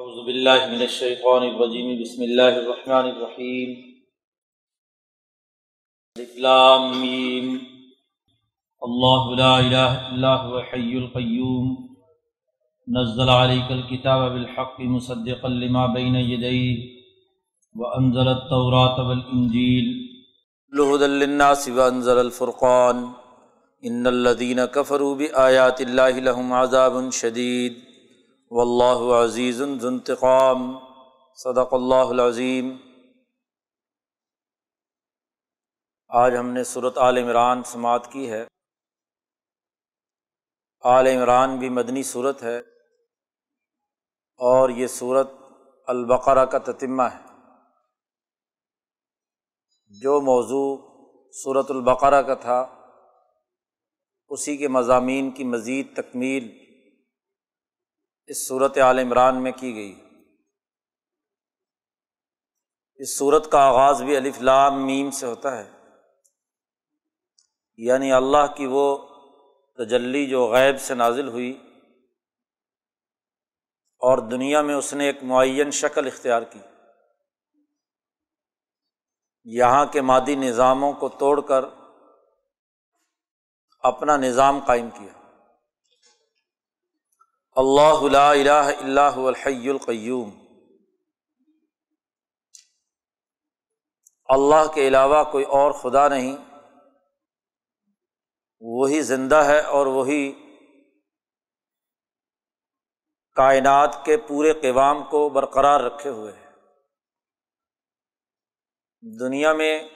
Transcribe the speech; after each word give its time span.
اعوذ 0.00 0.18
باللہ 0.26 0.62
من 0.68 0.82
الشیطان 0.82 1.42
الرجیم 1.42 1.88
بسم 2.00 2.22
اللہ 2.22 2.58
الرحمن 2.58 3.08
الرحیم 3.08 3.72
لام 6.44 6.86
میم 7.00 7.50
اللہ 8.82 9.26
لا 9.40 9.50
الہ 9.56 9.90
الا 10.12 10.30
هو 10.44 10.62
حی 10.70 10.96
القیوم 10.98 11.66
نزل 12.88 13.28
علیک 13.34 13.72
الكتاب 13.72 14.24
بالحق 14.32 14.80
مصدقا 14.94 15.52
لما 15.56 15.84
بین 15.98 16.16
یدیہ 16.16 16.72
وانزل 17.74 18.28
التوراة 18.28 19.06
والانجیل 19.08 19.92
لہدا 20.72 21.12
للناس 21.18 21.68
وانزل 21.74 22.18
الفرقان. 22.18 23.04
ان 23.82 24.06
الذین 24.06 24.66
کفروا 24.72 25.14
بآیات 25.16 25.86
اللہ 25.88 26.24
لهم 26.24 26.58
عذاب 26.62 27.00
شدید 27.20 27.89
و 28.50 28.60
اللہ 28.60 29.24
عزیز 29.24 29.58
ذنتقام 29.58 30.78
صدق 31.34 31.74
اللہ 31.74 32.08
العظیم. 32.08 32.76
آج 36.08 36.36
ہم 36.36 36.46
نے 36.46 36.64
صورت 36.64 36.98
عال 36.98 37.18
عمران 37.18 37.62
سماعت 37.62 38.12
کی 38.12 38.30
ہے. 38.30 38.46
عال 40.80 41.06
عمران 41.06 41.56
بھی 41.56 41.68
مدنی 41.68 42.02
صورت 42.02 42.42
ہے 42.42 42.58
اور 44.40 44.68
یہ 44.68 44.86
صورت 44.86 45.30
البقرہ 45.86 46.44
کا 46.44 46.58
تتمہ 46.58 47.02
ہے. 47.02 47.22
جو 49.88 50.20
موضوع 50.20 50.76
صورت 51.32 51.70
البقرہ 51.70 52.22
کا 52.22 52.34
تھا، 52.34 52.60
اسی 54.28 54.56
کے 54.56 54.68
مضامین 54.68 55.30
کی 55.30 55.44
مزید 55.44 55.96
تکمیل 55.96 56.69
اس 58.30 58.48
صورت 58.48 58.78
عال 58.78 58.98
عمران 58.98 59.42
میں 59.42 59.52
کی 59.52 59.74
گئی۔ 59.74 60.00
اس 62.94 63.18
صورت 63.18 63.52
کا 63.52 63.58
آغاز 63.58 64.02
بھی 64.02 64.16
الف 64.16 64.40
لام 64.40 64.86
میم 64.86 65.10
سے 65.10 65.26
ہوتا 65.26 65.58
ہے۔ 65.58 65.70
یعنی 67.76 68.12
اللہ 68.12 68.46
کی 68.56 68.66
وہ 68.66 68.98
تجلی 69.76 70.26
جو 70.26 70.52
غیب 70.52 70.80
سے 70.80 70.94
نازل 70.94 71.28
ہوئی 71.28 71.62
اور 73.98 74.18
دنیا 74.18 74.62
میں 74.62 74.74
اس 74.74 74.94
نے 74.94 75.06
ایک 75.06 75.22
معین 75.22 75.70
شکل 75.70 76.06
اختیار 76.06 76.42
کی۔ 76.42 76.60
یہاں 79.44 79.86
کے 79.86 80.00
مادی 80.00 80.34
نظاموں 80.34 80.92
کو 80.92 81.08
توڑ 81.08 81.40
کر 81.40 81.64
اپنا 83.78 84.16
نظام 84.16 84.60
قائم 84.66 84.90
کیا۔ 84.90 85.19
اللہ 87.56 88.08
لا 88.12 88.30
الہ 88.30 88.50
اللہ 88.50 89.16
الحی 89.16 89.70
القیوم۔ 89.70 90.30
اللہ 94.28 94.72
کے 94.74 94.88
علاوہ 94.88 95.24
کوئی 95.24 95.44
اور 95.44 95.72
خدا 95.72 96.08
نہیں۔ 96.08 96.36
وہی 98.60 99.02
زندہ 99.02 99.36
ہے 99.36 99.60
اور 99.60 99.86
وہی 99.86 100.32
کائنات 103.34 103.96
کے 104.04 104.16
پورے 104.16 104.52
قوام 104.52 105.04
کو 105.04 105.28
برقرار 105.28 105.80
رکھے 105.80 106.10
ہوئے 106.10 106.32
ہے۔ 106.32 106.50
دنیا 109.20 109.52
میں 109.52 109.88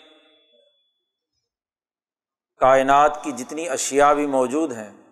کائنات 2.56 3.24
کی 3.24 3.32
جتنی 3.32 3.68
اشیا 3.68 4.12
بھی 4.12 4.26
موجود 4.26 4.72
ہیں 4.72 5.03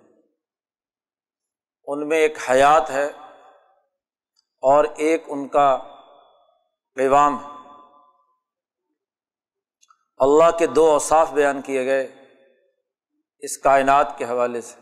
ان 1.92 2.08
میں 2.08 2.19
ایک 2.19 2.50
حیات 2.50 2.91
ہے 2.91 3.06
اور 4.60 4.84
ایک 4.97 5.25
ان 5.26 5.48
کا 5.48 5.78
پیغام 6.94 7.44
ہے۔ 7.44 7.50
اللہ 10.16 10.56
کے 10.58 10.66
دو 10.66 10.91
اوصاف 10.91 11.32
بیان 11.32 11.62
کیے 11.62 11.86
گئے 11.86 12.14
اس 13.38 13.58
کائنات 13.58 14.19
کے 14.19 14.25
حوالے 14.25 14.60
سے۔ 14.60 14.80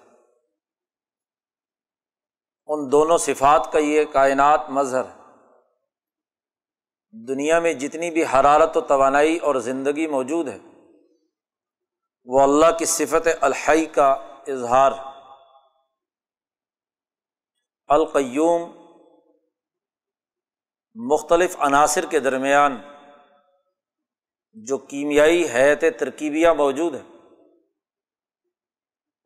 ان 2.67 2.93
دونوں 2.93 3.19
صفات 3.19 3.73
کا 3.73 3.79
یہ 3.79 4.05
کائنات 4.05 4.61
مظہر 4.69 5.05
ہے۔ 5.05 5.21
دنیا 7.29 7.61
میں 7.61 7.73
جتنی 7.73 8.11
بھی 8.11 8.25
حرارت 8.25 8.77
و 8.77 8.81
توانائی 8.81 9.39
اور 9.39 9.55
زندگی 9.55 10.07
موجود 10.07 10.49
ہے، 10.49 10.59
وہ 12.25 12.41
اللہ 12.41 12.79
کی 12.79 12.85
صفت 12.85 13.29
الحی 13.41 13.87
کا 13.87 14.13
اظہار 14.49 14.93
ہے۔ 14.93 15.10
القیوم 17.91 18.71
مختلف 20.97 21.57
عناصر 21.61 22.07
کے 22.11 22.19
درمیان 22.21 22.77
جو 24.57 24.79
کیمیائی 24.79 25.43
حیت 25.49 25.85
ترکیبیاں 25.99 26.55
موجود 26.55 26.95
ہیں 26.95 27.09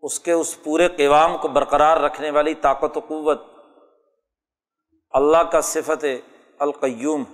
اس 0.03 0.19
کے 0.21 0.33
اس 0.33 0.57
پورے 0.63 0.89
قوام 0.89 1.37
کو 1.39 1.49
برقرار 1.49 1.97
رکھنے 1.97 2.31
والی 2.31 2.55
طاقت 2.55 2.97
و 2.97 3.01
قوت 3.01 3.43
اللہ 5.15 5.43
کا 5.53 5.61
صفت 5.61 6.05
القیوم 6.59 7.25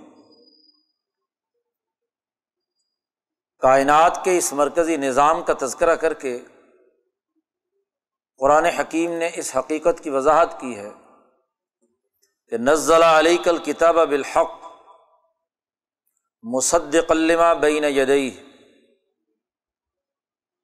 کائنات 3.61 4.23
کے 4.25 4.37
اس 4.37 4.53
مرکزی 4.53 4.97
نظام 4.97 5.41
کا 5.43 5.53
تذکرہ 5.59 5.95
کر 5.95 6.13
کے 6.13 6.39
قرآن 8.39 8.65
حکیم 8.79 9.11
نے 9.11 9.29
اس 9.35 9.55
حقیقت 9.55 10.03
کی 10.03 10.09
وضاحت 10.09 10.59
کی 10.59 10.75
ہے 10.77 10.89
کہ 12.51 12.57
نزلہ 12.57 13.05
علی 13.05 13.37
کل 13.37 13.57
کتاب 13.57 13.95
بالحق 13.95 14.51
مصد 16.43 16.95
بین 17.61 17.83
یدئی 17.83 18.43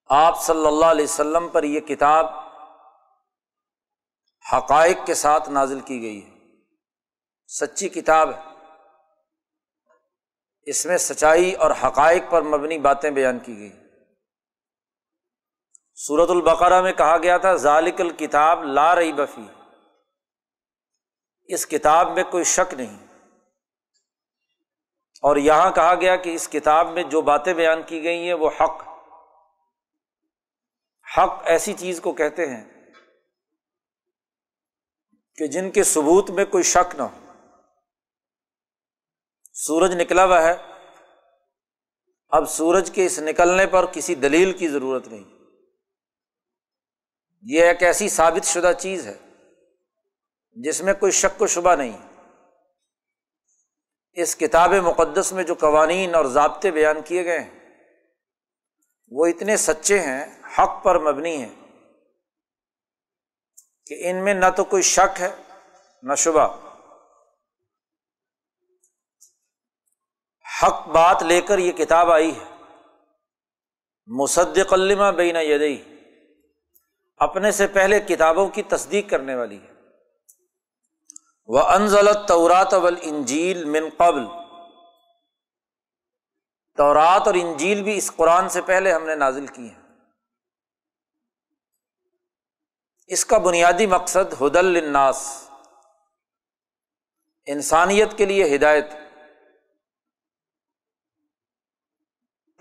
آپ 0.06 0.44
صلی 0.44 0.66
اللہ 0.66 0.86
علیہ 0.86 1.04
وسلم 1.04 1.48
پر 1.48 1.64
یہ 1.64 1.80
کتاب 1.80 2.26
حقائق 4.54 4.98
کے 5.06 5.14
ساتھ 5.14 5.50
نازل 5.50 5.80
کی 5.80 6.02
گئی 6.02 6.26
ہے۔ 6.26 6.38
سچی 7.48 7.90
کتاب 7.90 8.30
ہے۔ 8.30 8.42
اس 10.64 10.86
میں 10.86 10.98
سچائی 10.98 11.54
اور 11.54 11.72
حقائق 11.72 12.24
پر 12.30 12.42
مبنی 12.42 12.78
باتیں 12.78 13.12
بیان 13.12 13.40
کی 13.40 13.58
گئی۔ 13.60 13.72
صورت 15.96 16.30
البقرہ 16.30 16.82
میں 16.82 16.94
کہا 16.94 17.18
گیا 17.18 17.38
تھا، 17.38 17.56
ذالک 17.56 18.02
الکتاب 18.02 18.64
لا 18.64 18.96
رہی 18.96 19.14
بفی 19.14 19.57
اس 21.48 21.68
کتاب 21.68 22.12
میں 22.12 22.24
کوئی 22.24 22.44
شک 22.44 22.74
نہیں۔ 22.74 23.08
اور 25.22 25.36
یہاں 25.36 25.72
کہا 25.72 25.96
گیا 25.96 26.16
کہ 26.16 26.36
اس 26.36 26.48
کتاب 26.48 26.88
میں 26.88 27.04
جو 27.04 27.22
باتیں 27.22 27.54
بیان 27.54 27.84
کی 27.84 28.04
گئی 28.04 28.26
ہیں 28.26 28.34
وہ 28.34 28.50
حق۔ 28.60 28.88
حق 31.18 31.42
ایسی 31.46 31.74
چیز 31.74 32.02
کو 32.02 32.14
کہتے 32.14 32.46
ہیں 32.46 32.64
کہ 35.36 35.48
جن 35.48 35.72
کے 35.72 35.84
ثبوت 35.84 36.30
میں 36.30 36.46
کوئی 36.46 36.64
شک 36.64 36.96
نہ 36.96 37.02
ہو۔ 37.02 37.32
سورج 39.54 39.92
نکلا 39.96 40.26
ہوا 40.26 40.44
ہے۔ 40.44 40.56
اب 42.30 42.50
سورج 42.50 42.92
کے 42.94 43.06
اس 43.06 43.20
نکلنے 43.20 43.68
پر 43.68 43.86
کسی 43.86 44.16
دلیل 44.16 44.58
کی 44.58 44.68
ضرورت 44.68 45.08
نہیں۔ 45.08 45.24
یہ 47.42 47.64
ایک 47.64 47.84
ایسی 47.84 48.10
ثابت 48.10 48.46
شدہ 48.46 48.72
چیز 48.80 49.08
ہے۔ 49.08 49.27
جس 50.64 50.82
میں 50.82 50.94
کوئی 50.94 51.12
شک 51.12 51.42
و 51.42 51.48
شبہ 51.48 51.76
نہیں۔ 51.76 51.98
اس 54.14 54.36
کتاب 54.36 54.74
مقدس 54.74 55.34
میں 55.34 55.44
جو 55.44 55.56
قوانین 55.56 56.16
اور 56.16 56.26
ضابطے 56.26 56.72
بیان 56.72 57.02
کیے 57.02 57.26
گئے 57.26 57.40
ہیں، 57.40 57.60
وہ 59.12 59.26
اتنے 59.26 59.58
سچے 59.58 60.00
ہیں، 60.00 60.42
حق 60.58 60.84
پر 60.84 61.00
مبنی 61.00 61.38
ہیں، 61.38 61.84
کہ 63.86 64.10
ان 64.10 64.24
میں 64.24 64.34
نہ 64.34 64.46
تو 64.56 64.64
کوئی 64.64 64.82
شک 64.82 65.22
ہے، 65.22 65.36
نہ 66.04 66.16
شبہ۔ 66.16 66.68
حق 70.64 70.88
بات 70.88 71.24
لے 71.24 71.42
کر 71.42 71.58
یہ 71.58 71.72
کتاب 71.72 72.12
آئی 72.12 72.40
ہے۔ 72.40 72.64
مصدق 74.08 74.74
علمہ 74.74 75.12
بینا 75.12 75.42
یدئی 75.42 76.02
اپنے 77.18 77.52
سے 77.52 77.68
پہلے 77.68 78.00
کتابوں 78.00 78.48
کی 78.50 78.64
تصدیق 78.64 79.10
کرنے 79.10 79.36
والی 79.36 79.60
ہے۔ 79.62 79.77
وہ 81.48 81.60
انضل 81.60 82.26
طورات 82.28 82.74
اول 82.74 82.96
انجیل 83.02 83.66
من 83.66 83.90
قبل۔ 83.98 84.26
تورات 86.78 87.28
اور 87.28 87.36
انجیل 87.36 87.84
بھی 87.84 87.98
اس 87.98 88.12
قرآن 88.16 88.50
سے 88.50 88.62
پہلے 88.62 88.94
ہم 88.94 89.04
نے 89.04 89.16
نازل 89.16 89.48
کی 89.48 89.70
ہیں۔ 89.70 89.82
اس 93.08 93.26
کا 93.26 93.38
بنیادی 93.38 93.86
مقصد 93.86 94.42
ہدل 94.42 94.84
الناس 94.84 95.50
انسانیت 97.46 98.18
کے 98.18 98.26
لیے 98.26 98.56
ہدایت۔ 98.56 98.86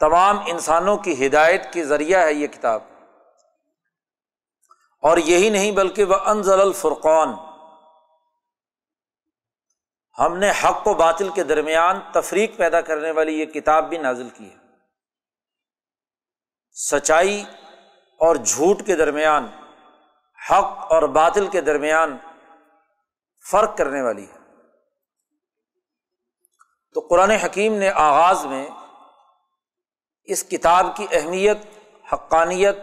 تمام 0.00 0.38
انسانوں 0.46 0.96
کی 0.96 1.26
ہدایت 1.26 1.72
کے 1.72 1.84
ذریعہ 1.84 2.24
ہے 2.24 2.32
یہ 2.32 2.46
کتاب۔ 2.46 2.82
اور 5.02 5.16
یہی 5.16 5.50
نہیں 5.50 5.72
بلکہ 5.72 6.04
وہ 6.04 6.14
انضل 6.14 6.60
الفرقان۔ 6.60 7.45
ہم 10.18 10.36
نے 10.36 10.50
حق 10.64 10.86
و 10.86 10.94
باطل 10.94 11.28
کے 11.34 11.44
درمیان 11.44 12.00
تفریق 12.12 12.56
پیدا 12.56 12.80
کرنے 12.80 13.10
والی 13.10 13.40
یہ 13.40 13.46
کتاب 13.46 13.88
بھی 13.88 13.98
نازل 13.98 14.28
کی 14.28 14.50
ہے۔ 14.50 14.56
سچائی 16.70 17.44
اور 18.18 18.36
جھوٹ 18.36 18.86
کے 18.86 18.96
درمیان، 18.96 19.46
حق 20.50 20.92
اور 20.92 21.02
باطل 21.02 21.46
کے 21.46 21.60
درمیان 21.60 22.16
فرق 23.50 23.76
کرنے 23.76 24.02
والی 24.02 24.26
ہے۔ 24.26 24.38
تو 26.94 27.00
قرآن 27.00 27.30
حکیم 27.30 27.74
نے 27.74 27.90
آغاز 27.90 28.46
میں 28.46 28.68
اس 30.24 30.44
کتاب 30.44 30.86
کی 30.96 31.06
اہمیت، 31.10 31.58
حقانیت 32.12 32.78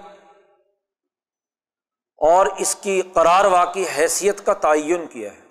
اور 2.18 2.46
اس 2.46 2.76
کی 2.76 3.02
قرار 3.02 3.46
واقعی 3.46 3.86
حیثیت 3.98 4.46
کا 4.46 4.54
تعین 4.54 5.08
کیا 5.08 5.34
ہے۔ 5.34 5.43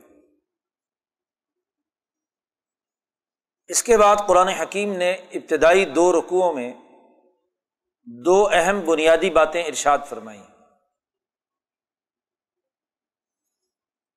اس 3.72 3.82
کے 3.82 3.96
بعد 3.96 4.16
قرآن 4.28 4.48
حکیم 4.48 4.92
نے 4.92 5.12
ابتدائی 5.12 5.84
دو 5.84 6.12
رقوؤں 6.12 6.52
میں 6.52 6.72
دو 8.24 8.48
اہم 8.52 8.80
بنیادی 8.80 9.30
باتیں 9.30 9.64
ارشاد 9.64 9.98
فرمائی 10.08 10.42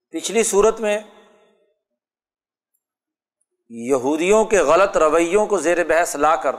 پچھلی 0.10 0.44
صورت 0.44 0.80
میں 0.80 1.00
یہودیوں 3.70 4.46
کے 4.46 4.60
غلط 4.60 4.98
رویوں 4.98 5.46
کو 5.46 5.58
زیر 5.58 5.84
بحث 5.84 6.16
لا 6.16 6.36
کر 6.36 6.56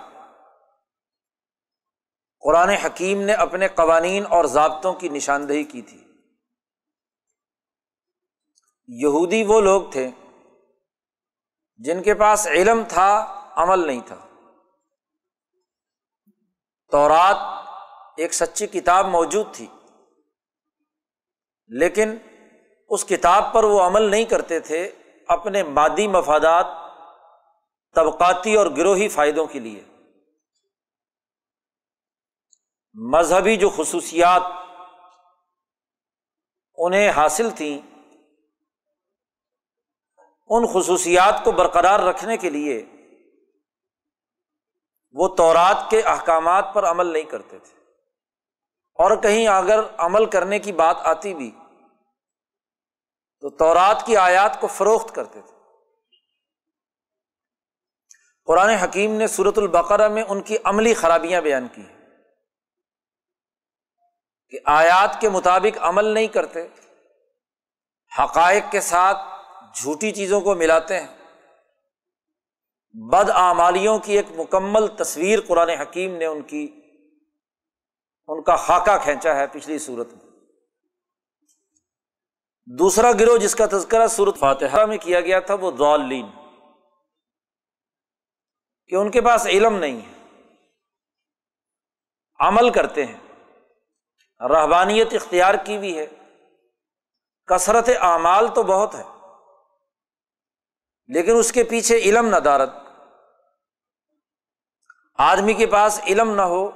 قرآن 2.41 2.69
حکیم 2.69 3.23
نے 3.23 3.33
اپنے 3.33 3.69
قوانین 3.69 4.25
اور 4.31 4.45
ضابطوں 4.45 4.93
کی 4.93 5.09
نشاندہی 5.09 5.65
کی 5.65 5.83
تھی۔ 5.83 6.05
یہودی 8.89 9.45
وہ 9.45 9.61
لوگ 9.61 9.91
تھے 9.91 10.11
جن 11.79 12.03
کے 12.03 12.15
پاس 12.15 12.47
علم 12.47 12.83
تھا، 12.89 13.11
عمل 13.57 13.87
نہیں 13.87 14.01
تھا۔ 14.07 14.17
تورات 16.91 17.37
ایک 18.17 18.35
سچی 18.35 18.67
کتاب 18.67 19.07
موجود 19.07 19.55
تھی، 19.55 19.67
لیکن 21.69 22.17
اس 22.89 23.05
کتاب 23.05 23.53
پر 23.53 23.65
وہ 23.65 23.81
عمل 23.83 24.03
نہیں 24.03 24.25
کرتے 24.25 24.61
تھے 24.61 24.85
اپنے 25.29 25.63
مادی 25.63 26.09
مفادات، 26.09 26.67
طبقاتی 27.95 28.55
اور 28.55 28.67
گروہی 28.67 29.09
فائدوں 29.09 29.47
کے 29.47 29.59
لیے۔ 29.59 29.85
مذہبی 32.95 33.57
جو 33.57 33.71
خصوصیات 33.71 34.43
انہیں 36.79 37.11
حاصل 37.11 37.51
تھیں 37.51 37.96
ان 40.47 40.67
خصوصیات 40.67 41.45
کو 41.45 41.53
برقرار 41.53 42.01
رکھنے 42.01 42.37
کے 42.37 42.51
لیے 42.51 42.87
وہ 45.13 45.37
تورات 45.37 45.91
کے 45.91 46.03
احکامات 46.03 46.65
پر 46.75 46.85
عمل 46.85 47.07
نہیں 47.07 47.23
کرتے 47.23 47.59
تھے۔ 47.59 47.77
اور 48.95 49.17
کہیں 49.17 49.49
اگر 49.49 49.81
عمل 49.97 50.27
کرنے 50.27 50.59
کی 50.59 50.73
بات 50.73 50.97
آتی 51.01 51.35
بھی 51.35 51.51
تو 53.41 53.51
تورات 53.51 54.07
کی 54.07 54.17
آیات 54.17 54.61
کو 54.61 54.67
فروخت 54.67 55.15
کرتے 55.15 55.41
تھے۔ 55.41 55.57
قرآن 58.45 58.69
حکیم 58.69 59.13
نے 59.13 59.27
صورت 59.27 59.59
البقرہ 59.59 60.09
میں 60.09 60.23
ان 60.23 60.43
کی 60.43 60.57
عملی 60.65 60.95
خرابیاں 60.95 61.41
بیان 61.41 61.69
کی 61.69 61.83
ہیں 61.83 61.97
کہ 64.49 64.59
آیات 64.65 65.21
کے 65.21 65.29
مطابق 65.29 65.79
عمل 65.81 66.05
نہیں 66.05 66.27
کرتے، 66.27 66.69
حقائق 68.19 68.65
کے 68.71 68.81
ساتھ 68.81 69.36
جھوٹی 69.77 70.13
چیزوں 70.13 70.41
کو 70.41 70.55
ملاتے 70.55 71.01
ہیں۔ 71.01 71.07
بد 72.93 73.31
آمالیوں 73.31 73.99
کی 73.99 74.17
ایک 74.17 74.27
مکمل 74.31 74.87
تصویر 74.87 75.39
قرآن 75.47 75.69
حکیم 75.69 76.17
نے 76.17 76.27
ان 76.27 76.43
کی، 76.43 76.81
ان 78.27 78.43
کا 78.43 78.57
خاکہ 78.57 78.99
کھینچا 79.03 79.37
ہے 79.37 79.47
پچھلی 79.47 79.79
صورت 79.79 80.13
میں۔ 80.13 80.27
دوسرا 82.67 83.13
گروہ 83.13 83.39
جس 83.39 83.55
کا 83.55 83.67
تذکرہ 83.67 84.07
صورت 84.07 84.39
فاتحہ 84.39 84.87
میں 84.87 84.99
کیا 84.99 85.21
گیا 85.21 85.41
تھا، 85.41 85.55
وہ 85.55 85.71
ضالین۔ 85.79 86.27
کہ 88.87 88.95
ان 88.95 89.11
کے 89.11 89.21
پاس 89.21 89.47
علم 89.47 89.75
نہیں 89.75 90.01
ہے۔ 90.01 90.43
عمل 92.39 92.71
کرتے 92.71 93.07
ہیں۔ 93.07 93.19
رحبانیت 94.41 95.09
اختیار 95.13 95.55
کی 95.55 95.79
بھی 95.79 95.99
ہے۔ 95.99 96.07
کثرت 97.47 97.89
اعمال 98.01 98.49
تو 98.55 98.63
بہت 98.63 98.95
ہے۔ 98.95 99.16
لیکن 101.09 101.37
اس 101.37 101.53
کے 101.53 101.65
پیچھے 101.65 101.97
علم 101.97 102.27
نہ 102.27 102.37
دارت۔ 102.37 102.71
آدمی 105.19 105.55
کے 105.55 105.67
پاس 105.67 106.01
علم 106.07 106.35
نہ 106.35 106.43
ہو 106.43 106.71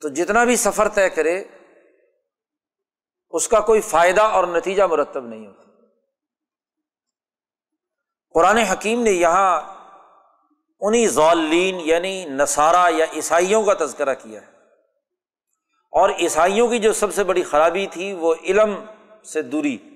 تو 0.00 0.08
جتنا 0.08 0.44
بھی 0.44 0.56
سفر 0.56 0.88
طے 0.88 1.10
کرے، 1.10 1.44
اس 3.30 3.48
کا 3.48 3.60
کوئی 3.60 3.80
فائدہ 3.80 4.20
اور 4.20 4.44
نتیجہ 4.44 4.82
مرتب 4.82 5.26
نہیں 5.26 5.46
ہوتا۔ 5.46 5.62
قرآن 8.34 8.56
حکیم 8.56 9.02
نے 9.02 9.10
یہاں 9.10 9.74
انہیں 10.80 11.06
ضالین 11.06 11.80
یعنی 11.80 12.24
نصارہ 12.24 12.90
یا 12.90 13.06
عیسائیوں 13.12 13.62
کا 13.62 13.84
تذکرہ 13.84 14.14
کیا 14.14 14.42
ہے۔ 14.42 14.46
اور 15.90 16.10
عیسائیوں 16.10 16.68
کی 16.68 16.78
جو 16.78 16.92
سب 16.92 17.14
سے 17.14 17.24
بڑی 17.24 17.42
خرابی 17.42 17.86
تھی، 17.86 18.12
وہ 18.12 18.34
علم 18.44 18.84
سے 19.24 19.42
دوری۔ 19.42 19.93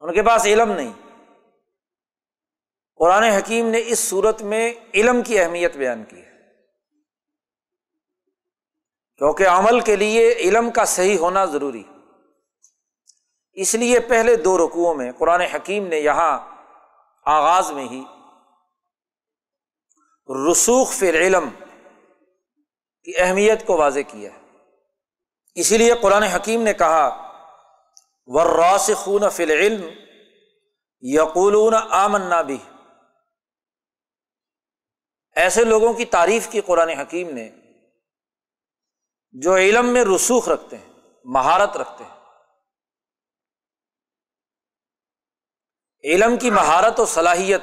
ان 0.00 0.14
کے 0.14 0.22
پاس 0.22 0.46
علم 0.46 0.72
نہیں۔ 0.72 0.92
قرآن 2.96 3.22
حکیم 3.22 3.68
نے 3.68 3.82
اس 3.86 3.98
صورت 3.98 4.42
میں 4.42 4.74
علم 4.94 5.22
کی 5.22 5.40
اہمیت 5.40 5.76
بیان 5.76 6.04
کی 6.04 6.22
ہے۔ 6.22 6.28
کیونکہ 9.16 9.48
عمل 9.48 9.80
کے 9.80 9.96
لیے 9.96 10.32
علم 10.32 10.70
کا 10.70 10.84
صحیح 10.84 11.18
ہونا 11.18 11.44
ضروری 11.44 11.82
اس 13.52 13.74
لیے 13.74 14.00
پہلے 14.00 14.36
دو 14.36 14.66
رقوؤں 14.66 14.94
میں 14.94 15.12
قرآن 15.12 15.40
حکیم 15.40 15.86
نے 15.86 15.96
یہاں 15.96 16.58
آغاز 17.24 17.70
میں 17.70 17.84
ہی 17.84 18.04
رسوخ 20.50 20.92
فی 20.92 21.10
علم 21.10 21.48
کی 23.02 23.12
اہمیت 23.16 23.66
کو 23.66 23.76
واضح 23.76 24.00
کیا 24.08 24.34
ہے۔ 24.34 24.38
اسی 25.54 25.78
لیے 25.78 25.94
قرآن 26.02 26.22
حکیم 26.22 26.62
نے 26.62 26.74
کہا 26.74 27.27
وراس 28.30 28.90
خون 28.96 29.28
فل 29.28 29.50
علم 29.50 29.88
یقولون 31.00 31.74
آمنا 31.90 32.42
بھی 32.42 32.58
ایسے 35.36 35.64
لوگوں 35.64 35.92
کی 35.92 36.04
تعریف 36.04 36.48
کی 36.48 36.60
قرآن 36.60 36.88
حکیم 36.88 37.30
نے 37.30 37.50
جو 39.32 39.56
علم 39.56 39.92
میں 39.92 40.04
رسوخ 40.04 40.48
رکھتے 40.48 40.76
ہیں، 40.76 40.92
مہارت 41.24 41.76
رکھتے 41.76 42.04
ہیں۔ 42.04 42.18
علم 46.04 46.36
کی 46.36 46.50
مہارت 46.50 47.00
و 47.00 47.06
صلاحیت 47.06 47.60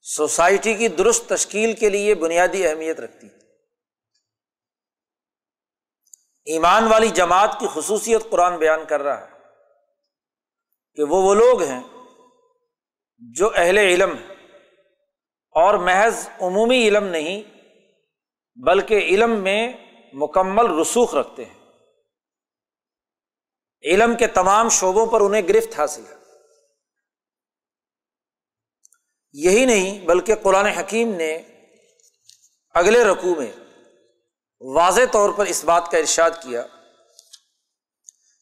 سوسائٹی 0.00 0.74
کی 0.74 0.88
درست 0.88 1.28
تشکیل 1.28 1.72
کے 1.72 1.88
لیے 1.88 2.14
بنیادی 2.14 2.66
اہمیت 2.66 3.00
رکھتی۔ 3.00 3.26
ہے 3.26 3.41
ایمان 6.44 6.84
والی 6.84 7.08
جماعت 7.08 7.56
کی 7.60 7.66
خصوصیت 7.74 8.30
قرآن 8.30 8.58
بیان 8.58 8.84
کر 8.84 9.02
رہا 9.02 9.26
ہے 9.26 9.32
کہ 10.94 11.02
وہ 11.02 11.22
وہ 11.22 11.34
لوگ 11.34 11.62
ہیں 11.62 11.82
جو 13.18 13.50
اہل 13.54 13.78
علم 13.78 14.16
ہیں 14.16 14.34
اور 15.50 15.74
محض 15.74 16.28
عمومی 16.40 16.88
علم 16.88 17.04
نہیں 17.04 17.42
بلکہ 18.54 18.94
علم 18.94 19.30
میں 19.42 19.72
مکمل 20.12 20.78
رسوخ 20.80 21.14
رکھتے 21.14 21.44
ہیں۔ 21.44 21.54
علم 23.82 24.16
کے 24.16 24.26
تمام 24.26 24.68
شعبوں 24.68 25.06
پر 25.06 25.20
انہیں 25.20 25.42
گرفت 25.48 25.78
حاصل 25.78 26.06
ہے۔ 26.06 26.14
یہی 29.32 29.64
نہیں 29.64 30.06
بلکہ 30.06 30.34
قرآن 30.34 30.66
حکیم 30.66 31.14
نے 31.14 31.38
اگلے 32.74 33.04
رقوع 33.04 33.34
میں 33.34 33.52
واضح 34.64 35.00
طور 35.12 35.30
پر 35.36 35.46
اس 35.46 35.64
بات 35.64 35.90
کا 35.90 35.98
ارشاد 35.98 36.30
کیا 36.42 36.62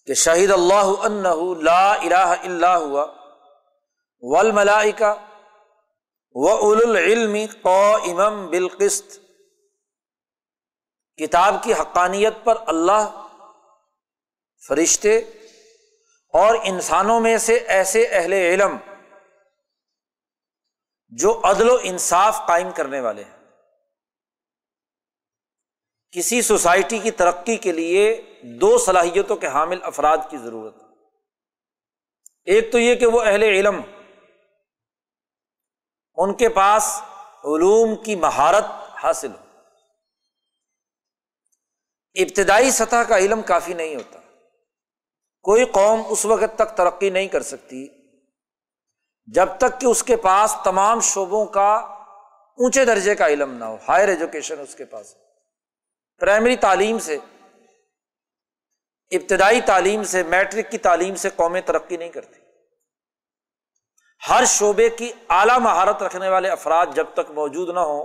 کہ 0.06 0.14
شہید 0.14 0.50
اللہ 0.50 0.90
لا 1.62 1.92
الہ 1.92 2.34
اللہ 2.42 2.66
ہوا 2.66 3.06
ول 4.22 4.52
و 6.34 6.48
اول 6.48 6.96
العلم 6.96 7.36
قو 7.62 7.94
امم 7.94 8.50
بالقست 8.50 9.18
کتاب 11.18 11.54
کی 11.62 11.72
حقانیت 11.72 12.34
پر 12.44 12.56
اللہ، 12.66 13.26
فرشتے 14.68 15.18
اور 16.34 16.54
انسانوں 16.64 17.20
میں 17.20 17.38
سے 17.38 17.54
ایسے 17.54 18.06
اہل 18.06 18.32
علم 18.32 18.76
جو 21.08 21.40
عدل 21.44 21.70
و 21.70 21.78
انصاف 21.82 22.40
قائم 22.46 22.72
کرنے 22.72 23.00
والے 23.00 23.24
ہیں۔ 23.24 23.39
کسی 26.10 26.42
سوسائٹی 26.42 26.98
کی 26.98 27.10
ترقی 27.10 27.56
کے 27.56 27.72
لیے 27.72 28.22
دو 28.42 28.78
صلاحیتوں 28.78 29.36
کے 29.36 29.46
حامل 29.46 29.78
افراد 29.82 30.18
کی 30.30 30.36
ضرورت 30.36 30.76
ہے۔ 30.76 30.86
ایک 32.44 32.72
تو 32.72 32.78
یہ 32.78 32.94
کہ 32.94 33.06
وہ 33.06 33.22
اہل 33.22 33.42
علم، 33.42 33.80
ان 36.14 36.34
کے 36.34 36.48
پاس 36.48 37.02
علوم 37.44 37.96
کی 37.96 38.16
مہارت 38.16 38.64
حاصل 39.04 39.30
ہو۔ 39.30 39.44
ابتدائی 42.14 42.70
سطح 42.70 43.02
کا 43.08 43.18
علم 43.18 43.42
کافی 43.42 43.74
نہیں 43.74 43.96
ہوتا۔ 43.96 44.18
کوئی 45.42 45.64
قوم 45.64 46.02
اس 46.08 46.24
وقت 46.24 46.58
تک 46.58 46.76
ترقی 46.76 47.10
نہیں 47.10 47.28
کر 47.28 47.42
سکتی 47.42 47.88
جب 49.26 49.48
تک 49.58 49.80
کہ 49.80 49.86
اس 49.86 50.02
کے 50.02 50.16
پاس 50.16 50.54
تمام 50.64 51.00
شعبوں 51.00 51.46
کا 51.46 51.74
اونچے 51.74 52.84
درجے 52.84 53.14
کا 53.14 53.26
علم 53.28 53.52
نہ 53.54 53.64
ہو 53.64 53.76
ہائر 53.88 54.08
ایجوکیشن 54.08 54.60
اس 54.60 54.74
کے 54.74 54.84
پاس۔ 54.84 55.14
ہو 55.14 55.29
پرائمری 56.20 56.56
تعلیم 56.56 56.98
سے، 56.98 57.18
ابتدائی 59.10 59.60
تعلیم 59.60 60.02
سے، 60.02 60.22
میٹرک 60.22 60.70
کی 60.70 60.78
تعلیم 60.78 61.14
سے 61.14 61.28
قومیں 61.36 61.60
ترقی 61.60 61.96
نہیں 61.96 62.08
کرتی۔ 62.08 62.40
ہر 64.28 64.44
شعبے 64.46 64.88
کی 64.88 65.12
اعلی 65.28 65.58
مہارت 65.58 66.02
رکھنے 66.02 66.28
والے 66.28 66.50
افراد 66.50 66.86
جب 66.94 67.06
تک 67.14 67.30
موجود 67.30 67.68
نہ 67.68 67.80
ہوں 67.80 68.04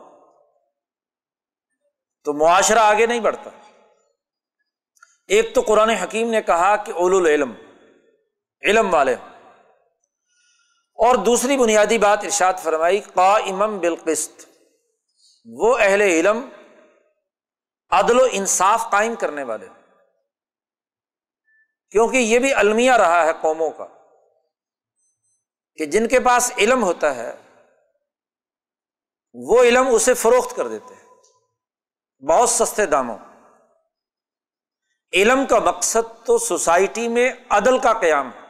تو 2.23 2.33
معاشرہ 2.33 2.79
آگے 2.79 3.05
نہیں 3.05 3.19
بڑھتا۔ 3.19 3.49
ایک 5.27 5.55
تو 5.55 5.61
قرآن 5.61 5.89
حکیم 5.89 6.29
نے 6.29 6.41
کہا 6.41 6.75
کہ 6.75 6.91
اول 6.91 7.15
العلم، 7.15 7.53
علم 8.61 8.93
والے۔ 8.93 9.15
اور 10.97 11.15
دوسری 11.15 11.57
بنیادی 11.57 11.97
بات 11.97 12.19
ارشاد 12.23 12.53
فرمائی 12.63 12.99
قا 12.99 13.35
امم 13.35 13.79
بالقست 13.79 14.45
وہ 15.45 15.77
اہل 15.79 16.01
علم 16.01 16.49
عدل 17.89 18.19
و 18.19 18.27
انصاف 18.31 18.83
قائم 18.91 19.15
کرنے 19.15 19.43
والے۔ 19.43 19.67
کیونکہ 21.89 22.17
یہ 22.17 22.39
بھی 22.39 22.53
المیہ 22.53 22.91
رہا 22.91 23.25
ہے 23.25 23.31
قوموں 23.41 23.69
کا 23.69 23.87
کہ 25.75 25.85
جن 25.85 26.07
کے 26.07 26.19
پاس 26.19 26.51
علم 26.57 26.83
ہوتا 26.83 27.15
ہے، 27.15 27.35
وہ 29.33 29.63
علم 29.63 29.87
اسے 29.91 30.13
فروخت 30.13 30.55
کر 30.55 30.67
دیتے 30.67 30.93
ہیں۔ 30.93 31.05
بہت 32.25 32.49
سستے 32.49 32.85
داموں۔ 32.85 33.17
علم 35.13 35.45
کا 35.45 35.59
مقصد 35.59 36.25
تو 36.25 36.37
سوسائٹی 36.37 37.07
میں 37.07 37.31
عدل 37.49 37.79
کا 37.79 37.93
قیام 37.93 38.29
ہے۔ 38.33 38.41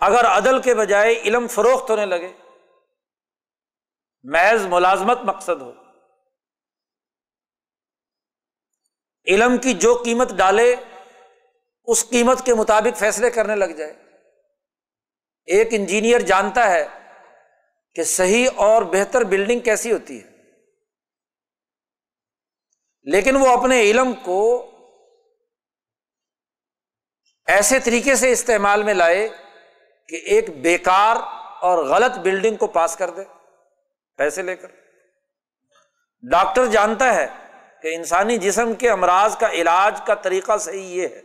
اگر 0.00 0.24
عدل 0.24 0.62
کے 0.62 0.74
بجائے 0.74 1.12
علم 1.12 1.46
فروخت 1.46 1.90
ہونے 1.90 2.06
لگے، 2.06 2.32
محض 4.22 4.66
ملازمت 4.66 5.18
مقصد 5.18 5.62
ہو۔ 5.62 5.81
علم 9.26 9.56
کی 9.58 9.72
جو 9.74 9.94
قیمت 10.04 10.32
ڈالے، 10.32 10.74
اس 11.88 12.08
قیمت 12.10 12.44
کے 12.46 12.54
مطابق 12.54 12.98
فیصلے 12.98 13.30
کرنے 13.30 13.56
لگ 13.56 13.72
جائے۔ 13.76 13.92
ایک 15.48 15.68
انجینئر 15.70 16.20
جانتا 16.20 16.70
ہے 16.70 16.86
کہ 17.96 18.02
صحیح 18.02 18.48
اور 18.56 18.82
بہتر 18.82 19.24
بلڈنگ 19.24 19.60
کیسی 19.60 19.92
ہوتی 19.92 20.22
ہے، 20.22 20.30
لیکن 23.06 23.36
وہ 23.36 23.48
اپنے 23.48 23.80
علم 23.82 24.12
کو 24.12 24.40
ایسے 27.46 27.78
طریقے 27.78 28.16
سے 28.16 28.32
استعمال 28.32 28.82
میں 28.82 28.94
لائے 28.94 29.28
کہ 30.08 30.16
ایک 30.26 30.50
بیکار 30.62 31.16
اور 31.62 31.84
غلط 31.84 32.18
بلڈنگ 32.18 32.56
کو 32.56 32.66
پاس 32.66 32.96
کر 32.96 33.10
دے، 33.10 33.24
پیسے 34.18 34.42
لے 34.42 34.56
کر۔ 34.56 34.68
ڈاکٹر 36.22 36.66
جانتا 36.66 37.14
ہے 37.14 37.26
کہ 37.82 37.94
انسانی 37.94 38.38
جسم 38.38 38.74
کے 38.74 38.90
امراض 38.90 39.36
کا 39.36 39.50
علاج 39.50 40.00
کا 40.06 40.14
طریقہ 40.14 40.58
صحیح 40.58 41.02
یہ 41.02 41.08
ہے۔ 41.08 41.22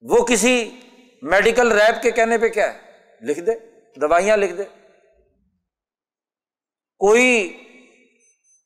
وہ 0.00 0.26
کسی 0.26 0.80
میڈیکل 1.22 1.72
ریپ 1.72 2.02
کے 2.02 2.10
کہنے 2.10 2.38
پہ 2.38 2.48
کیا 2.48 2.74
ہے؟ 2.74 2.98
لکھ 3.20 3.40
دے، 3.40 3.52
دوائیاں 4.00 4.36
لکھ 4.36 4.52
دے۔ 4.52 4.64
کوئی 6.98 7.58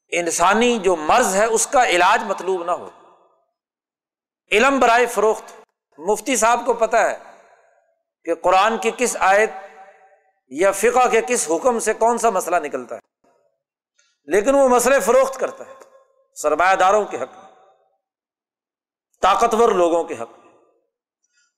انسانی 0.09 0.79
جو 0.79 0.97
مرض 0.97 1.35
ہے، 1.35 1.45
اس 1.45 1.67
کا 1.67 1.87
علاج 1.87 2.25
مطلوب 2.25 2.65
نہ 2.65 2.71
ہو۔ 2.71 2.91
علم 4.53 4.81
برائے 4.81 5.07
فروخت۔ 5.07 5.61
مفتی 5.99 6.37
صاحب 6.37 6.67
کو 6.67 6.73
پتا 6.73 7.11
ہے 7.11 7.19
کہ 8.25 8.35
قرآن 8.35 8.79
کی 8.79 8.91
کس 8.97 9.17
آیت 9.21 9.50
یا 10.49 10.73
فقہ 10.73 11.09
کے 11.11 11.21
کس 11.29 11.50
حکم 11.50 11.79
سے 11.79 11.93
کون 11.93 12.19
سا 12.19 12.31
مسئلہ 12.31 12.57
نکلتا 12.57 12.97
ہے۔ 12.97 13.15
لیکن 14.26 14.54
وہ 14.54 14.68
مسئلے 14.68 15.00
فروخت 15.00 15.40
کرتا 15.40 15.66
ہے۔ 15.66 15.75
سرمایہ 16.35 16.76
داروں 16.76 17.04
کے 17.04 17.16
حق 17.16 17.37
میں، 17.37 17.50
طاقتور 19.23 19.68
لوگوں 19.68 20.04
کے 20.04 20.14
حق 20.14 20.30
میں۔ 20.38 20.52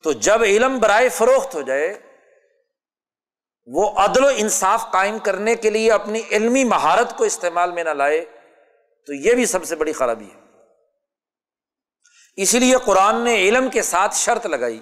تو 0.02 0.12
جب 0.12 0.42
علم 0.42 0.78
برائے 0.78 1.08
فروخت 1.08 1.54
ہو 1.54 1.62
جائے، 1.62 1.98
وہ 3.66 3.90
عدل 3.90 4.24
و 4.24 4.28
انصاف 4.36 4.84
قائم 4.92 5.18
کرنے 5.18 5.54
کے 5.54 5.70
لیے 5.70 5.92
اپنی 5.92 6.20
علمی 6.30 6.64
مہارت 6.64 7.18
کو 7.18 7.24
استعمال 7.24 7.72
میں 7.72 7.84
نہ 7.84 7.90
لائے، 7.90 8.24
تو 9.06 9.12
یہ 9.12 9.34
بھی 9.34 9.46
سب 9.46 9.64
سے 9.64 9.76
بڑی 9.76 9.92
خرابی 9.92 10.30
ہے۔ 10.34 10.40
اسی 12.36 12.58
لیے 12.58 12.76
قرآن 12.84 13.24
نے 13.24 13.34
علم 13.34 13.70
کے 13.70 13.82
ساتھ 13.82 14.14
شرط 14.14 14.46
لگائی 14.46 14.80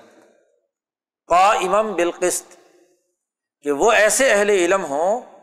قا 1.28 1.52
امم 1.52 1.94
بالقست 1.94 2.56
کہ 3.62 3.72
وہ 3.72 3.92
ایسے 3.92 4.32
اہل 4.32 4.50
علم 4.50 4.84
ہوں 4.84 5.35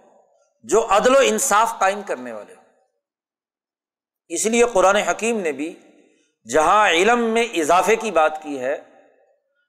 جو 0.64 0.86
عدل 0.90 1.16
و 1.16 1.20
انصاف 1.20 1.74
قائم 1.80 2.02
کرنے 2.02 2.32
والے 2.32 2.54
ہوں۔ 2.56 2.64
اس 4.28 4.46
لیے 4.46 4.64
قرآن 4.74 4.96
حکیم 4.96 5.40
نے 5.40 5.52
بھی 5.52 5.74
جہاں 6.54 6.90
علم 6.90 7.20
میں 7.20 7.44
اضافے 7.54 7.96
کی 7.96 8.12
بات 8.12 8.42
کی 8.44 8.60
ہے، 8.60 8.76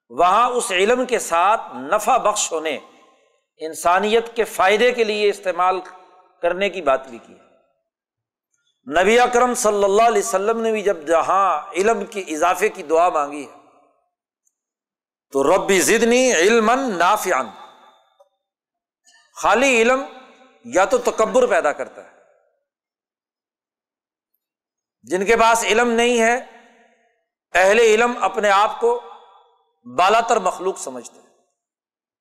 وہاں 0.09 0.49
اس 0.49 0.71
علم 0.71 1.05
کے 1.05 1.19
ساتھ 1.19 1.61
نفع 1.75 2.17
بخش 2.17 2.51
ہونے، 2.51 2.77
انسانیت 3.57 4.35
کے 4.35 4.43
فائدے 4.43 4.91
کے 4.91 5.03
لیے 5.03 5.29
استعمال 5.29 5.79
کرنے 6.41 6.69
کی 6.69 6.81
بات 6.81 7.07
بھی 7.07 7.17
کی 7.17 7.33
ہے۔ 7.33 7.43
نبی 8.87 9.19
اکرم 9.19 9.53
صلی 9.53 9.83
اللہ 9.83 10.01
علیہ 10.01 10.21
وسلم 10.21 10.61
نے 10.61 10.71
بھی 10.71 10.81
جب 10.81 11.05
جہاں 11.07 11.71
علم 11.73 12.05
کے 12.05 12.19
اضافے 12.27 12.69
کی 12.69 12.83
دعا 12.83 13.09
مانگی 13.09 13.45
ہے، 13.45 13.57
تو 15.33 15.43
ربی 15.43 15.79
زدنی 15.79 16.33
علم 16.33 16.71
نافیان 16.97 17.49
خالی 19.35 19.81
علم 19.81 20.03
یا 20.73 20.85
تو 20.85 20.97
تکبر 20.97 21.47
پیدا 21.47 21.71
کرتا 21.71 22.03
ہے۔ 22.03 22.15
جن 25.01 25.25
کے 25.25 25.37
پاس 25.37 25.63
علم 25.63 25.91
نہیں 25.91 26.21
ہے، 26.21 26.35
اہل 27.53 27.79
علم 27.79 28.23
اپنے 28.23 28.49
آپ 28.49 28.79
کو 28.79 29.01
بالا 29.97 30.19
تر 30.19 30.37
مخلوق 30.37 30.77
سمجھتے 30.77 31.19
ہیں، 31.19 31.29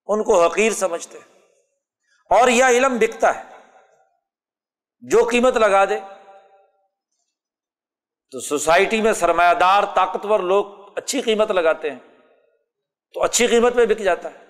ان 0.06 0.24
کو 0.24 0.44
حقیر 0.44 0.72
سمجھتے 0.72 1.18
ہیں۔ 1.18 1.38
اور 2.30 2.48
یہ 2.48 2.64
علم 2.64 2.98
بکتا 2.98 3.34
ہے، 3.34 3.54
جو 5.00 5.28
قیمت 5.30 5.56
لگا 5.56 5.84
دے۔ 5.84 6.00
تو 8.30 8.40
سوسائٹی 8.40 9.00
میں 9.00 9.12
سرمایہ 9.12 9.54
دار، 9.54 9.82
طاقتور 9.94 10.40
لوگ 10.40 10.66
اچھی 10.96 11.22
قیمت 11.22 11.50
لگاتے 11.50 11.90
ہیں، 11.90 11.98
تو 13.14 13.22
اچھی 13.22 13.46
قیمت 13.46 13.76
میں 13.76 13.86
بک 13.86 13.98
جاتا 13.98 14.30
ہے۔ 14.32 14.43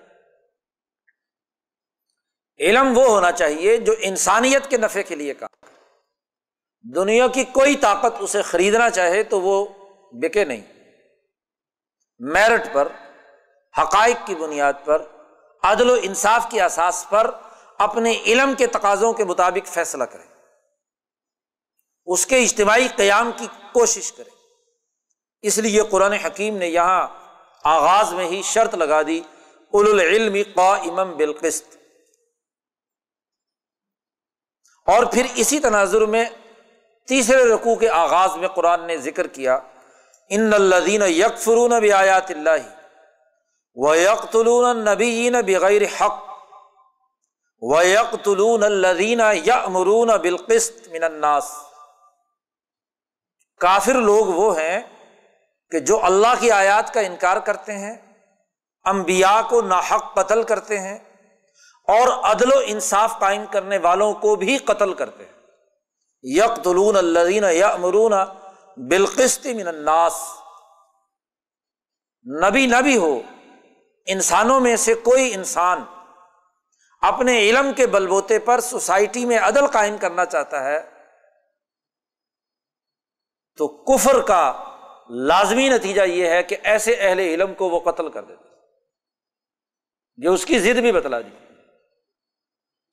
علم 2.59 2.97
وہ 2.97 3.05
ہونا 3.05 3.31
چاہیے 3.31 3.77
جو 3.77 3.93
انسانیت 3.99 4.69
کے 4.69 4.77
نفے 4.77 5.03
کے 5.03 5.15
لیے 5.15 5.33
کام 5.33 5.67
دنیا 6.95 7.27
کی 7.27 7.43
کوئی 7.43 7.75
طاقت 7.75 8.13
اسے 8.19 8.41
خریدنا 8.41 8.89
چاہے 8.89 9.23
تو 9.23 9.41
وہ 9.41 9.65
بکے 10.11 10.45
نہیں۔ 10.45 10.61
میرٹ 12.19 12.73
پر، 12.73 12.87
حقائق 13.81 14.27
کی 14.27 14.35
بنیاد 14.35 14.73
پر، 14.85 15.01
عدل 15.63 15.89
و 15.89 15.95
انصاف 16.01 16.45
کی 16.49 16.61
احساس 16.61 17.05
پر 17.09 17.31
اپنے 17.77 18.21
علم 18.25 18.53
کے 18.57 18.67
تقاضوں 18.67 19.13
کے 19.13 19.23
مطابق 19.23 19.67
فیصلہ 19.67 20.03
کرے۔ 20.03 20.33
اس 22.05 22.25
کے 22.25 22.37
اجتماعی 22.37 22.87
قیام 22.95 23.31
کی 23.37 23.47
کوشش 23.73 24.11
کرے۔ 24.11 24.29
اس 25.41 25.57
لیے 25.57 25.81
قرآن 25.81 26.13
حکیم 26.13 26.57
نے 26.57 26.67
یہاں 26.67 27.07
آغاز 27.63 28.13
میں 28.13 28.25
ہی 28.25 28.41
شرط 28.41 28.75
لگا 28.75 29.01
دی 29.01 29.21
اول 29.73 29.99
العلم 29.99 30.35
قا 30.55 30.75
امم 30.75 31.17
بالقست 31.17 31.77
اور 34.87 35.05
پھر 35.05 35.25
اسی 35.35 35.59
تناظر 35.59 36.05
میں 36.05 36.25
تیسرے 37.07 37.43
رقو 37.43 37.75
کے 37.75 37.89
آغاز 37.89 38.35
میں 38.37 38.47
قرآن 38.47 38.85
نے 38.87 38.97
ذکر 38.97 39.27
کیا، 39.27 39.59
ان 40.31 40.53
الدین 40.53 41.01
یک 41.07 41.37
فرون 41.39 41.79
بھی 41.79 41.91
آیات 41.93 42.31
اللہ 42.31 42.67
و 43.77 43.95
یکلون 43.95 44.83
نبی 44.85 45.29
بغیر 45.45 45.83
حق 46.01 46.23
و 47.61 47.81
یکلون 47.83 48.63
الدین 48.63 49.21
یا 49.43 49.55
امرون 49.55 50.09
بالقست 50.17 50.87
من 50.91 51.03
الناس. 51.03 51.49
کافر 53.61 53.95
لوگ 54.01 54.25
وہ 54.35 54.57
ہیں 54.59 54.81
کہ 55.71 55.79
جو 55.79 56.03
اللہ 56.05 56.33
کی 56.39 56.51
آیات 56.51 56.93
کا 56.93 56.99
انکار 56.99 57.37
کرتے 57.45 57.77
ہیں 57.77 57.95
امبیا 58.85 59.41
کو 59.49 59.61
ناحق 59.61 60.13
قتل 60.15 60.43
کرتے 60.43 60.79
ہیں 60.79 60.97
اور 61.87 62.07
عدل 62.23 62.53
و 62.53 62.59
انصاف 62.65 63.19
قائم 63.19 63.45
کرنے 63.51 63.77
والوں 63.77 64.13
کو 64.13 64.35
بھی 64.35 64.57
قتل 64.57 64.93
کرتے 64.93 65.25
ہیں۔ 65.25 65.33
یک 66.23 66.65
دلون 66.65 66.95
الدین 66.95 67.43
یا 67.51 67.67
امرون 67.67 68.13
بالقست 68.77 69.45
من 69.45 69.67
الناس۔ 69.67 70.13
نبی 72.49 72.65
نہ 72.65 72.81
بھی 72.81 72.97
ہو، 72.97 73.21
انسانوں 74.05 74.59
میں 74.59 74.75
سے 74.75 74.93
کوئی 74.93 75.33
انسان 75.33 75.83
اپنے 77.01 77.39
علم 77.39 77.73
کے 77.73 77.87
بلبوتے 77.87 78.39
پر 78.39 78.59
سوسائٹی 78.59 79.25
میں 79.25 79.37
عدل 79.37 79.67
قائم 79.67 79.97
کرنا 79.97 80.25
چاہتا 80.25 80.63
ہے، 80.63 80.89
تو 83.57 83.67
کفر 83.67 84.21
کا 84.21 84.63
لازمی 85.09 85.69
نتیجہ 85.69 86.01
یہ 86.01 86.27
ہے 86.27 86.43
کہ 86.43 86.57
ایسے 86.63 86.93
اہل 86.93 87.19
علم 87.19 87.53
کو 87.53 87.69
وہ 87.69 87.91
قتل 87.91 88.09
کر 88.09 88.23
دیتے 88.23 88.49
یہ 90.17 90.29
اس 90.29 90.45
کی 90.45 90.59
ضد 90.59 90.79
بھی 90.79 90.91
بتلا 90.91 91.21
دی۔ 91.21 91.44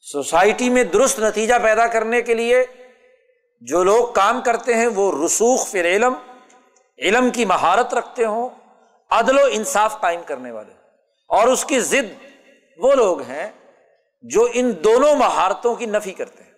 سوسائٹی 0.03 0.71
میں 0.71 0.85
درست 0.85 1.19
نتیجہ 1.19 1.55
پیدا 1.63 1.87
کرنے 1.87 2.23
کے 2.23 2.35
لیے 2.35 2.65
جو 3.61 3.85
لوگ 3.85 4.13
کام 4.13 4.41
کرتے 4.41 4.75
ہیں 4.75 4.87
وہ 4.87 5.25
رسوخ 5.25 5.69
فر 5.69 5.85
علم 5.85 6.15
علم 6.99 7.31
کی 7.31 7.45
مہارت 7.45 7.95
رکھتے 7.95 8.25
ہوں، 8.25 8.49
عدل 9.11 9.39
و 9.39 9.43
انصاف 9.51 10.01
قائم 10.01 10.21
کرنے 10.27 10.51
والے 10.51 10.73
اور 11.29 11.49
اس 11.49 11.65
کی 11.65 11.81
ضد 11.81 12.27
وہ 12.79 12.95
لوگ 12.95 13.21
ہیں 13.21 13.51
جو 14.21 14.49
ان 14.53 14.73
دونوں 14.85 15.17
مہارتوں 15.17 15.75
کی 15.75 15.87
نفی 15.87 16.13
کرتے 16.13 16.43
ہیں۔ 16.43 16.51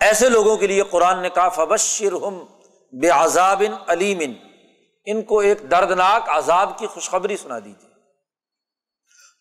ایسے 0.00 0.28
لوگوں 0.28 0.56
کے 0.56 0.66
لیے 0.66 0.82
قرآن 0.82 1.22
نے 1.22 1.28
کہا 1.28 1.48
فبشر 1.48 2.12
ہم 2.12 2.44
بے 2.92 3.08
عذاب 3.08 3.62
علیم 3.86 4.18
ان 5.04 5.22
کو 5.22 5.38
ایک 5.38 5.70
دردناک 5.70 6.28
عذاب 6.28 6.78
کی 6.78 6.86
خوشخبری 6.86 7.36
سنا 7.36 7.58
دیجیے 7.58 7.93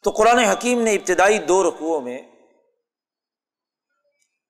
تو 0.03 0.11
قرآن 0.11 0.37
حکیم 0.37 0.81
نے 0.81 0.93
ابتدائی 0.93 1.39
دو 1.39 1.63
رقوؤں 1.63 2.01
میں 2.01 2.21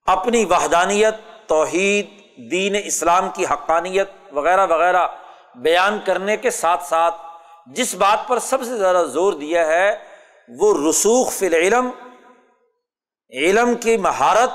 اپنی 0.05 0.45
وحدانیت، 0.45 1.15
توحید، 1.47 2.07
دین 2.51 2.75
اسلام 2.85 3.29
کی 3.33 3.45
حقانیت 3.45 4.09
وغیرہ 4.31 4.67
وغیرہ 4.67 5.07
بیان 5.55 5.99
کرنے 6.05 6.37
کے 6.37 6.49
ساتھ 6.49 6.83
ساتھ 6.83 7.15
جس 7.67 7.95
بات 7.95 8.27
پر 8.27 8.39
سب 8.39 8.63
سے 8.63 8.77
زیادہ 8.77 9.05
زور 9.05 9.33
دیا 9.33 9.67
ہے، 9.67 9.97
وہ 10.59 10.89
رسوخ 10.89 11.31
فی 11.31 11.47
العلم، 11.47 11.89
علم 13.31 13.75
کی 13.75 13.97
مہارت 13.97 14.49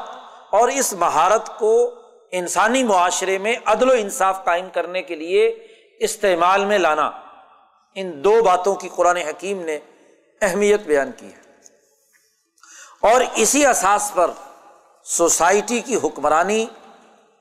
اور 0.53 0.69
اس 0.69 0.93
مہارت 0.93 1.59
کو 1.59 1.95
انسانی 2.31 2.83
معاشرے 2.83 3.39
میں 3.39 3.55
عدل 3.65 3.91
و 3.91 3.93
انصاف 3.93 4.45
قائم 4.45 4.69
کرنے 4.73 5.03
کے 5.03 5.15
لیے 5.15 5.49
استعمال 6.01 6.65
میں 6.65 6.79
لانا۔ 6.79 7.11
ان 7.95 8.25
دو 8.25 8.43
باتوں 8.43 8.75
کی 8.75 8.89
قرآن 8.95 9.17
حکیم 9.17 9.61
نے 9.61 9.79
اہمیت 10.43 10.81
بیان 10.81 11.11
کی 11.17 11.27
ہے۔ 11.27 11.41
اور 13.01 13.21
اسی 13.35 13.67
اساس 13.67 14.11
پر 14.15 14.31
سوسائٹی 15.05 15.81
کی 15.81 15.97
حکمرانی 16.05 16.67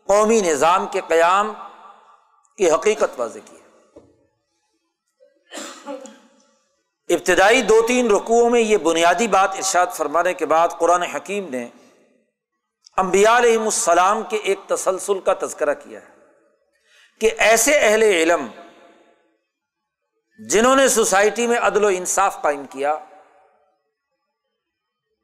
قومی 0.06 0.42
نظام 0.42 0.88
کے 0.88 1.02
قیام 1.08 1.54
کی 2.58 2.72
حقیقت 2.72 3.20
واضح 3.20 3.40
کی 3.46 3.56
ہے۔ 3.56 3.68
ابتدائی 7.10 7.62
دو 7.62 7.82
تین 7.88 8.12
رقوؤں 8.12 8.50
میں 8.50 8.62
یہ 8.62 8.78
بنیادی 8.78 9.28
بات 9.28 9.50
ارشاد 9.56 9.88
فرمانے 9.88 10.34
کے 10.34 10.46
بعد 10.46 10.68
قرآن 10.80 11.04
حکیم 11.04 11.50
نے 11.50 11.68
امبیا 12.98 13.38
علیہم 13.38 13.64
السلام 13.64 14.24
کے 14.24 14.38
ایک 14.38 14.60
تسلسل 14.68 15.20
کا 15.20 15.34
تذکرہ 15.42 15.74
کیا 15.74 16.00
ہے 16.00 16.16
کہ 17.22 17.30
ایسے 17.38 17.80
اہل 17.80 18.04
علم 18.04 18.48
جنہوں 20.40 20.76
نے 20.76 20.88
سوسائٹی 20.88 21.48
میں 21.48 21.58
عدل 21.60 21.84
و 21.84 21.88
انصاف 21.88 22.42
قائم 22.42 22.66
کیا، 22.66 22.96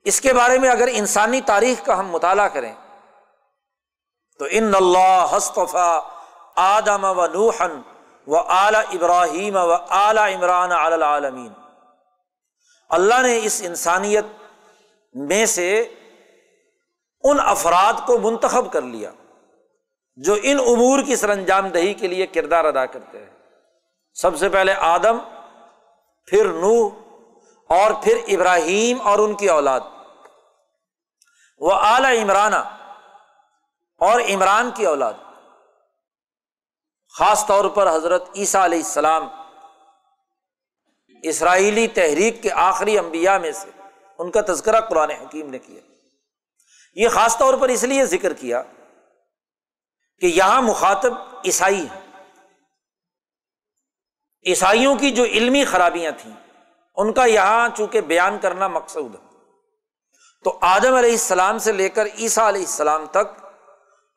اس 0.06 0.22
کے 0.22 0.34
بارے 0.34 0.58
میں 0.60 0.70
اگر 0.70 0.90
انسانی 0.92 1.42
تاریخ 1.42 1.86
کا 1.86 2.00
ہم 2.00 2.10
مطالعہ 2.10 2.48
کریں، 2.48 2.74
تو 4.40 4.46
ان 4.50 4.76
اللہ 4.76 5.26
ہستفا 5.38 6.00
آدم 6.56 7.04
و 7.04 7.28
نوحن 7.28 7.82
و 8.28 8.38
اعلی 8.38 8.98
ابراہیم 8.98 9.56
و 9.56 9.72
اعلی 9.90 10.34
عمران 10.36 10.72
عالمین 10.72 11.52
اللہ 12.90 13.22
نے 13.22 13.40
اس 13.44 13.62
انسانیت 13.66 14.26
میں 15.16 15.46
سے 15.46 15.70
ان 17.24 17.38
افراد 17.40 18.06
کو 18.08 18.18
منتخب 18.18 18.72
کر 18.74 18.82
لیا، 18.82 19.12
جو 20.18 20.36
ان 20.44 20.60
امور 20.60 21.04
کی 21.04 21.16
سر 21.16 21.30
انجام 21.30 21.68
دہی 21.68 21.94
کے 21.94 22.08
لیے 22.08 22.28
کردار 22.28 22.66
ادا 22.66 22.86
کرتے 22.86 23.18
ہیں۔ 23.18 23.33
سب 24.14 24.38
سے 24.38 24.50
پہلے 24.50 24.74
آدم، 24.74 25.18
پھر 26.26 26.46
نو 26.46 26.88
اور 27.70 27.92
پھر 28.04 28.18
ابراہیم 28.28 29.02
اور 29.02 29.20
ان 29.20 29.36
کی 29.36 29.50
اولاد۔ 29.50 29.80
وہ 31.58 31.74
اعلی 31.74 32.22
عمرانہ 32.22 32.56
اور 33.98 34.22
عمران 34.22 34.72
کی 34.72 34.86
اولاد۔ 34.86 35.14
خاص 37.18 37.46
طور 37.46 37.66
پر 37.66 37.96
حضرت 37.96 38.30
عیسیٰ 38.36 38.62
علیہ 38.62 38.78
السلام۔ 38.78 39.28
اسرائیلی 41.24 41.88
تحریک 41.88 42.44
کے 42.44 42.52
آخری 42.52 42.98
انبیاء 42.98 43.38
میں 43.38 43.52
سے 43.52 43.70
ان 44.18 44.32
کا 44.32 44.42
تذکرہ 44.48 44.82
قرآن 44.82 45.12
حکیم 45.12 45.50
نے 45.50 45.60
کیا۔ 45.60 45.82
یہ 46.96 47.10
خاص 47.10 47.38
طور 47.38 47.54
پر 47.54 47.70
اس 47.70 47.84
لیے 47.84 48.06
ذکر 48.06 48.34
کیا 48.34 48.64
کہ 50.20 50.26
یہاں 50.26 50.62
مخاطب 50.62 51.14
عیسائی 51.46 51.86
ہیں۔ 51.94 52.03
عیسائیوں 54.46 54.96
کی 54.96 55.12
جو 55.12 55.24
علمی 55.24 55.66
خرابیاں 55.66 56.12
تھیں، 56.18 56.34
ان 56.96 57.14
کا 57.14 57.26
یہاں 57.26 57.70
چونکہ 57.78 58.02
بیان 58.02 58.38
کرنا 58.38 58.68
مقصود 58.68 59.16
ہے۔ 59.16 59.20
تو 60.44 60.58
آدم 60.62 60.94
علیہ 60.94 61.12
السلام 61.12 61.58
سے 61.58 61.72
لے 61.72 61.90
کر 61.90 62.06
عیسیٰ 62.06 62.48
علیہ 62.48 62.62
السلام 62.62 63.06
تک 63.06 63.46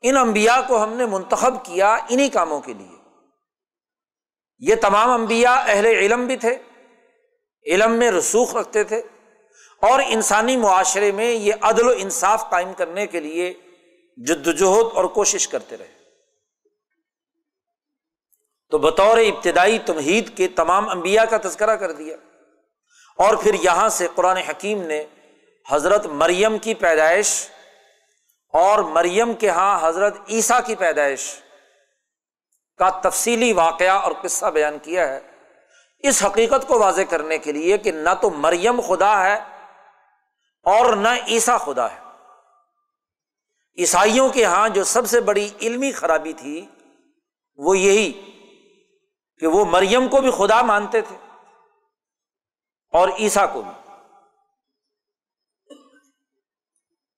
ان 0.02 0.16
انبیاء 0.16 0.60
کو 0.68 0.82
ہم 0.82 0.92
نے 0.92 1.06
منتخب 1.06 1.64
کیا 1.64 1.96
انہیں 2.08 2.28
کاموں 2.28 2.60
کے 2.60 2.72
لیے۔ 2.72 2.96
یہ 4.58 4.74
تمام 4.74 5.10
انبیاء 5.10 5.56
اہل 5.66 5.86
علم 5.86 6.26
بھی 6.26 6.36
تھے، 6.36 6.58
علم 7.66 7.92
میں 7.92 8.10
رسوخ 8.10 8.54
رکھتے 8.54 8.84
تھے، 8.84 9.02
اور 9.82 10.00
انسانی 10.06 10.56
معاشرے 10.56 11.12
میں 11.12 11.32
یہ 11.32 11.52
عدل 11.60 11.88
و 11.88 11.92
انصاف 11.96 12.50
قائم 12.50 12.72
کرنے 12.72 13.06
کے 13.06 13.20
لیے 13.20 13.54
جدوجہد 14.16 14.96
اور 14.96 15.04
کوشش 15.04 15.48
کرتے 15.48 15.76
رہے۔ 15.76 15.95
تو 18.70 18.78
بطور 18.78 19.18
ابتدائی 19.18 19.78
تمہید 19.78 20.36
کے 20.36 20.48
تمام 20.48 20.88
انبیاء 20.88 21.24
کا 21.24 21.36
تذکرہ 21.44 21.76
کر 21.76 21.92
دیا۔ 21.92 22.16
اور 23.16 23.36
پھر 23.36 23.54
یہاں 23.54 23.88
سے 23.88 24.08
قرآن 24.14 24.36
حکیم 24.36 24.82
نے 24.82 25.04
حضرت 25.68 26.06
مریم 26.06 26.58
کی 26.58 26.74
پیدائش 26.74 27.48
اور 28.52 28.78
مریم 28.78 29.32
کے 29.32 29.50
ہاں 29.50 29.78
حضرت 29.82 30.16
عیسیٰ 30.28 30.60
کی 30.66 30.74
پیدائش 30.74 31.34
کا 32.78 32.90
تفصیلی 32.90 33.52
واقعہ 33.52 33.90
اور 33.90 34.12
قصہ 34.22 34.46
بیان 34.46 34.78
کیا 34.82 35.08
ہے۔ 35.08 35.20
اس 35.98 36.24
حقیقت 36.24 36.68
کو 36.68 36.78
واضح 36.78 37.02
کرنے 37.02 37.38
کے 37.38 37.52
لیے 37.52 37.78
کہ 37.78 37.92
نہ 37.92 38.10
تو 38.20 38.30
مریم 38.30 38.80
خدا 38.80 39.24
ہے 39.24 39.34
اور 40.62 40.96
نہ 40.96 41.08
عیسیٰ 41.28 41.60
خدا 41.60 41.86
ہے۔ 41.92 41.98
عیسائیوں 43.78 44.28
کے 44.28 44.40
یہاں 44.40 44.68
جو 44.68 44.84
سب 44.84 45.06
سے 45.06 45.20
بڑی 45.20 45.48
علمی 45.60 45.92
خرابی 45.92 46.32
تھی 46.32 46.66
وہ 47.56 47.78
یہی 47.78 48.35
کہ 49.38 49.46
وہ 49.46 49.64
مریم 49.64 50.08
کو 50.08 50.20
بھی 50.20 50.30
خدا 50.30 50.62
مانتے 50.62 51.00
تھے 51.00 51.16
اور 52.92 53.08
عیسیٰ 53.08 53.52
کو 53.52 53.62
بھی۔ 53.62 53.72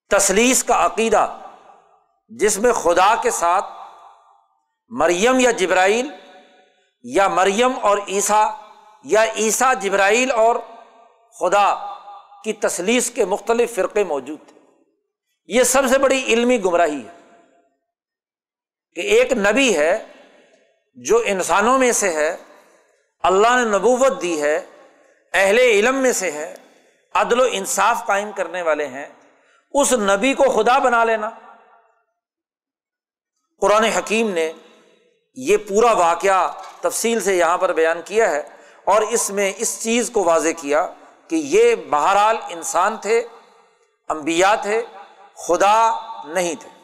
تسلیس 0.08 0.64
کا 0.64 0.86
عقیدہ 0.86 1.38
جس 2.28 2.58
میں 2.58 2.72
خدا 2.72 3.14
کے 3.22 3.30
ساتھ 3.30 3.64
مریم 4.88 5.40
یا 5.40 5.50
جبرائیل 5.50 6.10
یا 7.02 7.28
مریم 7.28 7.72
اور 7.82 7.98
عیسیٰ 8.08 8.62
یا 9.04 9.24
عیسیٰ، 9.24 9.74
جبرائیل 9.80 10.30
اور 10.30 10.56
خدا 11.40 11.94
کی 12.44 12.52
تسلیس 12.52 13.10
کے 13.10 13.24
مختلف 13.24 13.74
فرقے 13.74 14.04
موجود 14.04 14.38
تھے۔ 14.48 14.58
یہ 15.46 15.62
سب 15.62 15.82
سے 15.88 15.98
بڑی 15.98 16.24
علمی 16.24 16.64
گمراہی 16.64 17.06
ہے 17.06 17.18
کہ 18.94 19.00
ایک 19.00 19.32
نبی 19.32 19.76
ہے 19.76 20.12
جو 21.04 21.22
انسانوں 21.24 21.78
میں 21.78 21.92
سے 21.92 22.12
ہے، 22.12 22.36
اللہ 23.22 23.48
نے 23.48 23.78
نبوت 23.78 24.22
دی 24.22 24.42
ہے، 24.42 24.66
اہل 25.32 25.58
علم 25.58 25.96
میں 25.96 26.12
سے 26.12 26.30
ہے، 26.30 26.54
عدل 27.14 27.40
و 27.40 27.44
انصاف 27.50 28.06
قائم 28.06 28.32
کرنے 28.32 28.62
والے 28.62 28.86
ہیں، 28.86 29.06
اس 29.70 29.92
نبی 29.92 30.34
کو 30.34 30.44
خدا 30.44 30.78
بنا 30.78 31.04
لینا۔ 31.04 31.30
قرآن 33.60 33.84
حکیم 33.84 34.30
نے 34.30 34.52
یہ 35.34 35.56
پورا 35.56 35.92
واقعہ 35.92 36.52
تفصیل 36.80 37.20
سے 37.20 37.36
یہاں 37.36 37.58
پر 37.58 37.72
بیان 37.72 38.02
کیا 38.04 38.30
ہے 38.30 38.42
اور 38.84 39.02
اس 39.02 39.30
میں 39.30 39.52
اس 39.56 39.82
چیز 39.82 40.10
کو 40.10 40.24
واضح 40.24 40.48
کیا 40.60 40.86
کہ 41.28 41.36
یہ 41.36 41.74
بہرحال 41.90 42.36
انسان 42.48 42.96
تھے 42.96 43.26
امبیا 44.08 44.54
تھے، 44.54 44.84
خدا 45.34 45.90
نہیں 46.24 46.54
تھے۔ 46.60 46.77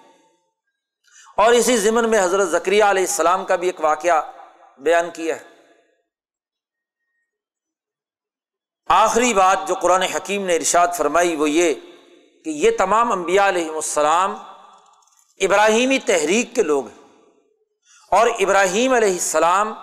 اور 1.36 1.52
اسی 1.52 1.76
ضمن 1.76 2.10
میں 2.10 2.24
حضرت 2.24 2.48
ذکریہ 2.48 2.84
علیہ 2.84 3.02
السلام 3.02 3.44
کا 3.44 3.56
بھی 3.56 3.68
ایک 3.68 3.80
واقعہ 3.80 4.22
بیان 4.78 5.10
کیا 5.10 5.36
ہے۔ 5.36 5.44
آخری 8.86 9.34
بات 9.34 9.58
جو 9.68 9.74
قرآن 9.74 10.02
حکیم 10.02 10.46
نے 10.46 10.56
ارشاد 10.56 10.88
فرمائی 10.96 11.36
وہ 11.36 11.50
یہ 11.50 11.74
کہ 12.44 12.50
یہ 12.50 12.70
تمام 12.78 13.12
انبیاء 13.12 13.48
علیہم 13.48 13.74
السلام 13.74 14.36
ابراہیمی 15.40 15.98
تحریک 15.98 16.54
کے 16.54 16.62
لوگ 16.62 16.86
ہیں۔ 16.86 17.04
اور 18.10 18.26
ابراہیم 18.26 18.92
علیہ 18.92 19.12
السلام 19.12 19.74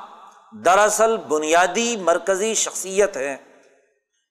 دراصل 0.65 1.17
بنیادی 1.17 1.97
مرکزی 1.97 2.53
شخصیت 2.53 3.17
ہیں۔ 3.17 3.37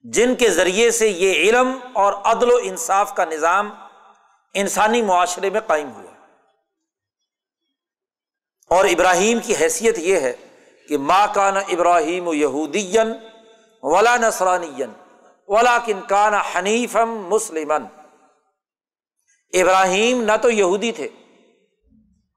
جن 0.03 0.35
کے 0.35 0.51
ذریعے 0.51 0.91
سے 0.91 1.09
یہ 1.09 1.33
علم 1.33 1.79
اور 1.93 2.13
عدل 2.13 2.51
و 2.51 2.57
انصاف 2.63 3.15
کا 3.15 3.25
نظام 3.25 3.71
انسانی 4.55 5.03
معاشرے 5.03 5.51
میں 5.51 5.61
قائم 5.61 5.93
ہوا۔ 5.93 6.10
اور 8.71 8.85
ابراہیم 8.85 9.39
کی 9.43 9.55
حیثیت 9.57 9.99
یہ 9.99 10.21
ہے 10.21 10.33
کہ 10.89 10.99
ماں 10.99 11.27
کان 11.35 11.57
ابراہیم 11.57 12.29
و 12.29 12.35
یہودین 12.35 13.13
ولا 13.83 14.17
نسرانی 14.17 14.83
ولا 15.49 15.79
کن 15.79 16.01
کان 16.09 16.35
حنیفم 16.35 17.09
مسلم 17.09 17.73
ابراہیم 19.53 20.23
نہ 20.23 20.33
تو 20.43 20.51
یہودی 20.51 20.93
تھے 20.93 21.09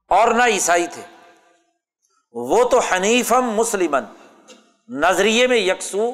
اور 0.09 0.27
نہ 0.27 0.43
عیسائی 0.43 0.87
تھے۔ 0.87 1.01
وہ 2.31 2.63
تو 2.63 2.79
حنیفم 2.79 3.49
مسلمن 3.49 4.03
نظریے 4.89 5.47
میں 5.47 5.57
یکسو 5.57 6.11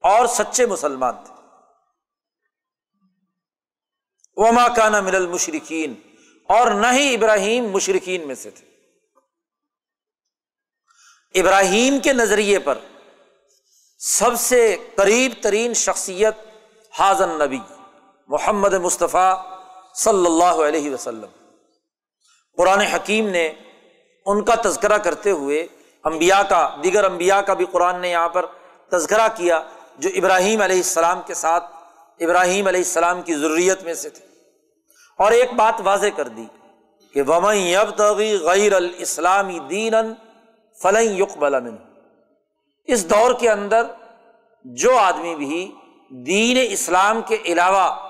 اور 0.00 0.26
سچے 0.26 0.66
مسلمان 0.66 1.14
تھے۔ 1.24 1.34
وما 4.36 4.68
کانا 4.68 5.00
مل 5.00 5.16
المشرقین 5.16 5.94
اور 6.48 6.70
نہ 6.70 6.86
ہی 6.92 7.14
ابراہیم 7.14 7.70
مشرقین 7.70 8.26
میں 8.26 8.34
سے 8.34 8.50
تھے۔ 8.50 8.71
ابراہیم 11.34 11.98
کے 11.98 12.12
نظریے 12.12 12.58
پر 12.58 12.78
سب 13.98 14.30
سے 14.38 14.76
قریب 14.94 15.32
ترین 15.42 15.74
شخصیت 15.74 16.34
حاضن 16.98 17.28
نبی 17.28 17.58
محمد 18.28 18.72
مصطفیٰ 18.72 19.42
صلی 19.94 20.26
اللہ 20.26 20.44
علیہ 20.44 20.90
وسلم۔ 20.90 21.26
قرآن 22.56 22.80
حکیم 22.80 23.28
نے 23.28 23.52
ان 24.26 24.44
کا 24.44 24.54
تذکرہ 24.64 24.98
کرتے 24.98 25.30
ہوئے 25.30 25.66
امبیا 26.04 26.42
کا، 26.42 26.76
دیگر 26.82 27.04
امبیا 27.04 27.40
کا 27.40 27.54
بھی 27.54 27.64
قرآن 27.72 28.00
نے 28.00 28.10
یہاں 28.10 28.28
پر 28.28 28.46
تذکرہ 28.92 29.28
کیا 29.36 29.62
جو 29.98 30.10
ابراہیم 30.16 30.62
علیہ 30.62 30.76
السلام 30.76 31.22
کے 31.26 31.34
ساتھ، 31.34 31.64
ابراہیم 32.20 32.66
علیہ 32.66 32.80
السلام 32.80 33.22
کی 33.22 33.34
ضروریت 33.34 33.82
میں 33.82 33.94
سے 33.94 34.10
تھے۔ 34.10 34.26
اور 35.18 35.32
ایک 35.32 35.52
بات 35.52 35.74
واضح 35.78 36.06
کر 36.16 36.28
دی 36.28 36.44
کہ 37.14 37.22
غیر 38.42 38.72
الاسلامی 38.72 39.58
دین 39.58 39.94
فلن 40.82 41.16
یقبل 41.16 41.60
من 41.60 41.76
اس 42.84 43.10
دور 43.10 43.32
کے 43.40 43.50
اندر 43.50 43.86
جو 44.64 44.96
آدمی 44.98 45.34
بھی 45.34 45.72
دین 46.10 46.58
اسلام 46.70 47.20
کے 47.26 47.36
علاوہ 47.44 48.08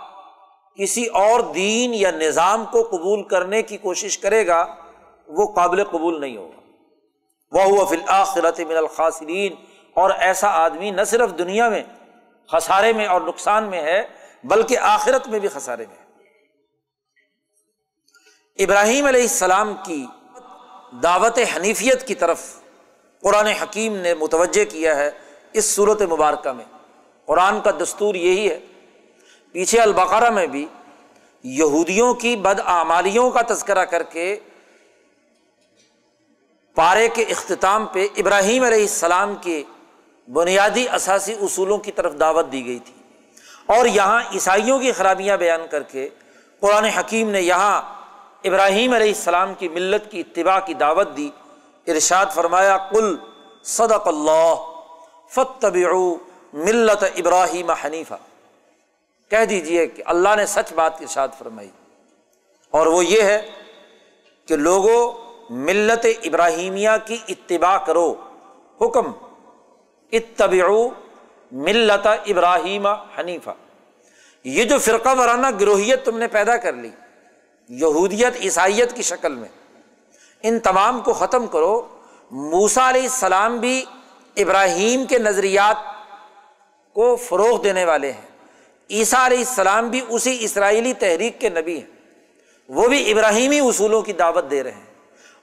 کسی 0.79 1.07
اور 1.07 1.41
دین 1.41 1.95
یا 1.95 2.11
نظام 2.11 2.65
کو 2.65 2.83
قبول 2.83 3.23
کرنے 3.23 3.63
کی 3.63 3.77
کوشش 3.77 4.19
کرے 4.19 4.47
گا، 4.47 4.65
وہ 5.29 5.53
قابل 5.55 5.85
قبول 5.85 6.21
نہیں 6.21 6.37
ہوگا۔ 6.37 6.61
وہ 7.53 7.63
ہوا 7.63 7.85
فی 7.85 7.97
الآخرت 7.97 8.61
من 8.61 8.77
الخاصرین 8.77 9.55
اور 9.97 10.11
ایسا 10.11 10.49
آدمی 10.49 10.91
نہ 10.91 11.05
صرف 11.05 11.39
دنیا 11.39 11.69
میں 11.69 11.83
خسارے 12.49 12.93
میں 12.93 13.07
اور 13.07 13.21
نقصان 13.21 13.65
میں 13.65 13.83
ہے، 13.83 14.03
بلکہ 14.45 14.79
آخرت 14.79 15.29
میں 15.29 15.39
بھی 15.39 15.49
خسارے 15.49 15.87
میں 15.87 15.97
ہے۔ 15.97 16.05
ابراہیم 18.65 19.07
علیہ 19.07 19.21
السلام 19.21 19.75
کی 19.85 20.07
دعوت 21.03 21.39
حنیفیت 21.57 22.07
کی 22.07 22.15
طرف 22.15 22.62
قرآن 23.23 23.47
حکیم 23.47 23.97
نے 23.97 24.15
متوجہ 24.15 24.65
کیا 24.65 24.97
ہے 24.97 25.11
اس 25.53 25.65
صورت 25.65 26.03
مبارکہ 26.03 26.53
میں۔ 26.53 26.65
قرآن 27.27 27.61
کا 27.61 27.71
دستور 27.71 28.15
یہی 28.15 28.51
ہے۔ 28.51 28.61
پیچھے 29.53 29.81
البقرہ 29.81 30.31
میں 30.31 30.47
بھی 30.47 30.67
یہودیوں 31.43 32.15
کی 32.15 32.37
بدعمالیوں 32.37 33.31
کا 33.31 33.41
تذکرہ 33.49 33.85
کر 33.85 34.03
کے 34.03 34.37
پارے 36.75 37.09
کے 37.09 37.23
اختتام 37.23 37.87
پہ 37.87 38.07
ابراہیم 38.17 38.65
علیہ 38.65 38.81
السلام 38.81 39.35
کے 39.35 39.63
بنیادی 40.33 40.89
اثاثی 40.89 41.33
اصولوں 41.33 41.79
کی 41.79 41.93
طرف 41.93 42.21
دعوت 42.21 42.53
دی 42.53 42.67
گئی 42.67 42.79
تھی۔ 42.79 42.95
اور 43.67 43.87
یہاں 43.87 44.23
عیسائیوں 44.35 44.79
کی 44.79 44.93
خرابیاں 44.93 45.37
بیان 45.37 45.61
کر 45.71 45.83
کے 45.83 46.09
قرآن 46.61 46.85
حکیم 46.85 47.31
نے 47.31 47.41
یہاں 47.41 47.83
ابراہیم 48.45 48.93
علیہ 48.93 49.09
السلام 49.09 49.55
کی 49.55 49.69
ملت 49.69 50.11
کی 50.11 50.21
اتباع 50.21 50.61
کی 50.61 50.75
دعوت 50.75 51.17
دی۔ 51.17 51.29
ارشاد 51.87 52.27
فرمایا 52.35 52.77
کل 52.91 53.17
صدق 53.63 54.09
اللہ 54.09 54.55
فتب 55.29 55.77
ملت 56.53 57.05
ابراہیم 57.17 57.71
حنیفہ۔ 57.71 58.15
کہہ 59.31 59.45
دیجیے 59.45 59.87
کہ 59.87 60.03
اللہ 60.07 60.29
نے 60.37 60.47
سچ 60.47 60.73
بات 60.73 60.93
ارشاد 61.01 61.29
فرمائی۔ 61.39 61.71
اور 62.71 62.87
وہ 62.87 63.05
یہ 63.05 63.23
ہے 63.23 63.51
کہ 64.47 64.57
لوگوں 64.57 65.13
ملت 65.51 66.07
ابراہیمیہ 66.25 66.91
کی 67.05 67.19
اتباع 67.29 67.79
کرو۔ 67.79 68.15
حکم 68.81 69.13
اتبعو 70.13 70.89
ملت 71.53 72.07
ابراہیم 72.07 72.87
حنیفہ۔ 72.87 73.51
یہ 74.45 74.65
جو 74.65 74.79
فرقہ 74.79 75.09
وارانہ 75.19 75.47
گروہیت 75.61 76.05
تم 76.05 76.19
نے 76.19 76.29
پیدا 76.29 76.57
کر 76.57 76.73
لی، 76.73 76.91
یہودیت، 77.69 78.37
عیسائیت 78.41 78.97
کی 78.97 79.03
شکل 79.03 79.35
میں۔ 79.35 79.49
ان 80.43 80.61
تمام 80.61 81.01
کو 81.01 81.13
ختم 81.13 81.47
کرو۔ 81.47 81.89
موسا 82.31 82.91
علیہ 82.91 83.03
السلام 83.03 83.59
بھی 83.59 83.85
ابراہیم 84.37 85.05
کے 85.05 85.19
نظریات 85.19 85.77
کو 86.93 87.17
فروغ 87.17 87.63
دینے 87.63 87.85
والے 87.85 88.13
ہیں۔ 88.13 88.27
عیسیٰ 88.91 89.27
علیہ 89.27 89.39
السلام 89.39 89.89
بھی 89.89 90.01
اسی 90.09 90.39
اسرائیلی 90.41 90.93
تحریک 90.93 91.41
کے 91.41 91.49
نبی 91.49 91.79
ہیں۔ 91.79 91.87
وہ 92.69 92.89
بھی 92.89 93.13
ابراہیمی 93.13 93.61
اصولوں 93.61 94.03
کی 94.03 94.13
دعوت 94.13 94.51
دے 94.51 94.63
رہے 94.63 94.71
ہیں۔ 94.71 94.93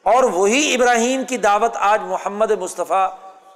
اور 0.03 0.23
وہی 0.23 0.75
ابراہیم 0.75 1.23
کی 1.23 1.37
دعوت 1.37 1.71
آج 1.75 2.01
محمد 2.01 2.51
مصطفیٰ 2.51 3.09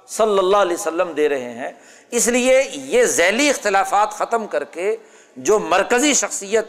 صلی 0.06 0.38
اللہ 0.38 0.56
علیہ 0.56 0.74
وسلم 0.74 1.12
دے 1.12 1.28
رہے 1.28 1.52
ہیں۔ 1.52 1.72
اس 2.10 2.28
لیے 2.28 2.70
یہ 2.72 3.04
ذیلی 3.04 3.50
اختلافات 3.50 4.10
ختم 4.10 4.46
کر 4.46 4.64
کے 4.64 4.96
جو 5.36 5.58
مرکزی 5.58 6.14
شخصیت 6.14 6.66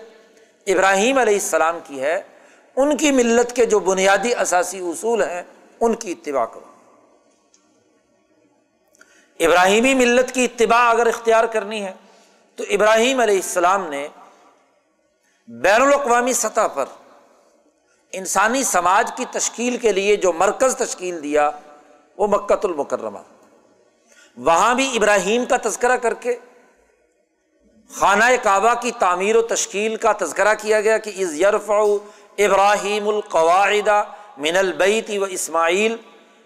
ابراہیم 0.67 1.17
علیہ 1.17 1.33
السلام 1.33 1.79
کی 1.83 2.01
ہے 2.01 2.21
ان 2.75 2.97
کی 2.97 3.11
ملت 3.11 3.55
کے 3.55 3.65
جو 3.65 3.79
بنیادی 3.79 4.35
اثاثی 4.35 4.79
اصول 4.79 5.21
ہیں، 5.21 5.43
ان 5.79 5.95
کی 5.95 6.11
اتباع 6.11 6.45
کرو۔ 6.45 6.65
ابراہیمی 9.39 9.93
ملت 9.93 10.31
کی 10.31 10.45
اتباع 10.45 10.89
اگر 10.89 11.07
اختیار 11.07 11.43
کرنی 11.43 11.83
ہے، 11.83 11.93
تو 12.55 12.63
ابراہیم 12.69 13.19
علیہ 13.19 13.35
السلام 13.35 13.89
نے 13.89 14.07
بین 15.47 15.81
الاقوامی 15.81 16.33
سطح 16.33 16.67
پر 16.67 16.85
انسانی 18.11 18.63
سماج 18.63 19.11
کی 19.15 19.25
تشکیل 19.31 19.77
کے 19.77 19.91
لیے 19.91 20.15
جو 20.15 20.33
مرکز 20.33 20.75
تشکیل 20.75 21.23
دیا، 21.23 21.51
وہ 22.17 22.27
مکت 22.27 22.65
المکرمہ۔ 22.65 23.19
وہاں 24.37 24.75
بھی 24.75 24.91
ابراہیم 24.95 25.45
کا 25.45 25.57
تذکرہ 25.63 25.97
کر 25.97 26.13
کے 26.13 26.37
خانہ 27.89 28.23
کعبہ 28.43 28.73
کی 28.81 28.91
تعمیر 28.99 29.35
و 29.35 29.41
تشکیل 29.41 29.95
کا 29.95 30.11
تذکرہ 30.21 30.53
کیا 30.61 30.81
گیا 30.81 30.97
کہ 30.97 31.09
از 31.09 31.39
یرف 31.39 31.69
ابراہیم 32.37 33.07
القواعدہ 33.07 34.03
من 34.37 34.57
البیتی 34.57 35.17
و 35.17 35.23
اسماعیل 35.23 35.95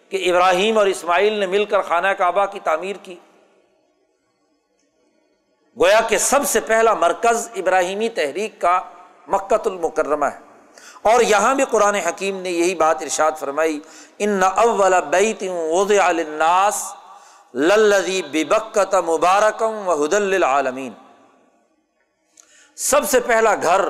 کہ 0.09 0.31
ابراہیم 0.31 0.77
اور 0.77 0.87
اسماعیل 0.87 1.33
نے 1.33 1.45
مل 1.45 1.65
کر 1.65 1.81
خانہ 1.81 2.07
کعبہ 2.07 2.45
کی 2.45 2.59
تعمیر 2.59 2.95
کی۔ 2.95 3.15
گویا 5.81 6.01
کہ 6.01 6.17
سب 6.17 6.39
سے 6.45 6.59
پہلا 6.59 6.93
مرکز 6.93 7.49
ابراہیمی 7.55 8.09
تحریک 8.09 8.61
کا 8.61 8.81
مکت 9.27 9.67
المکرمہ 9.67 10.25
ہے۔ 10.25 10.39
اور 11.01 11.21
یہاں 11.21 11.55
بھی 11.55 11.63
قرآن 11.71 11.95
حکیم 11.95 12.41
نے 12.41 12.49
یہی 12.49 12.75
بات 12.75 13.01
ارشاد 13.01 13.31
فرمائی، 13.39 13.79
ان 14.17 14.43
اول 14.43 14.93
بیت 15.09 15.43
وضع 15.49 16.11
للناس 16.11 16.93
للذی 17.53 18.21
ببکت 18.21 18.95
مبارکم 18.95 19.87
و 19.87 20.03
حد 20.03 20.13
للعالمین۔ 20.13 20.91
سب 22.75 23.09
سے 23.09 23.19
پہلا 23.19 23.55
گھر 23.55 23.81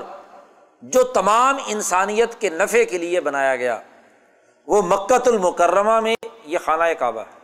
جو 0.81 1.03
تمام 1.03 1.57
انسانیت 1.65 2.41
کے 2.41 2.49
نفع 2.49 2.83
کے 2.89 2.97
لیے 2.97 3.21
بنایا 3.21 3.55
گیا، 3.55 3.79
وہ 4.67 4.81
مکت 4.81 5.27
المکرمہ 5.27 5.99
میں 5.99 6.15
یہ 6.45 6.57
خانہ 6.65 6.83
کعبہ 6.99 7.21
ہے۔ 7.21 7.39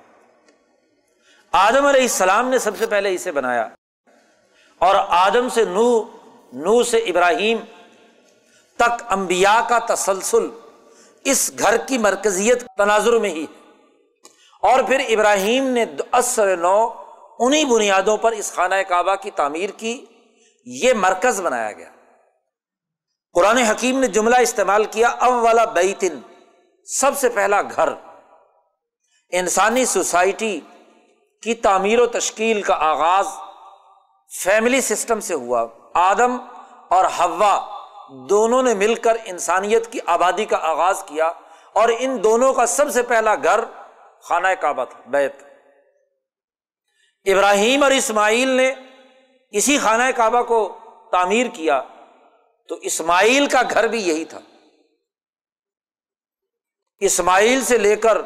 آدم 1.52 1.86
علیہ 1.86 2.02
السلام 2.02 2.50
نے 2.50 2.60
سب 2.60 2.72
سے 2.78 2.86
پہلے 2.86 3.14
اسے 3.14 3.32
بنایا۔ 3.32 3.68
اور 4.80 4.96
آدم 5.08 5.50
سے 5.50 5.66
نو 5.66 6.04
نو 6.54 6.84
سے 6.84 6.98
ابراہیم 6.98 7.58
تک 8.76 9.04
امبیا 9.08 9.62
کا 9.70 9.96
تسلسل 9.96 10.48
اس 11.24 11.52
گھر 11.60 11.78
کی 11.78 11.98
مرکزیت 11.98 12.64
تناظر 12.78 13.20
میں 13.20 13.30
ہی 13.30 13.44
ہے۔ 13.44 13.72
اور 14.62 14.80
پھر 14.84 15.00
ابراہیم 15.10 15.68
نے 15.68 15.86
اثر 16.12 16.58
نو 16.58 16.90
انہیں 17.40 17.66
بنیادوں 17.66 18.18
پر 18.18 18.32
اس 18.32 18.54
خانہ 18.54 18.76
کعبہ 18.76 19.16
کی 19.16 19.32
تعمیر 19.32 19.70
کی، 19.78 20.06
یہ 20.66 20.94
مرکز 20.94 21.42
بنایا 21.42 21.72
گیا۔ 21.72 21.90
قرآن 23.36 23.58
حکیم 23.58 24.00
نے 24.00 24.08
جملہ 24.08 24.36
استعمال 24.36 24.86
کیا 24.86 25.16
اب 25.20 25.34
والا 25.34 25.66
بیتن 25.66 26.20
سب 26.86 27.12
سے 27.18 27.30
پہلا 27.30 27.62
گھر۔ 27.62 27.90
انسانی 29.30 29.86
سوسائٹی 29.86 30.60
کی 31.42 31.54
تعمیر 31.54 32.00
و 32.00 32.06
تشکیل 32.06 32.62
کا 32.62 32.74
آغاز 32.74 33.28
فیملی 34.44 34.82
سسٹم 34.82 35.20
سے 35.20 35.34
ہوا۔ 35.34 35.68
آدم 35.94 36.38
اور 36.90 37.06
ہوا 37.06 37.80
دونوں 38.30 38.64
نے 38.64 38.74
مل 38.74 38.96
کر 38.96 39.18
انسانیت 39.26 39.92
کی 39.92 40.00
آبادی 40.06 40.46
کا 40.46 40.58
آغاز 40.62 41.04
کیا 41.04 41.32
اور 41.74 41.90
ان 42.00 42.24
دونوں 42.24 42.54
کا 42.54 42.66
سب 42.66 42.92
سے 42.92 43.02
پہلا 43.04 43.36
گھر 43.36 43.60
خانہ 44.22 44.48
کعبہ 44.48 44.86
تھا، 44.86 45.00
بیت۔ 45.06 45.36
ابراہیم 47.26 47.84
اور 47.84 47.92
اسماعیل 47.92 48.48
نے 48.48 48.74
اسی 49.52 49.78
خانہ 49.78 50.12
کعبہ 50.16 50.42
کو 50.42 50.78
تعمیر 51.12 51.48
کیا۔ 51.54 51.82
تو 52.68 52.76
اسماعیل 52.76 53.48
کا 53.48 53.62
گھر 53.70 53.88
بھی 53.88 54.08
یہی 54.08 54.26
تھا۔ 54.26 54.40
اسماعیل 57.00 57.62
سے 57.62 57.78
لے 57.78 57.96
کر 57.96 58.22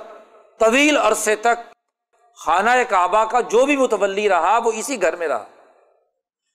طویل 0.60 0.98
عرصے 0.98 1.36
تک 1.36 1.74
خانہ 2.36 2.70
کعبہ 2.90 3.26
کا 3.26 3.42
جو 3.42 3.66
بھی 3.66 3.78
متولی 3.78 4.30
رہا، 4.30 4.58
وہ 4.58 4.72
اسی 4.72 5.02
گھر 5.02 5.16
میں 5.16 5.28
رہا۔ 5.28 5.46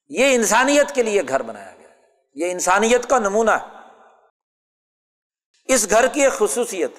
یہ 0.09 0.35
انسانیت 0.35 0.95
کے 0.95 1.03
لیے 1.03 1.23
گھر 1.29 1.43
بنایا 1.43 1.75
گیا۔ 1.79 1.89
یہ 2.35 2.51
انسانیت 2.51 3.11
کا 3.11 3.19
نمونہ 3.19 3.51
ہے۔ 3.51 3.67
اس 5.65 5.91
گھر 5.91 6.07
کی 6.07 6.25
ایک 6.25 6.33
خصوصیت 6.33 6.91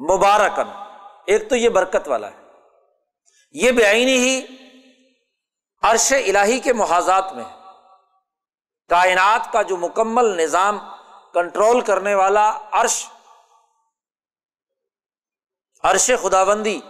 مبارکن 0.00 0.68
ایک 1.26 1.48
تو 1.48 1.56
یہ 1.56 1.68
برکت 1.68 2.08
والا 2.08 2.30
ہے۔ 2.30 2.46
یہ 3.52 3.72
بے 3.72 3.86
آئینی 3.86 4.16
ہی 4.16 4.46
عرش 5.82 6.12
الہی 6.12 6.60
کے 6.60 6.72
محاذات 6.72 7.32
میں 7.32 7.44
ہے۔ 7.44 7.59
کائنات 8.90 9.52
کا 9.52 9.62
جو 9.62 9.76
مکمل 9.76 10.36
نظام 10.42 10.78
کنٹرول 11.34 11.80
کرنے 11.80 12.14
والا 12.14 12.58
عرش 12.72 13.06
عرش 15.82 16.10
خدا 16.22 16.44
بندی 16.44 16.80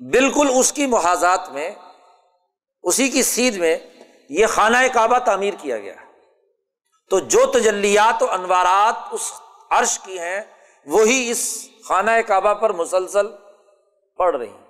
بالکل 0.00 0.50
اس 0.56 0.72
کی 0.72 0.86
محاذات 0.86 1.48
میں، 1.48 1.70
اسی 2.82 3.08
کی 3.08 3.22
سیدھ 3.22 3.58
میں 3.58 3.78
یہ 4.28 4.46
خانہ 4.46 4.76
کعبہ 4.92 5.18
تعمیر 5.18 5.54
کیا 5.58 5.78
گیا 5.78 5.94
ہے۔ 6.00 6.06
تو 7.10 7.18
جو 7.18 7.46
تجلیات 7.46 8.22
و 8.22 8.30
انوارات 8.30 8.94
اس 9.10 9.32
عرش 9.70 9.98
کی 9.98 10.18
ہیں، 10.18 10.40
وہی 10.86 11.30
اس 11.30 11.68
خانہ 11.84 12.10
کعبہ 12.26 12.54
پر 12.54 12.72
مسلسل 12.72 13.26
پڑ 14.16 14.36
رہی 14.36 14.48
ہیں۔ 14.48 14.66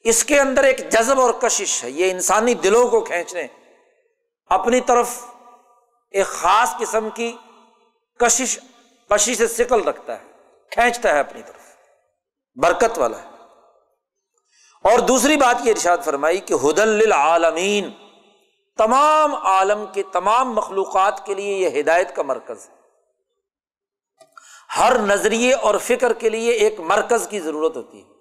اس 0.00 0.24
کے 0.24 0.40
اندر 0.40 0.64
ایک 0.64 0.90
جذب 0.90 1.20
اور 1.20 1.30
کشش 1.30 1.84
ہے، 1.84 1.90
یہ 1.90 2.10
انسانی 2.10 2.54
دلوں 2.54 2.88
کو 2.88 3.00
کھینچنے 3.00 3.46
اپنی 4.50 4.80
طرف 4.80 5.08
ایک 6.10 6.26
خاص 6.26 6.76
قسم 6.78 7.10
کی 7.10 7.36
کشش 8.18 8.58
کشش 9.08 9.36
سے 9.36 9.46
سکل 9.46 9.82
رکھتا 9.82 10.18
ہے، 10.18 10.24
کھینچتا 10.70 11.14
ہے 11.14 11.20
اپنی 11.20 11.42
طرف۔ 11.42 11.76
برکت 12.54 12.98
والا 12.98 13.22
ہے۔ 13.22 13.28
اور 14.84 14.98
دوسری 14.98 15.36
بات 15.36 15.56
یہ 15.64 15.70
ارشاد 15.70 15.98
فرمائی 16.04 16.38
کہ 16.38 16.54
ہدن 16.54 16.88
للعالمین، 16.88 17.90
تمام 18.76 19.34
عالم 19.34 19.84
کے 19.92 20.02
تمام 20.12 20.52
مخلوقات 20.52 21.26
کے 21.26 21.34
لیے 21.34 21.68
یہ 21.68 21.80
ہدایت 21.80 22.16
کا 22.16 22.22
مرکز 22.22 22.68
ہے۔ 22.68 22.76
ہر 24.78 24.98
نظریے 24.98 25.54
اور 25.54 25.74
فکر 25.78 26.12
کے 26.12 26.28
لیے 26.28 26.52
ایک 26.52 26.80
مرکز 26.80 27.28
کی 27.28 27.40
ضرورت 27.40 27.76
ہوتی 27.76 28.02
ہے۔ 28.02 28.16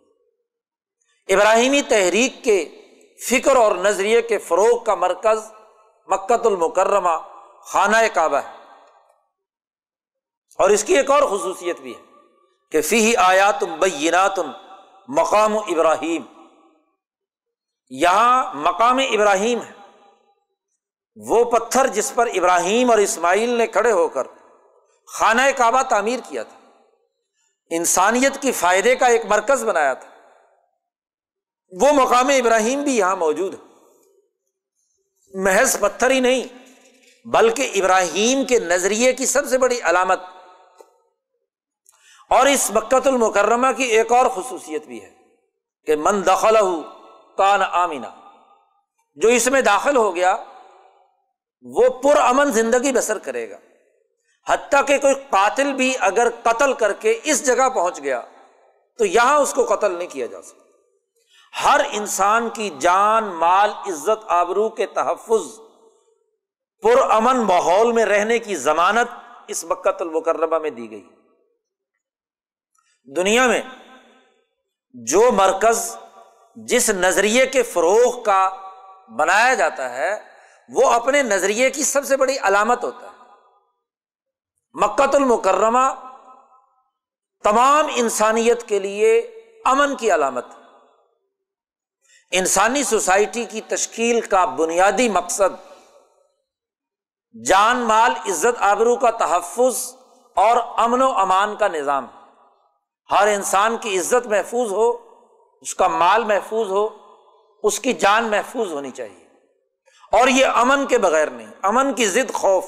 ابراہیمی 1.34 1.82
تحریک 1.82 2.44
کے 2.44 2.82
فکر 3.30 3.56
اور 3.56 3.76
نظریے 3.76 4.22
کے 4.22 4.38
فروغ 4.38 4.84
کا 4.84 4.96
مرکز 4.96 5.52
مکت 6.08 6.46
المکرمہ، 6.46 7.10
خانہ 7.62 7.98
کعبہ 8.14 8.38
ہے۔ 8.38 8.56
اور 10.60 10.70
اس 10.70 10.84
کی 10.84 10.98
ایک 10.98 11.12
اور 11.12 11.24
خصوصیت 11.24 11.80
بھی 11.80 11.96
ہے 11.96 12.02
کہ 12.72 12.82
فی 12.82 13.16
آیا 13.16 13.52
تم 13.52 13.80
بینات 13.80 14.40
مقام 15.08 15.58
ابراہیم۔ 15.58 16.22
یہاں 17.90 18.54
مقام 18.54 18.98
ابراہیم 18.98 19.62
ہے۔ 19.62 19.72
وہ 21.16 21.44
پتھر 21.44 21.88
جس 21.88 22.16
پر 22.16 22.28
ابراہیم 22.28 22.90
اور 22.90 22.98
اسماعیل 22.98 23.50
نے 23.50 23.68
کھڑے 23.68 23.92
ہو 23.92 24.08
کر 24.08 24.28
خانہ 25.08 25.42
کعبہ 25.58 25.82
تعمیر 25.82 26.20
کیا 26.30 26.44
تھا۔ 26.44 26.82
انسانیت 27.70 28.42
کی 28.42 28.52
فائدے 28.52 28.96
کا 28.96 29.06
ایک 29.06 29.26
مرکز 29.26 29.64
بنایا 29.64 29.94
تھا۔ 29.94 30.10
وہ 31.82 31.92
مقام 31.92 32.28
ابراہیم 32.28 32.84
بھی 32.84 32.98
یہاں 32.98 33.16
موجود 33.16 33.54
ہے۔ 33.54 33.65
محض 35.36 35.80
پتھر 35.80 36.10
ہی 36.10 36.20
نہیں، 36.20 36.44
بلکہ 37.28 37.72
ابراہیم 37.76 38.46
کے 38.46 38.60
نظریے 38.60 39.14
کی 39.14 39.26
سب 39.26 39.48
سے 39.48 39.58
بڑی 39.58 39.80
علامت۔ 39.84 40.20
اور 42.30 42.46
اس 42.46 42.72
مکت 42.72 43.08
المکرمہ 43.08 43.72
کی 43.78 43.84
ایک 43.84 44.12
اور 44.12 44.26
خصوصیت 44.26 44.86
بھی 44.86 45.04
ہے 45.04 45.12
کہ 45.86 45.96
من 45.96 46.26
دخل 46.26 46.56
کان 47.38 47.62
آمینہ 47.72 48.08
جو 49.16 49.30
اس 49.30 49.48
میں 49.48 49.62
داخل 49.62 49.98
ہو 49.98 50.16
گیا، 50.16 50.38
وہ 51.62 51.90
پر 51.90 52.18
امن 52.18 52.52
زندگی 52.52 52.92
بسر 52.92 53.18
کرے 53.18 53.50
گا۔ 53.50 53.58
حتیٰ 54.48 54.86
کہ 54.88 54.98
کوئی 54.98 55.14
قاتل 55.14 55.74
بھی 55.74 55.94
اگر 56.00 56.28
قتل 56.44 56.74
کر 56.74 56.94
کے 56.94 57.20
اس 57.24 57.46
جگہ 57.46 57.70
پہنچ 57.70 58.04
گیا، 58.04 58.22
تو 58.98 59.06
یہاں 59.06 59.40
اس 59.40 59.54
کو 59.54 59.76
قتل 59.76 59.92
نہیں 59.92 60.08
کیا 60.08 60.26
جا 60.26 60.42
سکتا۔ 60.42 60.65
ہر 61.64 61.82
انسان 61.92 62.50
کی 62.50 62.70
جان، 62.80 63.24
مال، 63.24 63.70
عزت، 63.70 64.24
آبرو 64.28 64.70
کے 64.70 64.86
تحفظ 64.86 65.60
پر 66.84 67.12
امن 67.12 67.38
ماحول 67.38 67.92
میں 67.92 68.06
رہنے 68.06 68.40
کی 68.40 68.56
ضمانت 68.56 69.08
اس 69.48 69.64
مکت 69.64 70.02
المکرمہ 70.02 70.58
میں 70.58 70.70
دی 70.70 70.92
گئی۔ 70.92 71.10
دنیا 73.16 73.48
میں 73.48 73.62
جو 74.94 75.32
مرکز 75.32 75.98
جس 76.56 76.90
نظریے 76.90 77.46
کے 77.46 77.64
فروغ 77.64 78.24
کا 78.24 78.50
بنایا 79.18 79.54
جاتا 79.54 79.90
ہے، 79.90 80.24
وہ 80.70 80.90
اپنے 80.90 81.24
نظریے 81.24 81.70
کی 81.70 81.84
سب 81.84 82.06
سے 82.06 82.18
بڑی 82.18 82.38
علامت 82.42 82.84
ہوتا 82.84 83.08
ہے۔ 83.08 83.16
مکت 84.74 85.16
المکرمہ 85.16 85.94
تمام 87.44 87.88
انسانیت 87.96 88.64
کے 88.64 88.80
لیے 88.80 89.20
امن 89.66 89.96
کی 89.96 90.14
علامت 90.14 90.46
انسانی 92.32 92.84
سوسائٹی 92.84 93.46
کی 93.46 93.62
تشکیل 93.62 94.22
کا 94.22 94.46
بنیادی 94.46 95.10
مقصد 95.10 95.76
جان، 97.46 97.78
مال، 97.78 98.12
عزت، 98.12 98.62
آبرو 98.62 98.96
کا 98.96 99.10
تحفظ 99.10 99.96
اور 100.36 100.58
امن 100.78 101.02
و 101.02 101.12
امان 101.12 101.56
کا 101.56 101.68
نظام 101.68 102.08
ہر 103.12 103.28
انسان 103.28 103.78
کی 103.78 104.00
عزت 104.00 104.28
محفوظ 104.28 104.72
ہو، 104.72 104.90
اس 105.62 105.76
کا 105.76 105.88
مال 105.88 106.24
محفوظ 106.24 106.72
ہو، 106.72 106.90
اس 107.64 107.80
کی 107.80 107.94
جان 107.94 108.24
محفوظ 108.24 108.72
ہونی 108.72 108.92
چاہیے۔ 108.92 109.28
اور 110.12 110.28
یہ 110.28 110.46
امن 110.46 110.86
کے 110.86 110.98
بغیر 110.98 111.28
نہیں، 111.28 111.48
امن 111.62 111.94
کی 111.94 112.06
ضد 112.06 112.34
خوف۔ 112.34 112.66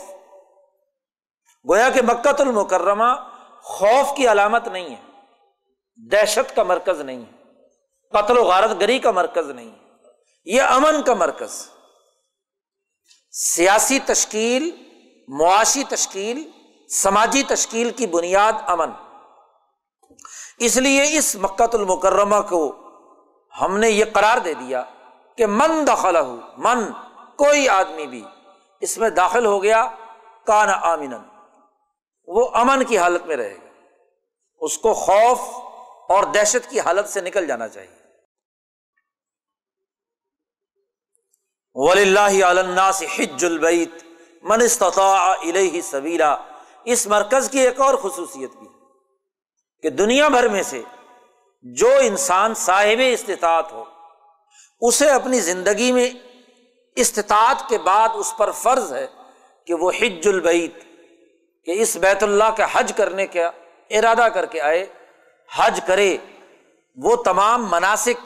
گویا 1.69 1.89
کہ 1.89 2.01
مکت 2.01 2.41
المکرمہ 2.41 3.29
خوف 3.61 4.17
کی 4.17 4.27
علامت 4.27 4.67
نہیں 4.67 4.95
ہے، 4.95 5.01
دہشت 6.11 6.55
کا 6.55 6.63
مرکز 6.63 7.01
نہیں 7.01 7.21
ہے۔ 7.21 7.36
قتل 8.13 8.37
و 8.37 8.43
غارت 8.43 8.81
گری 8.81 8.99
کا 8.99 9.11
مرکز 9.11 9.49
نہیں 9.49 9.71
ہے۔ 9.71 9.77
یہ 10.45 10.61
امن 10.61 11.03
کا 11.03 11.13
مرکز۔ 11.13 11.69
سیاسی 13.31 13.99
تشکیل، 13.99 14.71
معاشی 15.27 15.83
تشکیل، 15.83 16.49
سماجی 16.89 17.43
تشکیل 17.43 17.91
کی 17.91 18.07
بنیاد 18.07 18.53
امن۔ 18.67 18.89
اس 20.59 20.77
لیے 20.77 21.17
اس 21.17 21.35
مکت 21.35 21.75
المکرمہ 21.75 22.35
کو 22.49 22.75
ہم 23.61 23.77
نے 23.77 23.89
یہ 23.89 24.05
قرار 24.13 24.37
دے 24.37 24.53
دیا 24.53 24.83
کہ 25.37 25.45
من 25.45 25.87
دخل 25.87 26.15
من، 26.57 26.91
کوئی 27.35 27.69
آدمی 27.69 28.07
بھی 28.07 28.23
اس 28.81 28.97
میں 28.97 29.09
داخل 29.09 29.45
ہو 29.45 29.63
گیا، 29.63 29.89
کان 30.45 30.69
آمین 30.69 31.13
وہ 32.27 32.49
امن 32.53 32.83
کی 32.83 32.97
حالت 32.97 33.25
میں 33.25 33.35
رہے 33.35 33.55
گا۔ 33.55 33.69
اس 34.59 34.77
کو 34.77 34.93
خوف 34.93 35.66
اور 36.09 36.23
دہشت 36.23 36.69
کی 36.69 36.79
حالت 36.79 37.09
سے 37.09 37.21
نکل 37.21 37.47
جانا 37.47 37.67
چاہیے۔ 37.67 37.97
ولی 41.75 42.01
اللہ 42.01 42.45
علّہ 42.45 42.91
سے 42.93 43.05
حج 43.05 43.45
البعت 43.45 44.03
من 44.43 44.61
استطاع 44.61 45.33
الیہ 45.41 45.81
سبیرا 45.81 46.35
اس 46.83 47.07
مرکز 47.07 47.49
کی 47.49 47.59
ایک 47.59 47.79
اور 47.79 47.95
خصوصیت 47.95 48.55
بھی 48.55 48.67
کہ 49.81 49.89
دنیا 49.89 50.27
بھر 50.27 50.47
میں 50.47 50.63
سے 50.63 50.81
جو 51.61 51.89
انسان 52.01 52.53
صاحب 52.53 53.01
استطاعت 53.11 53.71
ہو، 53.71 53.83
اسے 54.81 55.09
اپنی 55.09 55.39
زندگی 55.39 55.91
میں 55.91 56.09
استطاعت 56.95 57.69
کے 57.69 57.77
بعد 57.77 58.09
اس 58.13 58.33
پر 58.37 58.51
فرض 58.51 58.93
ہے 58.93 59.07
کہ 59.65 59.73
وہ 59.73 59.91
حج 60.01 60.27
البعید 60.27 60.71
کہ 61.65 61.81
اس 61.81 61.97
بیت 61.97 62.23
اللہ 62.23 62.55
کے 62.55 62.63
حج 62.71 62.93
کرنے 62.97 63.27
کا 63.27 63.51
ارادہ 63.89 64.27
کر 64.33 64.45
کے 64.45 64.61
آئے۔ 64.61 64.85
حج 65.49 65.79
کرے، 65.85 66.17
وہ 66.97 67.15
تمام 67.15 67.67
مناسب 67.69 68.25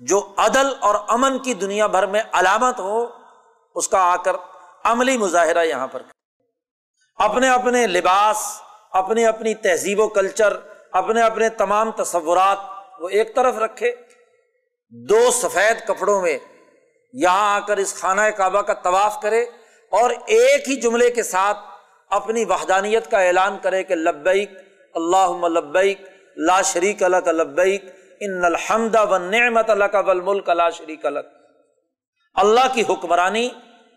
جو 0.00 0.34
عدل 0.36 0.72
اور 0.80 0.94
امن 1.08 1.38
کی 1.38 1.54
دنیا 1.54 1.86
بھر 1.86 2.06
میں 2.06 2.22
علامت 2.32 2.80
ہو، 2.80 3.06
اس 3.74 3.88
کا 3.88 3.98
آ 4.02 4.16
کر 4.16 4.36
عملی 4.84 5.16
مظاہرہ 5.18 5.64
یہاں 5.64 5.86
پر 5.86 6.02
اپنے 7.18 7.48
اپنے 7.48 7.86
لباس، 7.86 8.60
اپنی 8.92 9.24
اپنی 9.26 9.54
تہذیب 9.54 10.00
و 10.00 10.08
کلچر، 10.08 10.56
اپنے 10.92 11.22
اپنے 11.22 11.48
تمام 11.48 11.90
تصورات 11.90 12.58
وہ 13.00 13.08
ایک 13.08 13.34
طرف 13.36 13.58
رکھے۔ 13.58 13.92
دو 14.92 15.30
سفید 15.30 15.86
کپڑوں 15.86 16.20
میں 16.22 16.38
یہاں 17.12 17.54
آ 17.54 17.58
کر 17.60 17.76
اس 17.76 17.94
خانہ 18.00 18.20
کعبہ 18.36 18.62
کا 18.62 18.74
طواف 18.74 19.20
کرے 19.22 19.42
اور 19.92 20.10
ایک 20.10 20.68
ہی 20.68 20.80
جملے 20.80 21.10
کے 21.10 21.22
ساتھ 21.22 21.58
اپنی 22.08 22.44
وحدانیت 22.44 23.10
کا 23.10 23.18
اعلان 23.18 23.58
کرے 23.58 23.82
کہ 23.82 23.94
لبیک 23.94 24.50
اللہ 24.94 25.46
لبیک 25.46 26.09
لا 26.36 26.62
شریک 26.62 27.02
الک 27.02 27.28
لبیک 27.28 27.84
ان 28.20 28.44
الحمد 28.44 28.94
و 28.94 29.18
نعمت 29.18 29.70
الک 29.70 29.94
ملک 29.94 30.48
لا 30.48 30.70
شریک 30.70 31.06
الک 31.06 31.26
اللہ 32.34 32.60
کی 32.72 32.82
حکمرانی، 32.88 33.48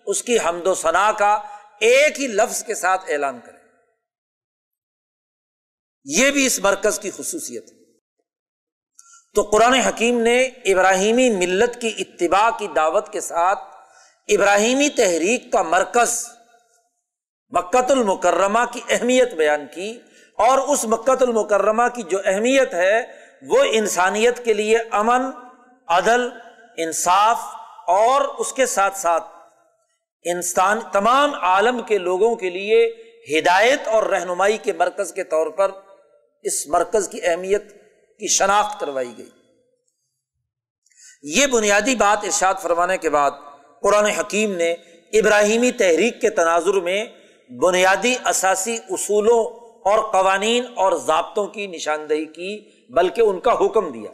اس 0.05 0.23
کی 0.23 0.37
حمد 0.39 0.67
و 0.67 0.75
ثناء 0.75 1.11
کا 1.11 1.39
ایک 1.79 2.19
ہی 2.19 2.27
لفظ 2.27 2.63
کے 2.63 2.75
ساتھ 2.75 3.01
اعلان 3.07 3.39
کرے۔ 3.45 3.57
یہ 6.05 6.31
بھی 6.31 6.45
اس 6.45 6.59
مرکز 6.59 6.99
کی 6.99 7.11
خصوصیت 7.11 7.71
ہے۔ 7.71 7.83
تو 9.35 9.41
قرآن 9.41 9.73
حکیم 9.73 10.21
نے 10.21 10.43
ابراہیمی 10.43 11.29
ملت 11.29 11.81
کی 11.81 11.93
اتباع 11.97 12.49
کی 12.59 12.67
دعوت 12.67 13.09
کے 13.09 13.21
ساتھ 13.21 13.59
ابراہیمی 14.27 14.89
تحریک 14.89 15.51
کا 15.51 15.63
مرکز 15.63 16.27
مکت 17.49 17.91
المکرمہ 17.91 18.59
کی 18.73 18.81
اہمیت 18.89 19.33
بیان 19.33 19.67
کی۔ 19.73 19.99
اور 20.37 20.57
اس 20.57 20.85
مکت 20.85 21.21
المکرمہ 21.21 21.87
کی 21.95 22.03
جو 22.03 22.17
اہمیت 22.25 22.73
ہے، 22.73 23.03
وہ 23.41 23.63
انسانیت 23.71 24.45
کے 24.45 24.53
لیے 24.53 24.77
امن، 24.91 25.21
عدل، 25.87 26.29
انصاف 26.77 27.37
اور 27.87 28.21
اس 28.21 28.53
کے 28.53 28.65
ساتھ 28.65 28.97
ساتھ 28.97 29.23
انسان، 30.23 30.79
تمام 30.91 31.33
عالم 31.33 31.81
کے 31.81 31.97
لوگوں 31.97 32.35
کے 32.35 32.49
لیے 32.49 32.85
ہدایت 33.37 33.87
اور 33.87 34.03
رہنمائی 34.03 34.57
کے 34.57 34.73
مرکز 34.73 35.13
کے 35.13 35.23
طور 35.23 35.47
پر 35.47 35.71
اس 36.41 36.67
مرکز 36.67 37.09
کی 37.09 37.19
اہمیت 37.23 37.71
کی 38.19 38.27
شناخت 38.27 38.79
کروائی 38.79 39.13
گئی۔ 39.17 39.29
یہ 41.23 41.45
بنیادی 41.45 41.95
بات 41.95 42.17
ارشاد 42.23 42.53
فرمانے 42.61 42.97
کے 42.97 43.09
بعد 43.09 43.31
قرآن 43.81 44.05
حکیم 44.05 44.55
نے 44.55 44.71
ابراہیمی 45.13 45.71
تحریک 45.71 46.21
کے 46.21 46.29
تناظر 46.29 46.73
میں 46.73 47.05
بنیادی 47.49 48.15
اثاثی 48.23 48.77
اصولوں 48.89 49.62
اور 49.85 50.11
قوانین 50.11 50.65
اور 50.75 50.91
ضابطوں 50.91 51.47
کی 51.47 51.67
نشاندہی 51.67 52.25
کی، 52.25 52.69
بلکہ 52.93 53.21
ان 53.21 53.39
کا 53.39 53.53
حکم 53.53 53.91
دیا۔ 53.91 54.11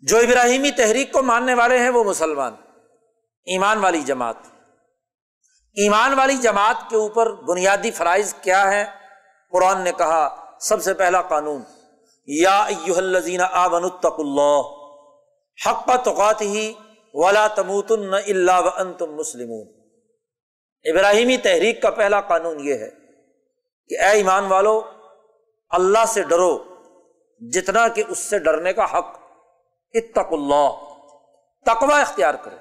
جو 0.00 0.18
ابراہیمی 0.18 0.70
تحریک 0.70 1.12
کو 1.12 1.22
ماننے 1.22 1.54
والے 1.54 1.78
ہیں، 1.78 1.88
وہ 1.88 2.04
مسلمان، 2.04 2.54
ایمان 3.44 3.78
والی 3.78 4.00
جماعت۔ 4.00 4.36
ایمان 5.74 6.14
والی 6.14 6.36
جماعت 6.36 6.90
کے 6.90 6.96
اوپر 6.96 7.32
بنیادی 7.32 7.90
فرائض 7.90 8.34
کیا 8.34 8.72
ہے 8.72 8.84
قرآن 9.52 9.80
نے 9.80 9.92
کہا، 9.98 10.44
سب 10.60 10.82
سے 10.82 10.94
پہلا 10.94 11.22
قانون، 11.22 11.62
یا 12.26 12.66
الزین 12.96 13.40
آبن 13.40 13.84
التق 13.84 14.14
اللہ 14.18 14.60
حق 15.66 16.04
توقات 16.04 16.40
ہی 16.40 16.72
ولا 17.14 17.46
تموت 17.46 17.92
اللہ 18.26 18.60
و 18.64 18.92
تم 18.92 19.14
مسلم 19.14 19.52
ابراہیمی 20.84 21.36
تحریک 21.36 21.82
کا 21.82 21.90
پہلا 21.90 22.20
قانون 22.20 22.60
یہ 22.60 22.74
ہے۔ 22.74 22.99
کہ 23.90 23.98
اے 23.98 24.10
ایمان 24.10 24.44
والو، 24.44 24.90
اللہ 25.70 26.04
سے 26.08 26.22
ڈرو، 26.22 26.64
جتنا 27.40 27.88
کہ 27.88 28.02
اس 28.08 28.18
سے 28.18 28.38
ڈرنے 28.38 28.72
کا 28.72 28.84
حق۔ 28.84 29.20
اتق 29.94 30.32
اللہ 30.32 30.70
تقوا 31.66 32.00
اختیار 32.00 32.34
کرو۔ 32.34 32.56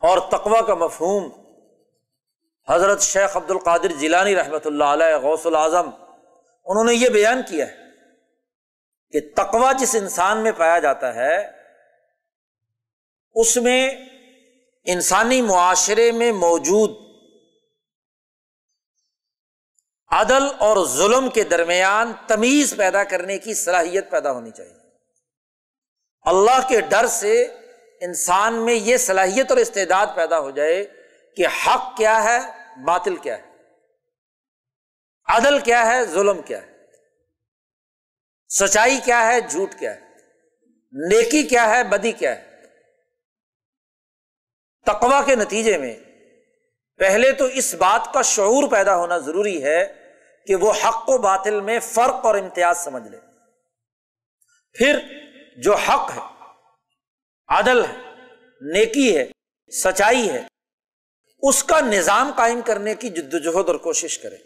اور 0.00 0.18
تقوا 0.18 0.60
کا 0.60 0.74
مفہوم 0.74 1.30
حضرت 2.68 3.00
شیخ 3.00 3.36
عبد 3.36 3.50
القادر 3.50 3.86
جیلانی 3.86 4.36
رحمۃ 4.36 4.64
اللہ 4.64 4.84
علیہ 4.84 5.16
غوث 5.16 5.46
العظم 5.46 5.90
انہوں 6.64 6.84
نے 6.84 6.94
یہ 6.94 7.08
بیان 7.08 7.42
کیا 7.48 7.66
ہے 7.66 7.76
کہ 9.12 9.20
تقوا 9.36 9.72
جس 9.72 9.94
انسان 9.94 10.38
میں 10.38 10.52
پایا 10.52 10.78
جاتا 10.78 11.14
ہے، 11.14 11.50
اس 13.34 13.56
میں 13.56 13.90
انسانی 14.84 15.42
معاشرے 15.42 16.12
میں 16.12 16.32
موجود 16.32 17.01
عدل 20.12 20.42
اور 20.58 20.86
ظلم 20.86 21.30
کے 21.30 21.44
درمیان 21.44 22.12
تمیز 22.26 22.74
پیدا 22.76 23.04
کرنے 23.04 23.38
کی 23.38 23.54
صلاحیت 23.54 24.10
پیدا 24.10 24.32
ہونی 24.32 24.50
چاہیے۔ 24.50 24.74
اللہ 26.22 26.68
کے 26.68 26.80
ڈر 26.80 27.06
سے 27.06 27.42
انسان 28.00 28.54
میں 28.54 28.74
یہ 28.74 28.96
صلاحیت 28.96 29.50
اور 29.50 29.58
استعداد 29.58 30.06
پیدا 30.14 30.38
ہو 30.38 30.50
جائے 30.50 30.84
کہ 31.36 31.46
حق 31.46 31.96
کیا 31.96 32.24
ہے، 32.24 32.38
باطل 32.84 33.16
کیا 33.16 33.38
ہے۔ 33.38 33.42
عدل 35.24 35.58
کیا 35.58 35.86
ہے، 35.86 36.04
ظلم 36.04 36.42
کیا 36.42 36.62
ہے۔ 36.62 36.72
سچائی 38.48 38.98
کیا 39.04 39.26
ہے، 39.26 39.40
جھوٹ 39.40 39.74
کیا 39.78 39.94
ہے۔ 39.94 40.00
نیکی 40.92 41.42
کیا 41.42 41.70
ہے، 41.70 41.84
بدی 41.84 42.12
کیا 42.12 42.36
ہے۔ 42.36 42.62
تقوا 44.86 45.22
کے 45.22 45.34
نتیجے 45.34 45.78
میں 45.78 45.96
پہلے 46.96 47.32
تو 47.32 47.44
اس 47.44 47.74
بات 47.74 48.14
کا 48.14 48.22
شعور 48.22 48.70
پیدا 48.70 48.96
ہونا 48.96 49.18
ضروری 49.18 49.64
ہے 49.64 50.01
کہ 50.46 50.54
وہ 50.54 50.72
حق 50.84 51.08
و 51.08 51.18
باطل 51.18 51.60
میں 51.60 51.80
فرق 51.80 52.26
اور 52.26 52.34
امتیاز 52.34 52.84
سمجھ 52.84 53.08
لے۔ 53.08 53.18
پھر 54.72 54.98
جو 55.56 55.74
حق 55.74 56.10
ہے، 56.10 56.20
عدل 57.48 57.84
ہے، 57.84 57.96
نیکی 58.60 59.18
ہے، 59.18 59.24
سچائی 59.82 60.30
ہے، 60.30 60.42
اس 61.38 61.64
کا 61.64 61.80
نظام 61.80 62.30
قائم 62.36 62.60
کرنے 62.60 62.94
کی 62.94 63.08
جدوجہد 63.08 63.68
اور 63.68 63.74
کوشش 63.74 64.18
کرے۔ 64.18 64.36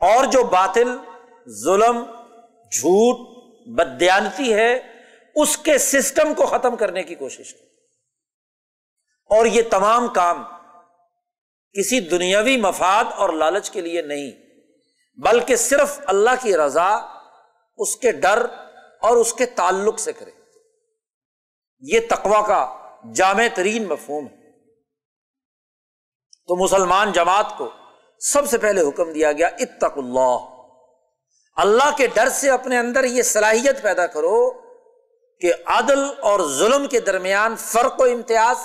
اور 0.00 0.24
جو 0.24 0.44
باطل، 0.44 0.96
ظلم، 1.64 2.04
جھوٹ 2.72 3.38
بدیانتی 3.78 4.54
ہے، 4.54 4.78
اس 5.34 5.56
کے 5.56 5.78
سسٹم 5.78 6.34
کو 6.34 6.46
ختم 6.46 6.76
کرنے 6.76 7.02
کی 7.02 7.14
کوشش 7.14 7.54
کرے۔ 7.54 7.64
اور 9.36 9.46
یہ 9.46 9.62
تمام 9.70 10.08
کام 10.08 10.44
کسی 11.72 12.00
دنیاوی 12.00 12.56
مفاد 12.56 13.04
اور 13.16 13.28
لالچ 13.28 13.70
کے 13.70 13.80
لیے 13.80 14.02
نہیں۔ 14.02 14.47
بلکہ 15.18 15.56
صرف 15.56 16.00
اللہ 16.06 16.30
کی 16.40 16.56
رضا 16.56 16.96
اس 17.76 17.96
کے 17.96 18.12
ڈر 18.12 18.46
اور 19.00 19.16
اس 19.16 19.32
کے 19.32 19.46
تعلق 19.46 19.98
سے 19.98 20.12
کرے۔ 20.12 20.30
یہ 21.80 22.00
تقوا 22.10 22.46
کا 22.46 22.76
جامع 23.14 23.42
ترین 23.54 23.88
مفہوم 23.88 24.26
ہے۔ 24.26 24.50
تو 26.46 26.64
مسلمان 26.64 27.12
جماعت 27.12 27.46
کو 27.58 27.70
سب 28.18 28.48
سے 28.48 28.58
پہلے 28.58 28.80
حکم 28.80 29.12
دیا 29.12 29.32
گیا 29.32 29.46
اتق 29.46 29.98
اللہ۔ 29.98 30.36
اللہ 31.56 31.96
کے 31.96 32.06
ڈر 32.06 32.28
سے 32.28 32.50
اپنے 32.50 32.78
اندر 32.78 33.04
یہ 33.04 33.22
صلاحیت 33.22 33.82
پیدا 33.82 34.06
کرو 34.06 34.50
کہ 35.40 35.52
عدل 35.66 36.00
اور 36.20 36.40
ظلم 36.40 36.86
کے 36.86 37.00
درمیان 37.00 37.56
فرق 37.56 38.00
و 38.00 38.04
امتیاز 38.04 38.56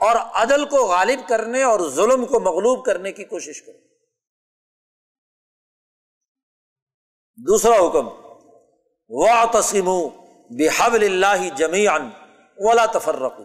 اور 0.00 0.16
عدل 0.16 0.64
کو 0.64 0.76
غالب 0.76 1.28
کرنے 1.28 1.62
اور 1.62 1.80
ظلم 1.90 2.26
کو 2.26 2.40
مغلوب 2.40 2.84
کرنے 2.84 3.12
کی 3.12 3.24
کوشش 3.24 3.62
کرو۔ 3.62 3.83
دوسرا 7.36 7.76
حکم 7.76 8.08
وا 9.08 9.44
تسیم 9.44 9.90
بحب 10.50 10.92
اللہ 10.92 11.56
جمی 11.56 11.86
ولا 12.56 12.86
تفرق 12.86 13.36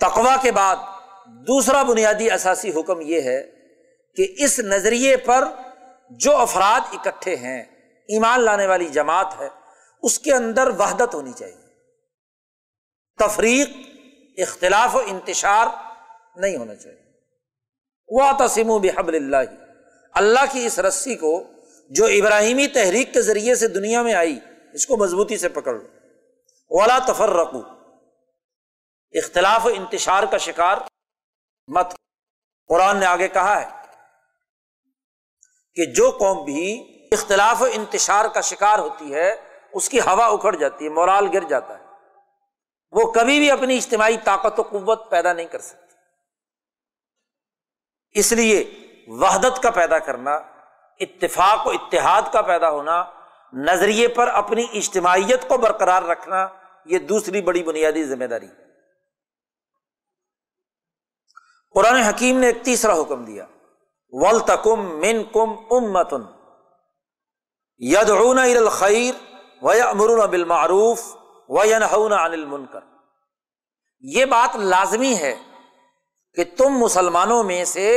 تقوا 0.00 0.36
کے 0.42 0.52
بعد 0.52 0.76
دوسرا 1.26 1.82
بنیادی 1.82 2.30
اثاثی 2.30 2.70
حکم 2.70 3.00
یہ 3.00 3.20
ہے 3.20 3.50
کہ 4.16 4.34
اس 4.38 4.58
نظریے 4.58 5.16
پر 5.16 5.44
جو 6.10 6.36
افراد 6.36 6.94
اکٹھے 6.94 7.36
ہیں، 7.36 7.62
ایمان 8.08 8.40
لانے 8.40 8.66
والی 8.66 8.88
جماعت 8.88 9.34
ہے، 9.40 9.48
اس 10.02 10.18
کے 10.18 10.34
اندر 10.34 10.68
وحدت 10.78 11.14
ہونی 11.14 11.32
چاہیے۔ 11.32 11.66
تفریق، 13.18 13.68
اختلاف 14.38 14.96
و 14.96 15.00
انتشار 15.06 15.66
نہیں 16.36 16.56
ہونا 16.56 16.74
چاہیے۔ 16.74 17.02
وہ 18.08 18.32
تسیم 18.38 18.70
و 18.70 18.78
بحب 18.78 19.08
اللہ 19.08 19.65
اللہ 20.16 20.40
کی 20.52 20.66
اس 20.66 20.78
رسی 20.78 21.14
کو 21.14 21.44
جو 21.90 22.04
ابراہیمی 22.04 22.66
تحریک 22.66 23.14
کے 23.14 23.22
ذریعے 23.22 23.54
سے 23.54 23.68
دنیا 23.68 24.02
میں 24.02 24.14
آئی، 24.14 24.38
اس 24.72 24.86
کو 24.86 24.96
مضبوطی 24.96 25.38
سے 25.38 25.48
پکڑ 25.48 25.74
لو۔ 25.74 25.86
والا 26.80 26.98
تفر 26.98 27.28
رکھو 27.28 27.62
اختلاف 29.12 29.66
و 29.66 29.68
انتشار 29.68 30.22
کا 30.30 30.38
شکار 30.38 30.76
مت۔ 31.68 31.86
قرآن 32.68 32.96
نے 32.96 33.06
آگے 33.06 33.28
کہا 33.28 33.60
ہے 33.60 33.68
کہ 35.74 35.92
جو 35.92 36.10
قوم 36.10 36.44
بھی 36.44 36.82
اختلاف 37.12 37.62
و 37.62 37.64
انتشار 37.64 38.24
کا 38.34 38.40
شکار 38.40 38.78
ہوتی 38.78 39.14
ہے، 39.14 39.34
اس 39.72 39.88
کی 39.88 40.00
ہوا 40.00 40.26
اکھڑ 40.26 40.56
جاتی 40.56 40.84
ہے، 40.84 40.90
مورال 40.90 41.28
گر 41.34 41.44
جاتا 41.48 41.78
ہے۔ 41.78 41.84
وہ 42.92 43.12
کبھی 43.12 43.38
بھی 43.38 43.50
اپنی 43.50 43.76
اجتماعی 43.76 44.16
طاقت 44.24 44.60
و 44.60 44.62
قوت 44.62 45.10
پیدا 45.10 45.32
نہیں 45.32 45.46
کر 45.46 45.60
سکتی۔ 45.60 45.94
اس 48.12 48.32
لیے 48.32 48.85
وحدت 49.08 49.62
کا 49.62 49.70
پیدا 49.70 49.98
کرنا، 49.98 50.34
اتفاق 51.00 51.66
و 51.66 51.70
اتحاد 51.70 52.22
کا 52.32 52.42
پیدا 52.42 52.70
ہونا، 52.70 53.02
نظریے 53.52 54.08
پر 54.08 54.28
اپنی 54.28 54.66
اجتماعیت 54.72 55.48
کو 55.48 55.56
برقرار 55.56 56.02
رکھنا، 56.02 56.46
یہ 56.84 56.98
دوسری 56.98 57.40
بڑی 57.40 57.62
بنیادی 57.62 58.04
ذمہ 58.04 58.24
داری 58.24 58.46
قرآن 61.74 61.96
حکیم 61.96 62.38
نے 62.38 62.46
ایک 62.46 62.64
تیسرا 62.64 62.94
حکم 63.00 63.24
دیا 63.24 63.44
ول 64.12 64.38
تکم 64.40 64.84
من 65.00 65.22
کم 65.32 65.54
ام 65.70 65.90
متن 65.92 66.22
ید 67.80 68.10
الخیر 68.10 69.14
و 69.62 69.70
امرون 69.70 70.26
بالمعروف 70.30 71.02
و 71.48 71.60
انل 71.60 72.44
منکر 72.44 72.80
یہ 74.04 74.24
بات 74.24 74.56
لازمی 74.56 75.14
ہے 75.16 75.34
کہ 76.36 76.44
تم 76.56 76.78
مسلمانوں 76.78 77.42
میں 77.42 77.64
سے 77.64 77.88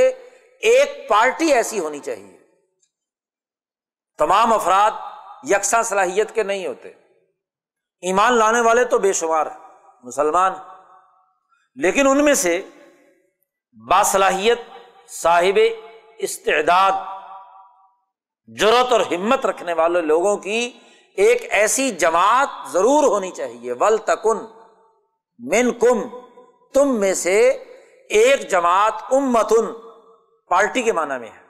ایک 0.62 1.10
پارٹی 1.10 1.53
ایسی 1.53 1.80
ہونی 1.80 1.99
چاہیے۔ 1.99 2.38
تمام 4.18 4.53
افراد 4.53 4.91
یکساں 5.43 5.84
صلاحیت 5.84 6.36
کے 6.36 6.43
نہیں 6.43 6.68
ہوتے۔ 6.68 6.89
ایمان 8.01 8.34
لانے 8.34 8.62
والے 8.62 8.86
تو 8.86 8.99
بے 8.99 9.14
شمار 9.14 9.45
ہیں، 9.45 9.57
مسلمان 10.03 10.53
لیکن 11.76 12.07
ان 12.07 12.26
میں 12.26 12.34
سے 12.34 12.62
باصلاحیت 13.89 14.60
صاحب 15.07 15.60
استعداد 16.18 16.91
جرت 18.47 18.91
اور 18.91 19.01
ہمت 19.01 19.45
رکھنے 19.45 19.74
والے 19.74 20.01
لوگوں 20.01 20.38
کی 20.38 20.80
ایک 21.16 21.45
ایسی 21.49 21.91
جماعت 21.91 22.49
ضرور 22.72 23.03
ہونی 23.03 23.32
چاہیے۔ 23.32 23.74
ول 23.74 23.97
تکن 23.97 24.38
من 25.39 25.72
کم 25.74 26.01
تم 26.74 26.99
میں 26.99 27.14
سے 27.14 27.49
ایک 28.10 28.49
جماعت 28.49 28.93
امتن۔ 29.12 29.88
پارٹی 30.49 30.81
کے 30.81 30.91
معنی 30.91 31.19
میں 31.19 31.29
ہے۔ 31.29 31.49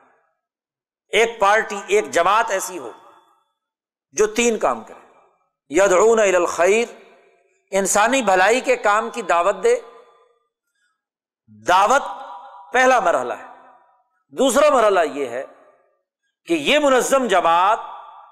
ایک 1.10 1.40
پارٹی، 1.40 1.82
ایک 1.88 2.12
جماعت 2.12 2.46
ایسی 2.50 2.80
ہو 2.80 2.92
جو 4.12 4.28
تین 4.28 4.58
کام 4.58 4.84
کرے۔ 4.84 5.10
یدعون 5.70 6.20
الخیر، 6.20 6.86
انسانی 7.72 8.22
بھلائی 8.22 8.62
کے 8.62 8.76
کام 8.76 9.10
کی 9.10 9.22
دعوت 9.22 9.56
دے۔ 9.64 9.76
دعوت 11.68 12.02
پہلا 12.74 13.00
مرحلہ 13.00 13.34
ہے۔ 13.34 13.46
دوسرا 14.30 14.70
مرحلہ 14.70 15.00
یہ 15.14 15.26
ہے 15.26 15.44
کہ 16.46 16.54
یہ 16.54 16.80
منظم 16.80 17.28
جماعت 17.28 17.80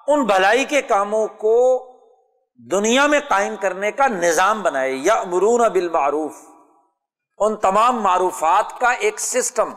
ان 0.08 0.24
بھلائی 0.24 0.66
کے 0.66 0.82
کاموں 0.82 1.28
کو 1.28 1.84
دنیا 2.72 3.08
میں 3.08 3.20
قائم 3.28 3.56
کرنے 3.56 3.92
کا 3.92 4.08
نظام 4.08 4.64
بنائے۔ 4.64 4.92
یا 4.92 5.24
مرون 5.24 5.62
بالمعروف، 5.68 6.34
ان 7.38 7.56
تمام 7.56 8.02
معروفات 8.02 8.80
کا 8.80 8.92
ایک 8.92 9.20
سسٹم۔ 9.20 9.74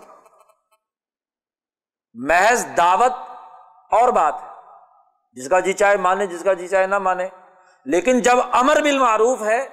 محض 2.14 2.66
دعوت 2.76 3.12
اور 3.90 4.08
بات 4.08 4.34
ہے۔ 4.42 4.48
جس 5.32 5.48
کا 5.48 5.60
جی 5.60 5.72
چاہے 5.72 5.96
مانے، 5.96 6.26
جس 6.26 6.42
کا 6.44 6.52
جی 6.52 6.68
چاہے 6.68 6.86
نہ 6.86 6.98
مانے۔ 6.98 7.28
لیکن 7.84 8.22
جب 8.22 8.36
امر 8.52 8.80
بالمعروف 8.82 9.42
ہے، 9.42 9.66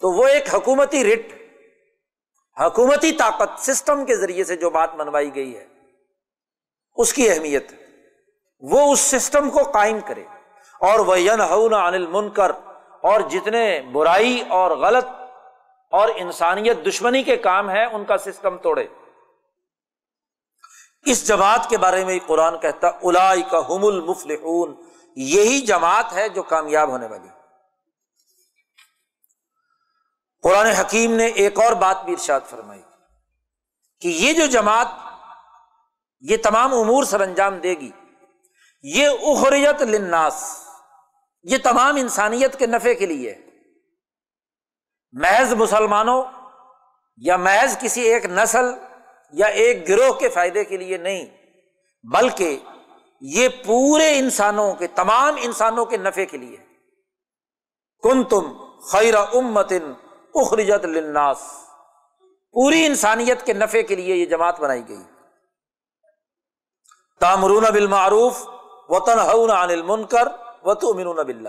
تو 0.00 0.10
وہ 0.10 0.26
ایک 0.26 0.54
حکومتی 0.54 1.14
رٹ، 1.14 1.26
حکومتی 2.60 3.12
طاقت، 3.12 3.60
سسٹم 3.60 4.04
کے 4.04 4.16
ذریعے 4.16 4.44
سے 4.44 4.56
جو 4.56 4.70
بات 4.70 4.94
منوائی 4.94 5.34
گئی 5.34 5.56
ہے، 5.56 5.66
اس 6.96 7.12
کی 7.12 7.30
اہمیت 7.30 7.72
وہ 8.60 8.92
اس 8.92 9.00
سسٹم 9.00 9.50
کو 9.50 9.62
قائم 9.62 9.98
کرے۔ 10.06 10.24
اور 10.80 10.98
وہ 10.98 11.20
ین 11.20 11.40
انل 11.74 12.06
منکر 12.06 12.50
اور 13.02 13.20
جتنے 13.20 13.80
برائی 13.92 14.42
اور 14.48 14.70
غلط 14.70 15.08
اور 15.90 16.08
انسانیت 16.14 16.76
دشمنی 16.86 17.22
کے 17.22 17.36
کام 17.36 17.70
ہے 17.70 17.84
ان 17.84 18.04
کا 18.04 18.18
سسٹم 18.18 18.56
توڑے۔ 18.56 18.86
اس 21.06 21.26
جماعت 21.26 21.68
کے 21.70 21.78
بارے 21.78 22.04
میں 22.04 22.18
قرآن 22.26 22.58
کہتا 22.58 22.88
الا 22.88 23.34
کا 23.50 23.58
حم 23.58 23.84
المفل 23.84 24.36
یہی 25.16 25.60
جماعت 25.60 26.12
ہے 26.12 26.28
جو 26.28 26.42
کامیاب 26.42 26.88
ہونے 26.88 27.06
والی 27.06 27.28
قرآن 30.42 30.66
حکیم 30.66 31.14
نے 31.14 31.26
ایک 31.26 31.60
اور 31.60 31.72
بات 31.72 32.04
بھی 32.04 32.12
ارشاد 32.12 32.40
فرمائی 32.50 32.82
کہ 34.00 34.08
یہ 34.08 34.32
جو 34.32 34.46
جماعت 34.46 34.86
یہ 36.20 36.36
تمام 36.36 36.74
امور 36.74 37.04
سر 37.04 37.20
انجام 37.20 37.58
دے 37.58 37.74
گی، 37.74 37.90
یہ 38.82 39.08
اخریت 39.08 39.82
لناس 39.82 40.66
یہ 41.42 41.58
تمام 41.62 41.96
انسانیت 41.96 42.58
کے 42.58 42.66
نفے 42.66 42.94
کے 42.94 43.06
لیے 43.06 43.34
محض 45.12 45.52
مسلمانوں 45.52 46.24
یا 47.16 47.36
محض 47.36 47.78
کسی 47.80 48.00
ایک 48.00 48.26
نسل 48.26 48.64
یا 49.32 49.46
ایک 49.46 49.88
گروہ 49.88 50.12
کے 50.12 50.28
فائدے 50.28 50.64
کے 50.64 50.76
لیے 50.76 50.96
نہیں، 50.96 51.26
بلکہ 52.12 52.58
یہ 53.20 53.48
پورے 53.66 54.18
انسانوں 54.18 54.74
کے، 54.74 54.86
تمام 54.86 55.34
انسانوں 55.42 55.84
کے 55.84 55.96
نفے 55.96 56.26
کے 56.26 56.36
لیے 56.36 56.56
کن 58.02 58.24
تم 58.24 58.52
خیر 58.92 59.14
امتن 59.14 59.92
اخرجت 60.34 60.84
للناس۔ 60.84 61.38
پوری 62.52 62.86
انسانیت 62.86 63.46
کے 63.46 63.52
نفے 63.52 63.82
کے 63.82 63.94
لیے 63.94 64.16
یہ 64.16 64.26
جماعت 64.26 64.60
بنائی 64.60 64.88
گئی۔ 64.88 65.02
تامرون 67.20 67.64
بالمعروف 67.72 68.48
وطن 68.88 69.18
عن 69.18 69.70
المنکر 69.70 70.28
و 70.64 70.74
تو 70.74 70.90
امرون 70.90 71.16
بلّہ 71.16 71.48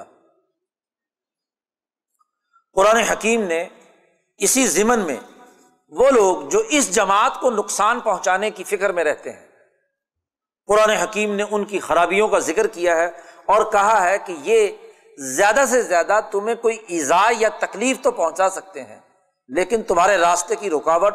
قرآن 2.73 2.97
حکیم 2.97 3.43
نے 3.43 3.67
اسی 4.38 4.67
ضمن 4.67 4.99
میں 4.99 5.17
وہ 5.91 6.11
لوگ 6.11 6.49
جو 6.49 6.59
اس 6.69 6.95
جماعت 6.95 7.39
کو 7.39 7.49
نقصان 7.51 7.99
پہنچانے 7.99 8.49
کی 8.49 8.63
فکر 8.63 8.91
میں 8.91 9.03
رہتے 9.03 9.31
ہیں۔ 9.33 9.47
قرآن 10.67 10.89
حکیم 10.89 11.35
نے 11.35 11.43
ان 11.51 11.65
کی 11.65 11.79
خرابیوں 11.79 12.27
کا 12.27 12.39
ذکر 12.39 12.67
کیا 12.67 12.97
ہے 12.97 13.05
اور 13.45 13.71
کہا 13.71 14.09
ہے 14.09 14.17
کہ 14.19 14.35
یہ 14.37 14.67
زیادہ 15.17 15.63
سے 15.69 15.81
زیادہ 15.81 16.19
تمہیں 16.31 16.55
کوئی 16.55 16.77
ایزا 16.87 17.21
یا 17.37 17.49
تکلیف 17.59 18.01
تو 18.01 18.11
پہنچا 18.11 18.49
سکتے 18.49 18.83
ہیں، 18.83 18.99
لیکن 19.47 19.83
تمہارے 19.83 20.17
راستے 20.17 20.55
کی 20.55 20.69
رکاوٹ 20.69 21.13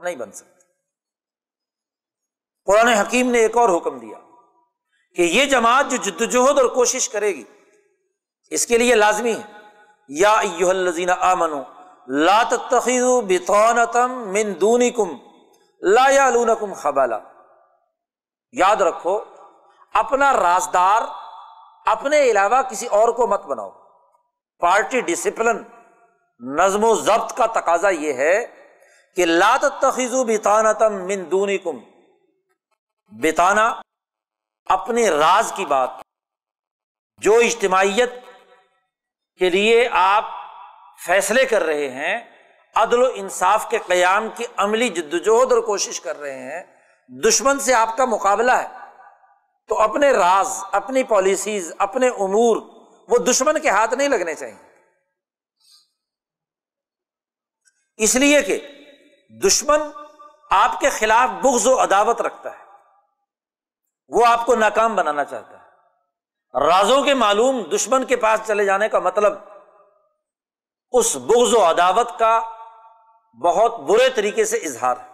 نہیں 0.00 0.16
بن 0.16 0.32
سکتی۔ 0.32 0.62
قرآن 2.64 2.88
حکیم 2.88 3.30
نے 3.30 3.38
ایک 3.38 3.56
اور 3.56 3.76
حکم 3.76 3.98
دیا 3.98 4.18
کہ 5.16 5.22
یہ 5.22 5.44
جماعت 5.44 5.84
جو 5.90 5.96
جدوجہد 5.96 6.58
اور 6.58 6.66
کوشش 6.66 7.08
کرے 7.08 7.28
گی، 7.28 7.44
اس 8.50 8.66
کے 8.66 8.78
لیے 8.78 8.94
لازمی 8.94 9.32
ہے۔ 9.32 9.56
یا 10.08 10.32
الزین 10.32 11.10
آمنو 11.10 11.62
لات 12.08 12.52
بتونتم 13.28 14.12
من 14.32 14.52
دونکم 14.60 15.16
لا 15.82 16.08
یالونکم 16.10 16.74
خبالا 16.74 17.18
یاد 18.54 18.80
رکھو، 18.80 19.18
اپنا 19.94 20.32
رازدار 20.32 21.02
اپنے 21.86 22.22
علاوہ 22.22 22.62
کسی 22.62 22.86
اور 22.86 23.08
کو 23.08 23.26
مت 23.26 23.44
بناؤ۔ 23.46 23.70
پارٹی 24.62 25.00
ڈسپلن، 25.00 25.62
نظم 26.40 26.84
و 26.84 26.94
ضبط 26.94 27.36
کا 27.36 27.46
تقاضا 27.54 27.88
یہ 27.88 28.12
ہے 28.12 28.36
کہ 29.16 29.26
لات 29.26 29.64
تخیزو 29.80 30.24
بتانا 30.24 30.72
تم 30.72 31.04
مندونی 31.06 31.58
کم 31.58 31.78
بتانا 33.12 33.68
اپنے 34.66 35.08
راز 35.10 35.52
کی 35.56 35.64
بات، 35.66 35.90
جو 37.22 37.34
اجتماعیت 37.34 38.12
کے 39.40 39.50
لیے 39.50 39.88
آپ 39.92 40.24
فیصلے 41.04 41.44
کر 41.44 41.62
رہے 41.62 41.90
ہیں، 41.90 42.44
عدل 42.74 43.02
و 43.02 43.10
انصاف 43.14 43.70
کے 43.70 43.78
قیام 43.86 44.28
کی 44.34 44.44
عملی 44.56 44.88
جدوجہد 44.88 45.52
اور 45.52 45.60
کوشش 45.60 46.00
کر 46.00 46.20
رہے 46.20 46.38
ہیں، 46.38 46.62
دشمن 47.08 47.60
سے 47.60 47.74
آپ 47.74 47.96
کا 47.96 48.04
مقابلہ 48.04 48.52
ہے۔ 48.52 48.68
تو 49.68 49.80
اپنے 49.80 50.12
راز، 50.12 50.62
اپنی 50.72 51.04
پالیسیز 51.04 51.72
اپنے 51.78 52.08
امور، 52.08 52.56
وہ 53.08 53.18
دشمن 53.18 53.60
کے 53.60 53.68
ہاتھ 53.68 53.94
نہیں 53.94 54.08
لگنے 54.08 54.34
چاہیے۔ 54.34 54.68
اس 57.96 58.14
لیے 58.14 58.42
کہ 58.42 58.68
دشمن 59.44 59.80
آپ 60.50 60.80
کے 60.80 60.90
خلاف 60.90 61.28
بغض 61.42 61.66
و 61.66 61.82
عداوت 61.82 62.20
رکھتا 62.20 62.52
ہے۔ 62.52 62.64
وہ 64.08 64.26
آپ 64.26 64.46
کو 64.46 64.54
ناکام 64.54 64.96
بنانا 64.96 65.24
چاہتا 65.24 65.58
ہے۔ 65.58 65.66
رازوں 66.66 67.02
کے 67.02 67.14
معلوم 67.14 67.62
دشمن 67.62 68.04
کے 68.04 68.16
پاس 68.16 68.40
چلے 68.46 68.64
جانے 68.64 68.88
کا 68.88 68.98
مطلب 68.98 69.32
اس 70.90 71.16
بغض 71.16 71.54
و 71.54 71.70
عداوت 71.70 72.18
کا 72.18 72.40
بہت 73.42 73.80
برے 73.80 74.08
طریقے 74.08 74.44
سے 74.44 74.56
اظہار 74.56 74.96
ہے۔ 74.96 75.08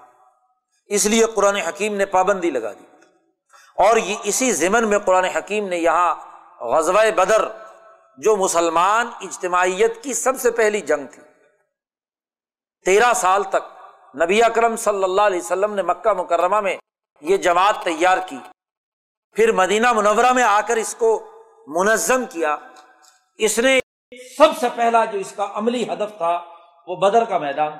اس 0.86 1.06
لیے 1.06 1.24
قرآن 1.24 1.56
حکیم 1.56 1.94
نے 1.94 2.06
پابندی 2.06 2.50
لگا 2.50 2.72
دی۔ 2.72 2.84
اور 3.76 3.96
یہ 3.96 4.16
اسی 4.22 4.52
ضمن 4.52 4.88
میں 4.88 4.98
قرآن 4.98 5.24
حکیم 5.24 5.68
نے 5.68 5.78
یہاں 5.78 6.14
غزوہ 6.60 7.10
بدر، 7.16 7.48
جو 8.18 8.36
مسلمان 8.36 9.10
اجتماعیت 9.20 10.02
کی 10.02 10.14
سب 10.14 10.40
سے 10.40 10.50
پہلی 10.50 10.80
جنگ 10.80 11.06
تھی، 11.06 11.22
تیرہ 12.84 13.12
سال 13.12 13.42
تک 13.42 13.82
نبی 14.24 14.42
اکرم 14.42 14.76
صلی 14.76 15.04
اللہ 15.04 15.22
علیہ 15.22 15.38
وسلم 15.38 15.74
نے 15.74 15.82
مکہ 15.82 16.12
مکرمہ 16.12 16.60
میں 16.60 16.76
یہ 17.20 17.36
جماعت 17.36 17.74
تیار 17.84 18.18
کی۔ 18.28 18.38
پھر 19.32 19.52
مدینہ 19.52 19.92
منورہ 19.92 20.32
میں 20.32 20.42
آ 20.42 20.60
کر 20.60 20.76
اس 20.76 20.94
کو 20.98 21.30
منظم 21.66 22.24
کیا۔ 22.24 22.56
اس 23.38 23.58
نے 23.58 23.80
سب 24.36 24.58
سے 24.60 24.66
پہلا 24.74 25.04
جو 25.04 25.18
اس 25.18 25.32
کا 25.32 25.46
عملی 25.54 25.92
ہدف 25.92 26.16
تھا، 26.16 26.44
وہ 26.86 26.96
بدر 26.96 27.24
کا 27.24 27.38
میدان۔ 27.38 27.72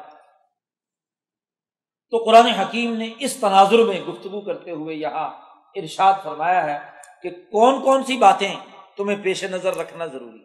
تو 2.11 2.19
قرآن 2.19 2.47
حکیم 2.47 2.97
نے 2.97 3.15
اس 3.19 3.37
تناظر 3.37 3.79
میں 3.79 4.01
گفتگو 4.01 4.41
کرتے 4.41 4.71
ہوئے 4.71 4.97
یہاں 4.97 5.29
ارشاد 5.75 6.15
فرمایا 6.23 6.65
ہے 6.65 6.91
کہ 7.23 7.31
کون 7.31 7.83
کون 7.83 8.05
سی 8.05 8.17
باتیں 8.17 8.55
تمہیں 8.97 9.25
پیش 9.25 9.45
نظر 9.45 9.75
رکھنا 9.75 10.07
ضروری۔ 10.07 10.43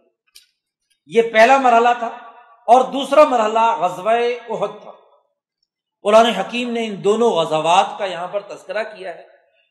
یہ 1.06 1.22
پہلا 1.22 1.58
مرحلہ 1.58 1.90
تھا 2.00 2.08
اور 2.68 2.82
دوسرا 2.82 3.24
مرحلہ 3.24 3.76
غزوہ 3.80 4.12
احد 4.50 4.82
تھا۔ 4.82 4.92
قرآن 6.02 6.26
حکیم 6.26 6.70
نے 6.70 6.86
ان 6.86 7.04
دونوں 7.04 7.32
غزوات 7.32 7.86
کا 7.98 8.06
یہاں 8.06 8.28
پر 8.28 8.40
تذکرہ 8.40 8.84
کیا 8.84 9.16
ہے 9.16 9.22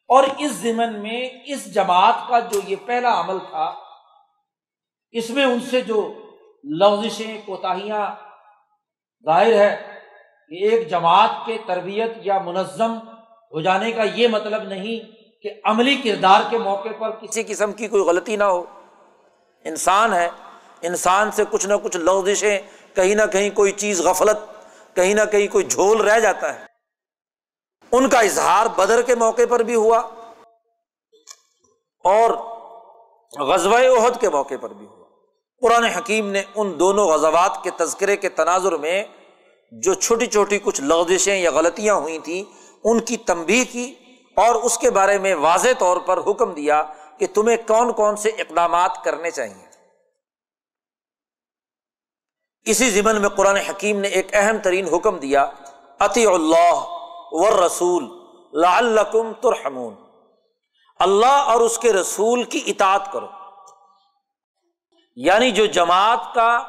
اور 0.08 0.24
اس 0.38 0.52
ضمن 0.52 1.02
میں 1.02 1.28
اس 1.46 1.74
جماعت 1.74 2.14
کا 2.28 2.38
جو 2.38 2.60
یہ 2.66 2.76
پہلا 2.86 3.20
عمل 3.20 3.38
تھا 3.38 3.85
اس 5.16 5.30
میں 5.30 5.44
ان 5.44 5.60
سے 5.60 5.80
جو 5.80 6.12
لفزشیں 6.64 7.40
کوتاہیاں 7.46 8.14
ظاہر 9.24 9.52
ہے 9.52 10.00
کہ 10.48 10.54
ایک 10.54 10.88
جماعت 10.88 11.30
کے 11.46 11.58
تربیت 11.66 12.10
یا 12.16 12.38
منظم 12.38 12.98
ہو 13.52 13.60
جانے 13.60 13.92
کا 13.92 14.02
یہ 14.02 14.28
مطلب 14.28 14.62
نہیں 14.62 15.16
کہ 15.42 15.50
عملی 15.64 15.96
کردار 15.96 16.40
کے 16.50 16.58
موقع 16.58 16.88
پر 16.98 17.10
کسی 17.10 17.42
قسم 17.42 17.72
کی 17.72 17.88
کوئی 17.88 18.02
غلطی 18.02 18.36
نہ 18.36 18.44
ہو۔ 18.44 18.64
انسان 19.64 20.14
ہے، 20.14 20.28
انسان 20.82 21.30
سے 21.30 21.44
کچھ 21.50 21.66
نہ 21.66 21.74
کچھ 21.82 21.96
لغزشیں، 21.96 22.58
کہیں 22.94 23.14
نہ 23.14 23.22
کہیں 23.32 23.50
کوئی 23.50 23.72
چیز 23.72 24.00
غفلت، 24.00 24.36
کہیں 24.96 25.14
نہ 25.14 25.20
کہیں 25.32 25.48
کوئی 25.48 25.64
جھول 25.64 26.00
رہ 26.00 26.20
جاتا 26.20 26.54
ہے۔ 26.54 26.64
ان 27.92 28.08
کا 28.08 28.20
اظہار 28.20 28.66
بدر 28.76 29.02
کے 29.02 29.14
موقع 29.14 29.42
پر 29.50 29.60
بھی 29.60 29.74
ہوا 29.74 29.98
اور 32.04 32.56
غزوہ 33.40 33.78
عہد 33.78 34.20
کے 34.20 34.28
موقع 34.28 34.54
پر 34.60 34.72
بھی 34.72 34.86
ہوا۔ 34.86 34.95
قرآن 35.62 35.84
حکیم 35.84 36.30
نے 36.30 36.42
ان 36.54 36.78
دونوں 36.78 37.08
غزوات 37.08 37.62
کے 37.62 37.70
تذکرے 37.70 38.16
کے 38.16 38.28
تناظر 38.28 38.72
میں 38.72 39.04
جو 39.72 39.94
چھوٹی 39.94 40.26
چھوٹی 40.26 40.58
کچھ 40.58 40.80
لغزشیں 40.80 41.38
یا 41.38 41.50
غلطیاں 41.50 41.94
ہوئی 41.94 42.18
تھیں، 42.18 42.52
ان 42.84 43.00
کی 43.00 43.16
تنبیہ 43.16 43.64
کی 43.72 43.94
اور 44.36 44.54
اس 44.54 44.78
کے 44.78 44.90
بارے 44.90 45.18
میں 45.18 45.34
واضح 45.34 45.68
طور 45.78 45.96
پر 45.96 46.20
حکم 46.26 46.52
دیا 46.52 46.82
کہ 47.18 47.26
تمہیں 47.34 47.56
کون 47.66 47.92
کون 47.92 48.16
سے 48.16 48.28
اقدامات 48.28 49.04
کرنے 49.04 49.30
چاہیے۔ 49.30 49.66
اسی 52.64 52.90
ضمن 52.90 53.20
میں 53.20 53.28
قرآن 53.28 53.56
حکیم 53.56 54.00
نے 54.00 54.08
ایک 54.08 54.28
اہم 54.32 54.58
ترین 54.58 54.86
حکم 54.88 55.16
دیا 55.16 55.50
عطی 55.98 56.26
اللہ 56.26 56.84
ور 57.32 57.52
رسول 57.52 58.26
ترحمون۔ 59.42 59.94
اللہ 60.98 61.26
اور 61.26 61.60
اس 61.60 61.78
کے 61.78 61.92
رسول 61.92 62.42
کی 62.42 62.62
اطاعت 62.66 63.12
کرو۔ 63.12 63.26
یعنی 65.16 65.50
جو 65.50 65.66
جماعت 65.66 66.34
کا 66.34 66.62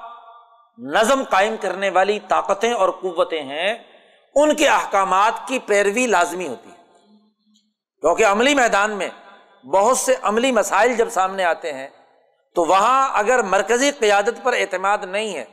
نظم 0.77 1.23
قائم 1.29 1.55
کرنے 1.61 1.89
والی 1.89 2.19
طاقتیں 2.27 2.73
اور 2.73 2.89
قوتیں 2.89 3.43
ہیں، 3.43 3.73
ان 4.35 4.55
کے 4.55 4.67
احکامات 4.67 5.47
کی 5.47 5.59
پیروی 5.59 6.07
لازمی 6.07 6.47
ہوتی 6.47 6.69
ہے۔ 6.69 6.75
کیونکہ 8.01 8.25
عملی 8.25 8.55
میدان 8.55 8.91
میں 8.91 9.09
بہت 9.65 9.97
سے 9.97 10.15
عملی 10.21 10.51
مسائل 10.51 10.95
جب 10.95 11.09
سامنے 11.09 11.43
آتے 11.43 11.73
ہیں، 11.73 11.87
تو 12.55 12.63
وہاں 12.63 13.09
اگر 13.13 13.41
مرکزی 13.43 13.91
قیادت 13.91 14.43
پر 14.43 14.53
اعتماد 14.53 14.97
نہیں 14.97 15.35
ہے، 15.35 15.45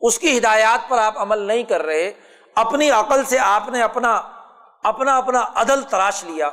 اس 0.00 0.18
کی 0.18 0.38
ہدایات 0.38 0.88
پر 0.88 0.98
آپ 0.98 1.18
عمل 1.18 1.38
نہیں 1.38 1.62
کر 1.62 1.82
رہے، 1.82 2.12
اپنی 2.54 2.90
عقل 2.90 3.24
سے 3.24 3.38
آپ 3.38 3.68
نے 3.68 3.82
اپنا 3.82 4.22
اپنا 4.84 5.16
اپنا 5.16 5.44
عدل 5.54 5.82
تراش 5.82 6.24
لیا 6.24 6.46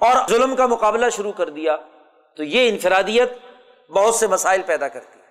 اور 0.00 0.28
ظلم 0.28 0.56
کا 0.56 0.66
مقابلہ 0.66 1.10
شروع 1.10 1.32
کر 1.32 1.50
دیا، 1.50 1.76
تو 2.36 2.42
یہ 2.42 2.68
انفرادیت 2.68 3.38
بہت 3.90 4.14
سے 4.14 4.26
مسائل 4.26 4.62
پیدا 4.62 4.88
کرتی 4.88 5.18
ہے۔ 5.18 5.24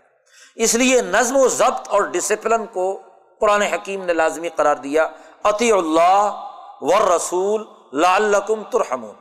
اس 0.56 0.76
لیے 0.76 1.02
نظم 1.02 1.38
و 1.38 1.48
ضبط 1.48 1.90
اور 1.90 2.02
ڈسپلن 2.02 2.66
کو 2.66 3.02
قرآن 3.40 3.62
حکیم 3.62 4.06
نے 4.06 4.14
لازمی 4.14 4.50
قرار 4.50 4.76
دیا۔ 4.76 5.08
عطی 5.44 5.72
اللہ 5.72 6.50
ور 6.82 7.12
رسول 7.12 7.66
لعلکم 7.94 8.64
ترحمون۔ 8.64 9.16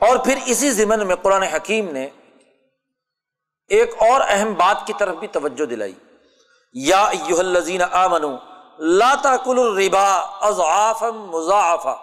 اور 0.00 0.16
پھر 0.16 0.38
اسی 0.46 0.70
ضمن 0.70 1.06
میں 1.06 1.16
قرآن 1.16 1.42
حکیم 1.42 1.90
نے 1.90 2.08
ایک 3.68 3.90
اور 3.98 4.20
اہم 4.28 4.54
بات 4.54 4.86
کی 4.86 4.92
طرف 4.98 5.16
بھی 5.16 5.28
توجہ 5.28 5.64
دلائی۔ 5.64 5.94
یا 6.72 7.10
الذین 7.38 7.82
آمنو 7.92 8.36
لا 8.78 9.14
تاکل 9.22 9.58
الربا 9.58 10.16
اضعافا 10.40 11.10
مضاعفا 11.10 11.94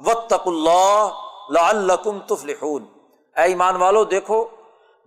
واتقوا 0.00 0.52
اللہ 0.52 1.08
لعلکم 1.50 2.18
تفلحون۔ 2.20 2.93
اے 3.36 3.42
ایمان 3.42 3.76
والو، 3.76 4.04
دیکھو، 4.04 4.44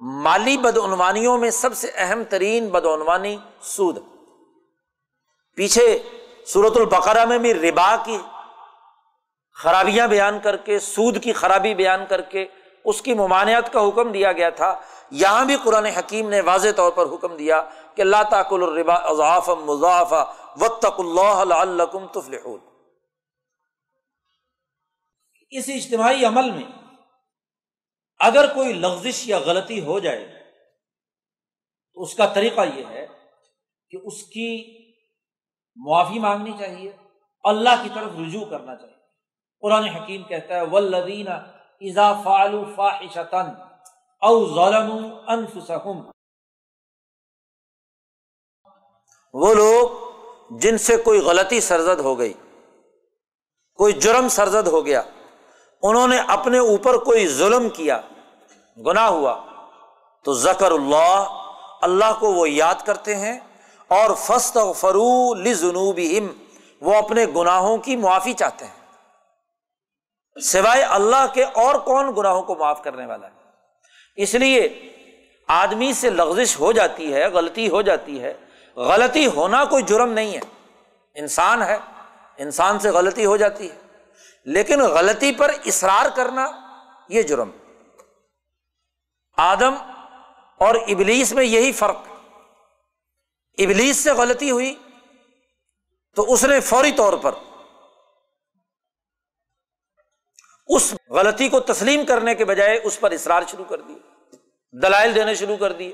مالی 0.01 0.57
بدعنوانیوں 0.57 1.37
میں 1.37 1.49
سب 1.49 1.77
سے 1.77 1.91
اہم 1.95 2.23
ترین 2.23 2.69
بدعنوانی 2.69 3.37
سود 3.61 3.97
پیچھے 5.57 5.99
صورت 6.47 6.77
البقرہ 6.77 7.25
میں 7.25 7.37
بھی 7.37 7.53
ربا 7.53 7.95
کی 8.05 8.17
خرابیاں 9.55 10.07
بیان 10.07 10.39
کر 10.39 10.57
کے، 10.57 10.79
سود 10.79 11.23
کی 11.23 11.33
خرابی 11.33 11.73
بیان 11.73 12.05
کر 12.09 12.21
کے 12.21 12.45
اس 12.85 13.01
کی 13.01 13.13
ممانعت 13.13 13.73
کا 13.73 13.87
حکم 13.87 14.11
دیا 14.11 14.31
گیا 14.31 14.49
تھا۔ 14.49 14.79
یہاں 15.11 15.45
بھی 15.45 15.55
قرآن 15.63 15.85
حکیم 15.85 16.29
نے 16.29 16.41
واضح 16.41 16.67
طور 16.75 16.91
پر 16.91 17.05
حکم 17.05 17.35
دیا 17.35 17.61
کہ 17.95 18.01
اللہ 18.01 18.23
تعقل 18.29 18.63
الربا 18.63 18.93
اضاف 18.93 19.49
مضاف 19.49 20.13
وطق 20.61 20.99
اللہ 20.99 21.83
تفلحون۔ 22.13 22.59
اس 25.49 25.63
اجتماعی 25.67 26.25
عمل 26.25 26.51
میں 26.51 26.86
اگر 28.19 28.53
کوئی 28.53 28.73
لغزش 28.73 29.27
یا 29.27 29.39
غلطی 29.39 29.79
ہو 29.85 29.99
جائے، 29.99 30.25
تو 31.97 32.03
اس 32.03 32.13
کا 32.15 32.25
طریقہ 32.33 32.61
یہ 32.75 32.85
ہے 32.85 33.05
کہ 33.91 33.97
اس 34.03 34.23
کی 34.23 34.49
معافی 35.77 36.19
مانگنی 36.19 36.53
چاہیے، 36.59 36.91
اللہ 37.45 37.83
کی 37.83 37.89
طرف 37.95 38.11
رجوع 38.19 38.45
کرنا 38.45 38.75
چاہیے۔ 38.75 38.95
قرآن 39.63 39.83
حکیم 39.83 40.23
کہتا 40.23 40.55
ہے 40.55 40.65
ولدین 40.71 41.27
اضا 41.27 42.11
فعلوا 42.23 42.63
فاحشتن 42.75 43.47
او 44.21 44.33
ظلموا 44.55 45.33
انفسهم 45.33 46.09
وہ 49.33 49.53
لوگ 49.53 50.59
جن 50.59 50.77
سے 50.77 50.97
کوئی 51.03 51.19
غلطی 51.19 51.59
سرزد 51.61 51.99
ہو 51.99 52.17
گئی، 52.19 52.33
کوئی 53.79 53.93
جرم 53.93 54.27
سرزد 54.29 54.67
ہو 54.67 54.85
گیا 54.85 55.01
انہوں 55.83 56.07
نے 56.07 56.17
اپنے 56.27 56.57
اوپر 56.57 56.97
کوئی 56.97 57.27
ظلم 57.27 57.69
کیا، 57.69 58.01
گناہ 58.85 59.07
ہوا۔ 59.07 59.45
تو 60.23 60.33
ذکر 60.33 60.71
اللہ 60.71 61.43
اللہ 61.81 62.13
کو 62.19 62.33
وہ 62.33 62.49
یاد 62.49 62.75
کرتے 62.85 63.15
ہیں 63.15 63.39
اور 63.87 64.15
فسط 64.15 64.57
فرو 64.75 65.33
لنوب 65.33 65.99
وہ 66.81 66.95
اپنے 66.95 67.25
گناہوں 67.35 67.77
کی 67.77 67.95
معافی 67.95 68.33
چاہتے 68.33 68.65
ہیں۔ 68.65 68.77
سوائے 70.39 70.81
اللہ 70.81 71.25
کے 71.33 71.43
اور 71.43 71.75
کون 71.75 72.11
گناہوں 72.17 72.41
کو 72.41 72.55
معاف 72.55 72.83
کرنے 72.83 73.05
والا 73.05 73.27
ہے؟ 73.27 73.31
اس 74.15 74.35
لیے 74.35 74.89
آدمی 75.47 75.93
سے 75.93 76.09
لغزش 76.09 76.59
ہو 76.59 76.71
جاتی 76.71 77.13
ہے، 77.13 77.27
غلطی 77.27 77.69
ہو 77.69 77.81
جاتی 77.81 78.23
ہے۔ 78.23 78.33
غلطی 78.75 79.27
ہونا 79.27 79.65
کوئی 79.65 79.83
جرم 79.83 80.09
نہیں 80.09 80.33
ہے۔ 80.33 80.71
انسان 81.15 81.63
ہے، 81.63 81.77
انسان 82.37 82.79
سے 82.79 82.89
غلطی 82.89 83.25
ہو 83.25 83.37
جاتی 83.37 83.71
ہے۔ 83.71 83.86
لیکن 84.47 84.81
غلطی 84.81 85.31
پر 85.31 85.51
اصرار 85.65 86.09
کرنا 86.15 86.45
یہ 87.09 87.21
جرم 87.21 87.49
آدم 89.37 89.75
اور 90.59 90.75
ابلیس 90.75 91.31
میں 91.33 91.43
یہی 91.43 91.71
فرق۔ 91.71 91.97
ابلیس 93.57 93.97
سے 93.97 94.11
غلطی 94.11 94.51
ہوئی 94.51 94.75
تو 96.17 96.33
اس 96.33 96.43
نے 96.43 96.59
فوری 96.59 96.91
طور 96.91 97.13
پر 97.13 97.35
اس 100.69 100.93
غلطی 101.09 101.49
کو 101.49 101.59
تسلیم 101.59 102.05
کرنے 102.05 102.35
کے 102.35 102.45
بجائے 102.45 102.79
اس 102.83 102.99
پر 102.99 103.11
اصرار 103.11 103.43
شروع 103.47 103.65
کر 103.65 103.81
دیا 103.81 104.37
دلائل 104.73 105.15
دینے 105.15 105.33
شروع 105.35 105.57
کر 105.57 105.71
دیے 105.71 105.93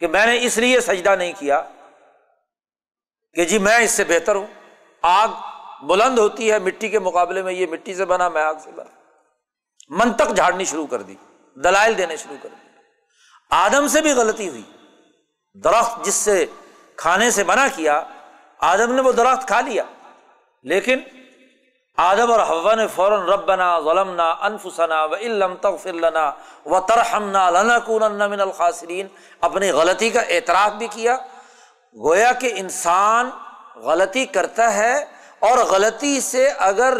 کہ 0.00 0.06
میں 0.06 0.26
نے 0.26 0.38
اس 0.44 0.58
لیے 0.58 0.80
سجدہ 0.80 1.14
نہیں 1.16 1.32
کیا 1.38 1.60
کہ 3.34 3.44
جی 3.44 3.58
میں 3.58 3.78
اس 3.78 3.90
سے 3.90 4.04
بہتر 4.04 4.34
ہوں، 4.34 4.46
آگ 5.02 5.28
بلند 5.86 6.18
ہوتی 6.18 6.52
ہے، 6.52 6.58
مٹی 6.58 6.88
کے 6.88 6.98
مقابلے 6.98 7.42
میں 7.42 7.52
یہ 7.52 7.66
مٹی 7.66 7.94
سے 7.94 8.04
بنا، 8.04 8.28
میں 8.28 8.42
آگ 8.42 8.54
سے 8.64 8.70
بنا۔ 8.70 8.90
منتق 9.88 10.36
جھاڑنی 10.36 10.64
شروع 10.64 10.86
کر 10.86 11.02
دی، 11.02 11.14
دلائل 11.54 11.98
دینے 11.98 12.16
شروع 12.16 12.36
کر 12.42 12.48
دی۔ 12.48 12.68
آدم 13.50 13.88
سے 13.88 14.00
بھی 14.00 14.12
غلطی 14.12 14.48
ہوئی۔ 14.48 14.62
درخت 15.54 16.04
جس 16.04 16.14
سے 16.14 16.46
کھانے 16.96 17.30
سے 17.30 17.44
منع 17.44 17.66
کیا، 17.74 18.02
آدم 18.60 18.92
نے 18.92 19.00
وہ 19.00 19.12
درخت 19.12 19.46
کھا 19.46 19.60
لیا۔ 19.60 19.82
لیکن 20.62 21.00
آدم 21.96 22.32
اور 22.32 22.40
ہوا 22.40 22.74
نے 22.74 22.86
فوراً 22.86 23.20
ربنا 23.20 23.80
ظلمنا 23.80 24.30
انفسنا 24.30 25.04
و 25.04 25.14
علم 25.14 25.54
تغفر 25.54 25.92
لنا 25.92 26.32
و 26.66 26.80
ترحمنا 26.80 28.26
من 28.26 28.40
الخاسرین۔ 28.40 29.06
اپنی 29.40 29.70
غلطی 29.70 30.10
کا 30.10 30.20
اعتراف 30.20 30.72
بھی 30.72 30.86
کیا۔ 30.86 31.16
گویا 31.98 32.32
کہ 32.32 32.52
انسان 32.56 33.30
غلطی 33.76 34.26
کرتا 34.26 34.74
ہے 34.74 35.13
اور 35.44 35.58
غلطی 35.58 36.20
سے 36.20 36.48
اگر 36.48 36.98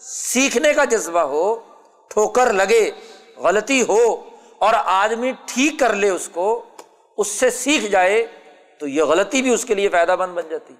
سیکھنے 0.00 0.74
کا 0.74 0.84
جذبہ 0.84 1.20
ہو، 1.20 1.60
ٹھوکر 2.08 2.52
لگے، 2.52 2.90
غلطی 3.36 3.82
ہو 3.82 4.28
اور 4.58 4.74
آدمی 4.84 5.32
ٹھیک 5.46 5.80
کر 5.80 5.92
لے 5.92 6.08
اس 6.08 6.28
کو، 6.32 6.64
اس 7.18 7.28
سے 7.28 7.50
سیکھ 7.50 7.86
جائے، 7.86 8.26
تو 8.78 8.86
یہ 8.86 9.02
غلطی 9.02 9.42
بھی 9.42 9.54
اس 9.54 9.64
کے 9.64 9.74
لیے 9.74 9.88
فائدہ 9.88 10.16
مند 10.16 10.34
بن 10.34 10.48
جاتی۔ 10.50 10.74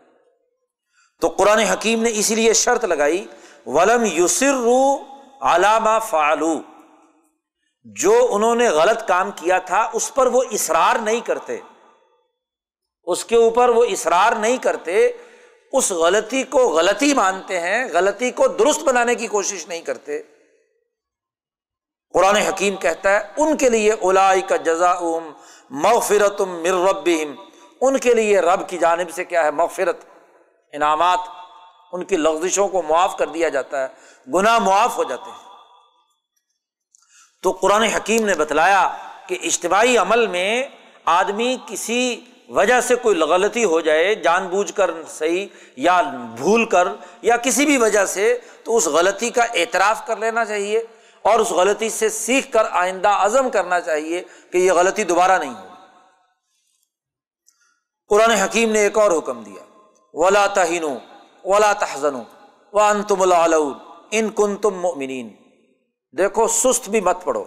تو 1.21 1.29
قرآن 1.29 1.59
حکیم 1.59 2.03
نے 2.03 2.11
اسی 2.13 2.35
لیے 2.35 2.53
شرط 2.53 2.85
لگائی، 2.85 3.27
ولم 3.67 4.05
یوسر 4.05 4.53
رو 4.53 4.97
علامہ 5.41 5.99
فعلو 6.11 6.61
جو 7.85 8.29
انہوں 8.31 8.55
نے 8.55 8.69
غلط 8.69 9.09
کام 9.09 9.31
کیا 9.31 9.59
تھا، 9.59 9.91
اس 9.93 10.15
پر 10.15 10.27
وہ 10.27 10.43
اصرار 10.51 10.97
نہیں 10.97 11.21
کرتے۔ 11.21 11.61
اس 13.05 13.25
کے 13.25 13.37
اوپر 13.37 13.69
وہ 13.69 13.85
اصرار 13.85 14.33
نہیں 14.33 14.57
کرتے۔ 14.57 15.13
اس 15.73 15.93
غلطی 15.93 16.43
کو 16.43 16.59
غلطی 16.59 17.15
مانتے 17.15 17.61
ہیں، 17.61 17.85
غلطی 17.93 18.31
کو 18.31 18.49
درست 18.49 18.83
بنانے 18.83 19.15
کی 19.15 19.27
کوشش 19.27 19.69
نہیں 19.69 19.81
کرتے۔ 19.81 20.23
قرآن 22.15 22.37
حکیم 22.37 22.77
کہتا 22.77 23.11
ہے، 23.11 23.21
ان 23.37 23.57
کے 23.57 23.69
لیے 23.69 23.93
اولا 23.93 24.35
کا 24.49 24.57
جزا 24.57 24.91
ام 24.91 25.33
مغفرت 25.71 26.41
مر 26.41 26.89
رب 26.89 27.09
ان 27.81 27.99
کے 27.99 28.15
لیے 28.15 28.41
رب 28.41 28.69
کی 28.69 28.79
جانب 28.79 29.11
سے 29.11 29.25
کیا 29.25 29.45
ہے؟ 29.45 29.51
مغفرت، 29.51 29.97
انعامات۔ 30.73 31.19
ان 31.93 32.05
کی 32.05 32.17
لغزشوں 32.17 32.69
کو 32.69 32.83
معاف 32.83 33.17
کر 33.17 33.27
دیا 33.27 33.49
جاتا 33.49 33.83
ہے، 33.83 33.89
گناہ 34.35 34.59
معاف 34.59 34.97
ہو 34.97 35.05
جاتے 35.05 35.31
ہیں۔ 35.31 35.49
تو 37.43 37.51
قرآن 37.51 37.83
حکیم 37.83 38.27
نے 38.27 38.35
بتلایا 38.35 38.97
کہ 39.27 39.39
اجتماعی 39.43 39.97
عمل 39.97 40.27
میں 40.27 40.69
آدمی 41.05 41.57
کسی 41.67 42.21
وجہ 42.57 42.81
سے 42.81 42.95
کوئی 43.03 43.19
غلطی 43.21 43.65
ہو 43.65 43.81
جائے، 43.81 44.15
جان 44.15 44.47
بوجھ 44.49 44.73
کر 44.75 44.91
صحیح 45.09 45.47
یا 45.77 46.01
بھول 46.37 46.65
کر 46.69 46.89
یا 47.23 47.37
کسی 47.37 47.67
بھی 47.67 47.77
وجہ 47.79 48.05
سے، 48.07 48.37
تو 48.65 48.77
اس 48.77 48.87
غلطی 48.95 49.31
کا 49.31 49.45
اعتراف 49.55 50.07
کر 50.07 50.17
لینا 50.17 50.45
چاہیے 50.45 50.83
اور 51.25 51.41
اس 51.41 51.51
غلطی 51.51 51.89
سے 51.91 52.09
سیکھ 52.09 52.51
کر 52.53 52.65
آئندہ 52.71 53.09
عزم 53.25 53.51
کرنا 53.51 53.81
چاہیے 53.81 54.23
کہ 54.53 54.59
یہ 54.59 54.73
غلطی 54.73 55.05
دوبارہ 55.05 55.39
نہیں 55.39 55.55
ہو 55.55 55.69
قرآن 58.11 58.31
حکیم 58.33 58.73
نے 58.73 58.81
ایک 58.81 58.99
اور 58.99 59.11
حکم 59.11 59.43
دیا، 59.43 59.63
ولا 60.15 60.47
تہین 60.55 60.85
ولا 61.45 61.73
تحزن 61.79 62.15
و 62.73 62.81
ان 62.81 63.03
تم 63.03 63.23
ان 63.23 64.29
کن 64.31 64.57
تم 64.57 64.75
مومنین 64.81 65.29
دیکھو، 66.15 66.47
سست 66.49 66.89
بھی 66.91 67.01
مت 67.01 67.25
پڑو۔ 67.25 67.45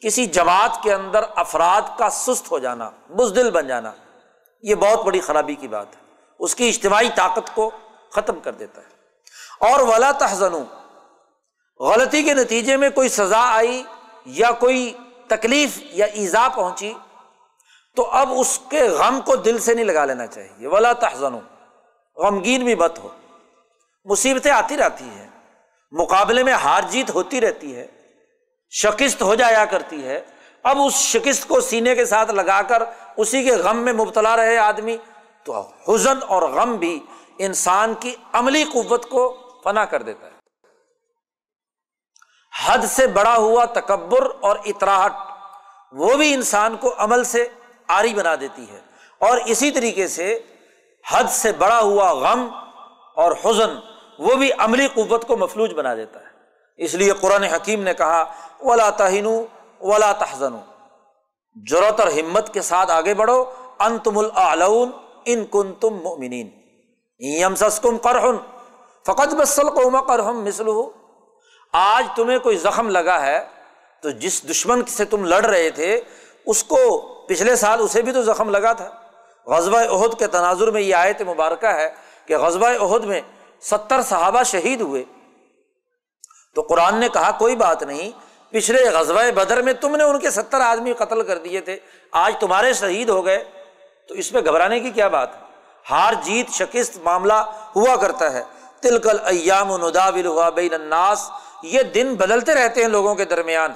کسی 0.00 0.26
جماعت 0.26 0.82
کے 0.82 0.94
اندر 0.94 1.20
افراد 1.36 1.98
کا 1.98 2.10
سست 2.10 2.50
ہو 2.50 2.58
جانا، 2.58 2.90
بزدل 3.08 3.50
بن 3.50 3.66
جانا، 3.66 3.92
یہ 4.62 4.74
بہت 4.74 5.06
بڑی 5.06 5.20
خرابی 5.20 5.54
کی 5.54 5.68
بات 5.68 5.86
ہے۔ 5.96 6.00
اس 6.38 6.54
کی 6.54 6.68
اجتماعی 6.68 7.08
طاقت 7.14 7.54
کو 7.54 7.70
ختم 8.12 8.40
کر 8.40 8.52
دیتا 8.52 8.80
ہے۔ 8.80 8.86
اور 9.60 9.80
ولا 9.80 10.12
تحزن 10.12 10.52
غلطی 11.80 12.22
کے 12.22 12.34
نتیجے 12.34 12.76
میں 12.76 12.90
کوئی 12.90 13.08
سزا 13.08 13.54
آئی 13.54 13.82
یا 14.24 14.50
کوئی 14.50 14.92
تکلیف 15.28 15.78
یا 15.82 16.06
ایزا 16.06 16.48
پہنچی، 16.54 16.94
تو 17.96 18.10
اب 18.10 18.28
اس 18.36 18.60
کے 18.70 18.82
غم 18.88 19.20
کو 19.20 19.36
دل 19.36 19.58
سے 19.58 19.74
نہیں 19.74 19.84
لگا 19.84 20.04
لینا 20.04 20.26
چاہیے۔ 20.26 20.66
ولا 20.66 20.92
تحزن 20.92 21.34
غمگین 22.16 22.64
بھی 22.64 22.74
مت 22.74 22.98
ہو۔ 22.98 23.08
مصیبتیں 24.04 24.52
آتی 24.52 24.76
رہتی 24.76 25.04
ہیں۔ 25.04 25.28
مقابلے 25.92 26.42
میں 26.42 26.52
ہار 26.52 26.82
جیت 26.88 27.10
ہوتی 27.10 27.40
رہتی 27.40 27.76
ہے۔ 27.76 27.86
شکست 28.70 29.22
ہو 29.22 29.34
جایا 29.34 29.64
کرتی 29.64 30.06
ہے۔ 30.06 30.20
اب 30.62 30.78
اس 30.86 30.94
شکست 30.94 31.48
کو 31.48 31.60
سینے 31.60 31.94
کے 31.94 32.04
ساتھ 32.04 32.30
لگا 32.30 32.62
کر 32.62 32.82
اسی 33.16 33.42
کے 33.42 33.56
غم 33.56 33.76
میں 33.76 33.92
مبتلا 33.92 34.36
رہے 34.36 34.58
آدمی، 34.58 34.96
تو 35.44 35.60
حزن 35.60 36.18
اور 36.28 36.42
غم 36.42 36.76
بھی 36.76 37.00
انسان 37.38 37.94
کی 37.94 38.14
عملی 38.32 38.64
قوت 38.64 39.08
کو 39.08 39.38
فنا 39.64 39.84
کر 39.84 40.02
دیتا 40.02 40.26
ہے۔ 40.26 40.32
حد 42.66 42.78
سے 42.86 43.06
بڑا 43.06 43.36
ہوا 43.36 43.64
تکبر 43.64 44.30
اور 44.40 44.56
اطراہٹ 44.64 45.12
وہ 45.92 46.16
بھی 46.16 46.34
انسان 46.34 46.76
کو 46.76 46.94
عمل 46.98 47.24
سے 47.24 47.48
آری 47.88 48.14
بنا 48.14 48.34
دیتی 48.34 48.70
ہے۔ 48.70 48.80
اور 49.18 49.38
اسی 49.46 49.70
طریقے 49.70 50.08
سے 50.08 50.38
حد 51.10 51.24
سے 51.24 51.52
بڑا 51.52 51.80
ہوا 51.80 52.12
غم 52.12 52.48
اور 53.14 53.32
حزن 53.44 53.70
وہ 54.18 54.34
بھی 54.34 54.50
عملی 54.58 54.86
قوت 54.86 55.26
کو 55.26 55.36
مفلوج 55.36 55.74
بنا 55.74 55.94
دیتا 55.94 56.20
ہے۔ 56.20 56.27
اس 56.78 56.94
لیے 56.94 57.12
قرآن 57.12 57.44
حکیم 57.44 57.82
نے 57.82 57.94
کہا، 57.94 58.24
ولا 58.60 58.90
تہین 58.90 59.26
ولا 59.80 60.12
تحزن 60.12 60.54
ضرورت 61.70 62.00
اور 62.00 62.08
ہمت 62.08 62.54
کے 62.54 62.62
ساتھ 62.62 62.90
آگے 62.90 63.14
بڑھو۔ 63.14 63.44
ان 63.78 63.98
تم 63.98 64.18
العلون 64.18 64.90
ان 65.24 65.44
کن 65.44 65.72
تم 65.74 65.94
مومنین 65.94 66.48
کرہن 67.98 68.36
فقط 69.06 69.34
بسل 69.34 69.70
قوم 69.70 69.96
کرہم 70.06 70.44
مسل 70.44 70.68
آج 71.72 72.06
تمہیں 72.16 72.38
کوئی 72.38 72.56
زخم 72.56 72.88
لگا 72.88 73.20
ہے 73.26 73.38
تو 74.02 74.10
جس 74.10 74.50
دشمن 74.50 74.84
سے 74.86 75.04
تم 75.04 75.24
لڑ 75.24 75.44
رہے 75.44 75.70
تھے، 75.70 76.00
اس 76.46 76.64
کو 76.64 76.98
پچھلے 77.28 77.56
سال 77.56 77.80
اسے 77.80 78.02
بھی 78.02 78.12
تو 78.12 78.22
زخم 78.22 78.50
لگا 78.50 78.72
تھا۔ 78.72 78.88
غزبۂ 79.46 79.86
عہد 79.86 80.18
کے 80.18 80.26
تناظر 80.26 80.70
میں 80.70 80.80
یہ 80.80 80.94
آیت 80.94 81.22
مبارکہ 81.22 81.66
ہے 81.66 81.88
کہ 82.26 82.38
غزبۂ 82.38 82.76
عہد 82.80 83.04
میں 83.04 83.20
ستر 83.60 84.02
صحابہ 84.02 84.42
شہید 84.42 84.80
ہوئے۔ 84.80 85.04
تو 86.54 86.62
قرآن 86.62 87.00
نے 87.00 87.08
کہا، 87.08 87.30
کوئی 87.30 87.56
بات 87.56 87.82
نہیں، 87.82 88.10
پچھلے 88.50 88.90
غزبۂ 88.90 89.30
بدر 89.34 89.62
میں 89.62 89.72
تم 89.72 89.96
نے 89.96 90.04
ان 90.04 90.18
کے 90.18 90.30
ستر 90.30 90.60
آدمی 90.60 90.92
قتل 90.92 91.22
کر 91.22 91.38
دیے 91.38 91.60
تھے، 91.60 91.78
آج 92.12 92.34
تمہارے 92.40 92.72
شہید 92.72 93.08
ہو 93.08 93.26
گئے۔ 93.26 93.44
تو 94.08 94.14
اس 94.14 94.32
میں 94.32 94.42
گھبرانے 94.44 94.80
کی 94.80 94.90
کیا 94.90 95.08
بات 95.08 95.34
ہے؟ 95.34 95.40
ہار 95.90 96.12
جیت 96.22 96.50
شکست 96.50 96.98
معاملہ 96.98 97.32
ہوا 97.76 97.96
کرتا 97.96 98.32
ہے۔ 98.32 98.42
تلکل 98.80 99.16
ایام 99.24 99.76
نداول 99.76 100.26
ہوا 100.26 100.48
بین 100.48 100.74
الناس، 100.74 101.30
یہ 101.62 101.82
دن 101.82 102.14
بدلتے 102.14 102.54
رہتے 102.54 102.82
ہیں 102.82 102.88
لوگوں 102.88 103.14
کے 103.14 103.24
درمیان۔ 103.24 103.72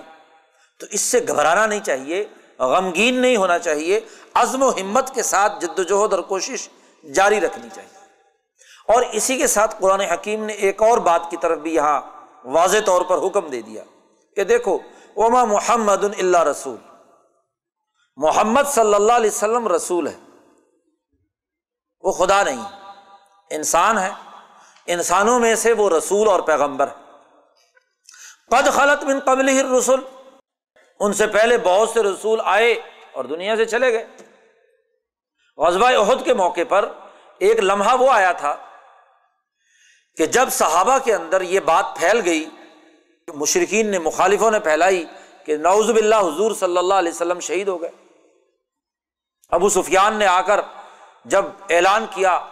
تو 0.80 0.86
اس 0.90 1.00
سے 1.00 1.20
گھبرانا 1.28 1.66
نہیں 1.66 1.80
چاہیے، 1.80 2.24
غمگین 2.58 3.14
نہیں 3.14 3.36
ہونا 3.36 3.58
چاہیے، 3.58 4.00
عزم 4.34 4.62
و 4.62 4.70
ہمت 4.70 5.14
کے 5.14 5.22
ساتھ 5.22 5.60
جد 5.60 5.78
وجہد 5.78 6.12
اور 6.12 6.22
کوشش 6.22 6.68
جاری 7.14 7.40
رکھنی 7.40 7.68
چاہیے۔ 7.74 8.02
اور 8.92 9.02
اسی 9.12 9.38
کے 9.38 9.46
ساتھ 9.46 9.74
قرآن 9.78 10.00
حکیم 10.00 10.44
نے 10.44 10.52
ایک 10.52 10.82
اور 10.82 10.98
بات 10.98 11.20
کی 11.30 11.36
طرف 11.36 11.58
بھی 11.58 11.74
یہاں 11.74 12.00
واضح 12.44 12.78
طور 12.86 13.02
پر 13.02 13.18
حکم 13.26 13.46
دے 13.46 13.62
دیا 13.62 13.84
کہ 14.36 14.44
دیکھو، 14.44 14.78
وما 15.16 15.44
محمد 15.44 16.04
اللہ 16.04 16.42
رسول۔ 16.42 16.76
محمد 18.16 18.62
صلی 18.66 18.94
اللہ 18.94 19.12
علیہ 19.12 19.30
وسلم 19.30 19.68
رسول 19.68 20.06
ہے۔ 20.06 20.18
وہ 22.00 22.12
خدا 22.12 22.42
نہیں، 22.42 22.64
انسان 23.50 23.98
ہے۔ 23.98 24.10
انسانوں 24.86 25.40
میں 25.40 25.54
سے 25.54 25.72
وہ 25.72 25.90
رسول 25.90 26.28
اور 26.28 26.40
پیغمبر۔ 26.40 26.88
ہے 26.88 27.02
قد 28.50 28.68
خلط 28.72 29.04
بن 29.04 29.20
قبل 29.20 29.48
رسول 29.78 30.00
ان 31.00 31.12
سے 31.12 31.26
پہلے 31.26 31.58
بہت 31.58 31.88
سے 31.88 32.02
رسول 32.02 32.40
آئے 32.44 32.72
اور 33.12 33.24
دنیا 33.24 33.56
سے 33.56 33.64
چلے 33.64 33.92
گئے۔ 33.92 34.06
غزبۂ 35.56 35.94
عہد 35.94 36.24
کے 36.24 36.34
موقع 36.34 36.60
پر 36.68 36.92
ایک 37.38 37.60
لمحہ 37.60 38.00
وہ 38.00 38.10
آیا 38.10 38.32
تھا 38.32 38.56
کہ 40.16 40.26
جب 40.26 40.48
صحابہ 40.50 40.98
کے 41.04 41.14
اندر 41.14 41.40
یہ 41.40 41.60
بات 41.60 41.86
پھیل 41.96 42.20
گئی 42.24 42.48
مشرقین 43.34 43.90
نے 43.90 43.98
مخالفوں 43.98 44.50
نے 44.50 44.60
پھیلائی 44.60 45.04
کہ 45.44 45.56
نوز 45.56 45.90
باللہ 45.90 46.14
حضور 46.14 46.52
صلی 46.54 46.78
اللہ 46.78 46.94
علیہ 46.94 47.12
وسلم 47.12 47.40
شہید 47.40 47.68
ہو 47.68 47.82
گئے۔ 47.82 47.90
ابو 49.50 49.68
سفیان 49.68 50.14
نے 50.14 50.26
آ 50.26 50.40
کر 50.40 50.60
جب 51.24 51.44
اعلان 51.70 52.06
کیا 52.10 52.46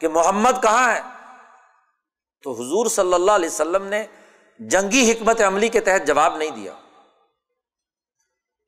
کہ 0.00 0.08
محمد 0.08 0.62
کہاں 0.62 0.94
ہے، 0.94 1.00
تو 2.42 2.52
حضور 2.52 2.86
صلی 2.86 3.14
اللہ 3.14 3.32
علیہ 3.32 3.48
وسلم 3.48 3.84
نے 3.84 4.06
جنگی 4.58 5.12
حکمت 5.12 5.40
عملی 5.40 5.68
کے 5.68 5.80
تحت 5.80 6.06
جواب 6.06 6.36
نہیں 6.36 6.50
دیا۔ 6.50 6.72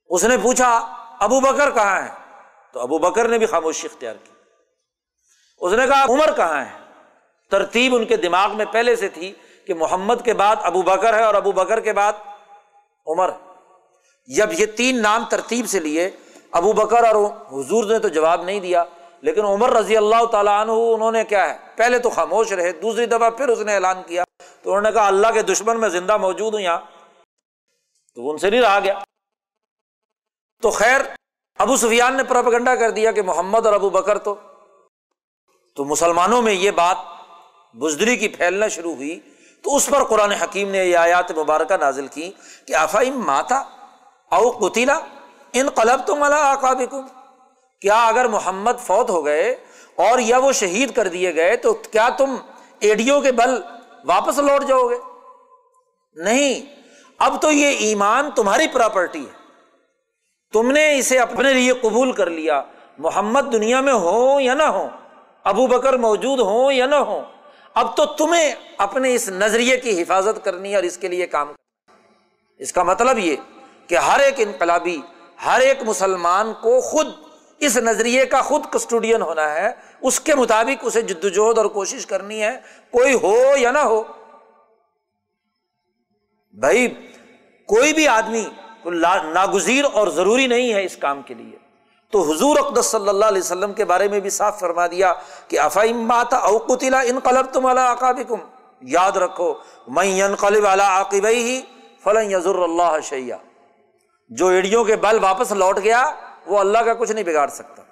اس 0.09 0.24
نے 0.24 0.36
پوچھا، 0.38 0.78
ابو 1.20 1.40
بکر 1.40 1.70
کہاں 1.70 2.03
ہے؟ 2.03 2.09
تو 2.72 2.80
ابو 2.80 2.99
بکر 2.99 3.28
نے 3.28 3.38
بھی 3.38 3.47
خاموشی 3.47 3.88
اختیار 3.92 4.14
کی۔ 4.24 4.32
اس 5.59 5.72
نے 5.72 5.86
کہا، 5.86 6.05
عمر 6.05 6.32
کہاں 6.36 6.64
ہے؟ 6.64 6.84
ترتیب 7.51 7.95
ان 7.95 8.07
کے 8.07 8.16
دماغ 8.16 8.57
میں 8.57 8.64
پہلے 8.64 8.97
سے 8.97 9.09
تھی 9.09 9.32
کہ 9.66 9.74
محمد 9.74 10.14
کے 10.24 10.34
بعد 10.34 10.57
ابو 10.62 10.82
بکر 10.82 11.14
ہے 11.14 11.24
اور 11.24 11.34
ابو 11.34 11.53
بکر 11.53 11.80
کے 11.80 11.92
بعد 11.92 12.12
عمر 13.07 13.30
جب 14.36 14.49
یہ 14.53 14.66
تین 14.66 15.03
نام 15.03 15.24
ترتیب 15.30 15.68
سے 15.68 15.80
لیے، 15.80 16.11
ابو 16.53 16.72
بکر 16.72 17.05
اور 17.05 17.26
حضور 17.53 17.84
نے 17.84 17.99
تو 17.99 18.09
جواب 18.09 18.42
نہیں 18.42 18.61
دیا، 18.61 18.84
لیکن 19.20 19.45
عمر 19.45 19.70
رضی 19.70 19.97
اللہ 19.97 20.24
تعالیٰ 20.24 20.61
عنہ، 20.61 20.72
انہوں 20.72 21.12
نے 21.12 21.24
کیا 21.24 21.55
ہے؟ 21.55 21.59
پہلے 21.76 21.99
تو 21.99 22.11
خاموش 22.11 22.53
رہے، 22.53 22.72
دوسری 22.72 23.07
دفعہ 23.07 23.30
پھر 23.30 23.49
اس 23.49 23.59
نے 23.59 23.74
اعلان 23.74 24.03
کیا۔ 24.03 24.24
تو 24.62 24.70
انہوں 24.70 24.82
نے 24.82 24.92
کہا، 24.92 25.07
اللہ 25.07 25.26
کے 25.34 25.42
دشمن 25.42 25.80
میں 25.80 25.88
زندہ 25.88 26.16
موجود 26.16 26.55
ہوں 26.55 26.61
یہاں۔ 26.61 26.78
تو 28.14 28.30
ان 28.30 28.38
سے 28.38 28.51
نہیں 28.51 28.61
رہا 28.61 28.80
گیا۔ 28.80 28.99
تو 30.62 30.70
خیر، 30.70 31.01
ابو 31.59 31.76
سفیان 31.76 32.16
نے 32.16 32.24
پراپگنڈا 32.24 32.76
کر 32.76 32.90
دیا 32.90 33.12
کہ 33.12 33.22
محمد 33.22 33.66
اور 33.66 33.74
ابو 33.74 33.90
بکر 33.90 34.18
تو 34.18 34.34
تو 35.76 35.84
مسلمانوں 35.84 36.42
میں 36.42 36.53
یہ 36.53 36.70
بات 36.70 36.97
بزدری 37.75 38.16
کی 38.16 38.29
پھیلنا 38.29 38.68
شروع 38.68 38.95
ہوئی 38.95 39.20
تو 39.62 39.77
اس 39.77 39.87
پر 39.87 40.05
قرآن 40.05 40.33
حکیم 40.33 40.70
نے 40.70 40.85
یہ 40.85 40.97
آیات 40.97 41.31
مبارکہ 41.31 41.77
نازل 41.77 42.07
کی 42.07 42.31
کہ 42.66 42.75
آفا 42.75 43.01
ام 43.01 43.27
ماتا 43.27 43.62
او 44.31 44.51
قتیلا 44.51 45.01
ان 45.53 45.68
قلب 45.68 46.07
تم 46.07 46.22
اللہ 46.22 46.55
کیا 47.81 48.07
اگر 48.07 48.29
محمد 48.29 48.72
فوت 48.81 49.11
ہو 49.11 49.25
گئے 49.25 49.57
اور 49.97 50.18
یا 50.18 50.39
وہ 50.39 50.53
شہید 50.53 50.95
کر 50.95 51.09
دیے 51.09 51.35
گئے 51.35 51.57
تو 51.57 51.72
کیا 51.72 52.09
تم 52.09 52.37
ایڈیو 52.81 53.20
کے 53.20 53.33
بل 53.33 53.51
واپس 54.05 54.39
لوٹ 54.39 54.64
جاؤ 54.64 54.89
گے؟ 54.89 54.97
نہیں، 56.14 56.75
اب 57.18 57.43
تو 57.43 57.51
یہ 57.51 57.66
ایمان 57.66 58.31
تمہاری 58.31 58.68
پراپرٹی 58.68 59.27
ہے۔ 59.27 59.33
تم 60.53 60.70
نے 60.70 60.99
اسے 60.99 61.18
اپنے 61.18 61.53
لیے 61.53 61.72
قبول 61.72 62.12
کر 62.12 62.31
لیا۔ 62.31 62.62
محمد 62.99 63.53
دنیا 63.53 63.81
میں 63.81 63.93
ہو 63.93 64.41
یا 64.41 64.55
نہ 64.55 64.62
ہو 64.62 64.89
ابو 65.45 65.66
بکر 65.66 65.93
موجود 65.93 66.41
ہو 66.41 66.70
یا 66.70 66.87
نہ 66.87 66.95
ہو 66.95 67.22
اب 67.75 67.97
تو 67.97 68.07
تمہیں 68.07 68.55
اپنے 68.79 69.14
اس 69.14 69.29
نظریے 69.29 69.77
کی 69.77 70.03
حفاظت 70.03 70.45
کرنی 70.45 70.70
ہے 70.70 70.75
اور 70.75 70.83
اس 70.83 70.99
کے 70.99 71.09
لیے 71.09 71.27
کام 71.27 71.47
کرنا 71.47 71.93
اس 72.59 72.72
کا 72.72 72.83
مطلب 72.83 73.18
یہ 73.18 73.37
کہ 73.87 73.95
ہر 73.95 74.20
ایک 74.20 74.35
انقلابی، 74.39 75.01
ہر 75.45 75.61
ایک 75.61 75.83
مسلمان 75.83 76.53
کو 76.53 76.81
خود 76.81 77.07
اس 77.59 77.77
نظریے 77.77 78.27
کا 78.27 78.43
خود 78.43 78.64
کسٹوڈین 78.70 79.22
ہونا 79.22 79.55
ہے۔ 79.55 79.70
اس 80.01 80.20
کے 80.20 80.35
مطابق 80.35 80.81
اسے 80.83 81.03
جدوجہد 81.03 81.59
اور 81.59 81.66
کوشش 81.66 82.07
کرنی 82.07 82.43
ہے۔ 82.43 82.57
کوئی 82.91 83.14
ہو 83.14 83.57
یا 83.57 83.70
نہ 83.70 83.79
ہو۔ 83.79 84.03
بھائی، 86.53 86.89
کوئی 87.66 87.93
بھی 87.93 88.09
آدمی 88.09 88.49
ناگزیر 89.33 89.85
اور 89.93 90.09
ضروری 90.09 90.47
نہیں 90.47 90.72
ہے 90.72 90.85
اس 90.85 90.97
کام 90.97 91.22
کے 91.22 91.35
لیے۔ 91.35 91.64
تو 92.11 92.32
حضور 92.32 92.57
اقدس 92.57 92.86
صلی 92.86 93.09
اللہ 93.09 93.24
علیہ 93.24 93.42
وسلم 93.42 93.72
کے 93.72 93.84
بارے 93.84 94.09
میں 94.09 94.20
بھی 94.20 94.30
صاف 94.30 94.61
فرما 94.61 94.86
دیا 94.86 95.12
کہ 95.48 95.61
افیم 95.61 96.09
بات 96.09 96.34
اوقلا 96.34 97.00
ان 97.00 97.18
قلب 97.18 97.46
تم 97.52 97.66
عقابکم؟ 97.66 98.36
یاد 98.80 99.12
رکھو 99.12 99.55
میں 99.88 100.36
قلب 100.38 100.66
اعلیٰ 100.66 100.88
عاقب 100.88 101.26
ہی 101.26 101.61
فلاں 102.05 102.22
یزر 102.22 102.55
اللہ 102.55 102.96
شیا 103.02 103.36
جو 104.28 104.46
ایڑیوں 104.46 104.84
کے 104.84 104.96
بل 104.96 105.18
واپس 105.22 105.52
لوٹ 105.52 105.78
گیا، 105.84 106.11
وہ 106.46 106.59
اللہ 106.59 106.78
کا 106.78 106.94
کچھ 106.94 107.12
نہیں 107.12 107.24
بگاڑ 107.24 107.48
سکتا۔ 107.48 107.82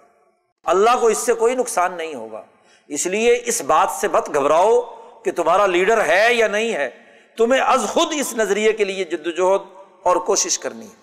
اللہ 0.64 0.90
کو 1.00 1.06
اس 1.06 1.18
سے 1.18 1.32
کوئی 1.32 1.54
نقصان 1.54 1.92
نہیں 1.92 2.14
ہوگا۔ 2.14 2.42
اس 2.88 3.06
لیے 3.06 3.42
اس 3.44 3.62
بات 3.62 3.90
سے 3.90 4.08
مت 4.08 4.34
گھبراؤ 4.34 4.80
کہ 5.24 5.30
تمہارا 5.32 5.66
لیڈر 5.66 6.04
ہے 6.06 6.34
یا 6.34 6.46
نہیں 6.46 6.72
ہے۔ 6.72 6.90
تمہیں 7.36 7.60
از 7.60 7.84
خود 7.88 8.08
اس 8.16 8.34
نظریے 8.34 8.72
کے 8.72 8.84
لیے 8.84 9.04
جد 9.04 9.26
وجہد 9.26 9.60
اور 10.02 10.16
کوشش 10.16 10.58
کرنی 10.58 10.86
ہے۔ 10.86 11.01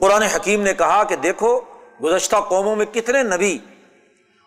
قرآن 0.00 0.22
حکیم 0.22 0.62
نے 0.62 0.74
کہا 0.74 1.04
کہ 1.04 1.16
دیکھو، 1.16 1.60
گزشتہ 2.02 2.36
قوموں 2.36 2.76
میں 2.76 2.86
کتنے 2.86 3.22
نبی 3.22 3.58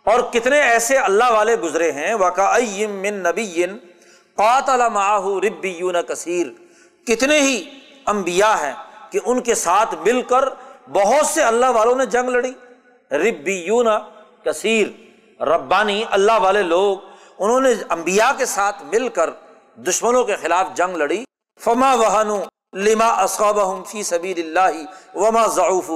اور 0.06 0.20
کتنے 0.20 0.62
ایسے 0.62 0.98
اللہ 0.98 1.32
والے 1.32 1.56
گزرے 1.56 1.92
ہیں۔ 1.92 2.14
من 2.88 3.14
نبی 3.14 3.66
قاتل 4.36 4.82
ربی 5.44 5.70
یون 5.70 5.96
کثیر 6.08 6.48
کتنے 7.08 7.40
ہی 7.40 7.64
امبیا 8.06 8.56
ہیں 8.62 8.74
کہ 9.12 9.20
ان 9.26 9.42
کے 9.42 9.56
ساتھ 9.56 9.96
مل 9.96 10.22
کر 10.22 10.50
بہت 10.92 11.26
سے 11.26 11.44
اللہ 11.44 11.70
والوں 11.70 11.96
نے 11.96 12.06
جنگ 12.06 12.30
لڑی۔ 12.30 12.52
ربی 13.12 13.56
یون 13.66 13.88
کثیر 14.46 14.88
ربانی 15.42 16.04
اللہ 16.10 16.38
والے 16.40 16.64
لوگ، 16.64 16.98
انہوں 17.40 17.62
نے 17.62 17.74
امبیا 17.90 18.32
کے 18.38 18.46
ساتھ 18.46 18.84
مل 18.84 19.10
کر 19.10 19.30
دشمنوں 19.76 20.24
کے 20.24 20.36
خلاف 20.36 20.68
جنگ 20.76 20.96
لڑی۔ 20.96 21.24
فما 21.60 21.94
وحن 21.94 22.30
لما 22.74 23.26
فی 23.88 24.04
سبیل 24.04 24.40
اللہ 24.40 25.18
وما 25.18 25.46
ضعف 25.48 25.92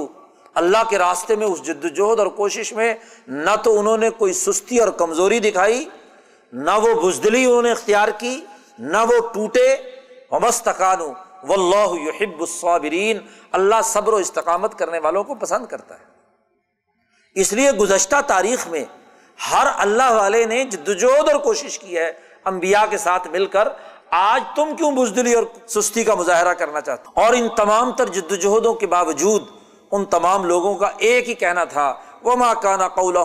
اللہ 0.54 0.82
کے 0.90 0.98
راستے 0.98 1.36
میں 1.36 1.46
اس 1.46 1.62
جدوجہد 1.62 2.18
اور 2.18 2.26
کوشش 2.26 2.72
میں 2.72 2.94
نہ 3.28 3.50
تو 3.64 3.78
انہوں 3.80 3.98
نے 3.98 4.10
کوئی 4.10 4.32
سستی 4.32 4.78
اور 4.78 4.88
کمزوری 4.88 5.38
دکھائی، 5.38 5.84
نہ 6.52 6.70
وہ 6.70 6.94
بزدلی 7.00 7.44
انہوں 7.44 7.62
نے 7.62 7.70
اختیار 7.70 8.08
کی، 8.08 8.44
نہ 8.78 8.98
وہ 8.98 9.28
ٹوٹے۔ 9.34 9.76
ومستقانو 10.30 11.12
و 11.42 11.52
اللہ 11.52 12.00
یحب 12.00 12.40
الصابرین 12.40 13.18
اللہ 13.52 13.82
صبر 13.84 14.12
و 14.12 14.16
استقامت 14.16 14.78
کرنے 14.78 14.98
والوں 14.98 15.24
کو 15.24 15.34
پسند 15.34 15.66
کرتا 15.66 15.94
ہے۔ 15.94 16.04
اس 17.34 17.52
لیے 17.52 17.72
گزشتہ 17.72 18.16
تاریخ 18.26 18.66
میں 18.68 18.84
ہر 19.52 19.66
اللہ 19.76 20.10
والے 20.10 20.44
نے 20.44 20.64
جدوجہد 20.64 21.28
اور 21.28 21.40
کوشش 21.40 21.78
کی 21.78 21.98
ہے 21.98 22.12
امبیا 22.44 22.86
کے 22.90 22.98
ساتھ 22.98 23.28
مل 23.28 23.46
کر 23.46 23.68
آج 24.14 24.44
تم 24.56 24.76
کیوں 24.76 24.90
بزدلی 24.90 25.34
اور 25.34 25.42
سستی 25.66 26.04
کا 26.04 26.14
مظاہرہ 26.14 26.54
کرنا 26.54 26.80
چاہتے 26.80 27.20
اور 27.22 27.34
ان 27.34 27.48
تمام 27.48 27.92
تر 27.92 28.08
جدوجہدوں 28.08 28.74
کے 28.74 28.86
باوجود 28.86 29.42
ان 29.90 30.04
تمام 30.04 30.44
لوگوں 30.44 30.74
کا 30.74 30.90
ایک 30.98 31.28
ہی 31.28 31.34
کہنا 31.34 31.64
تھا 31.64 31.94
وہ 32.22 32.36
ماں 32.36 32.54
کانا 32.54 32.88
قول 32.88 33.16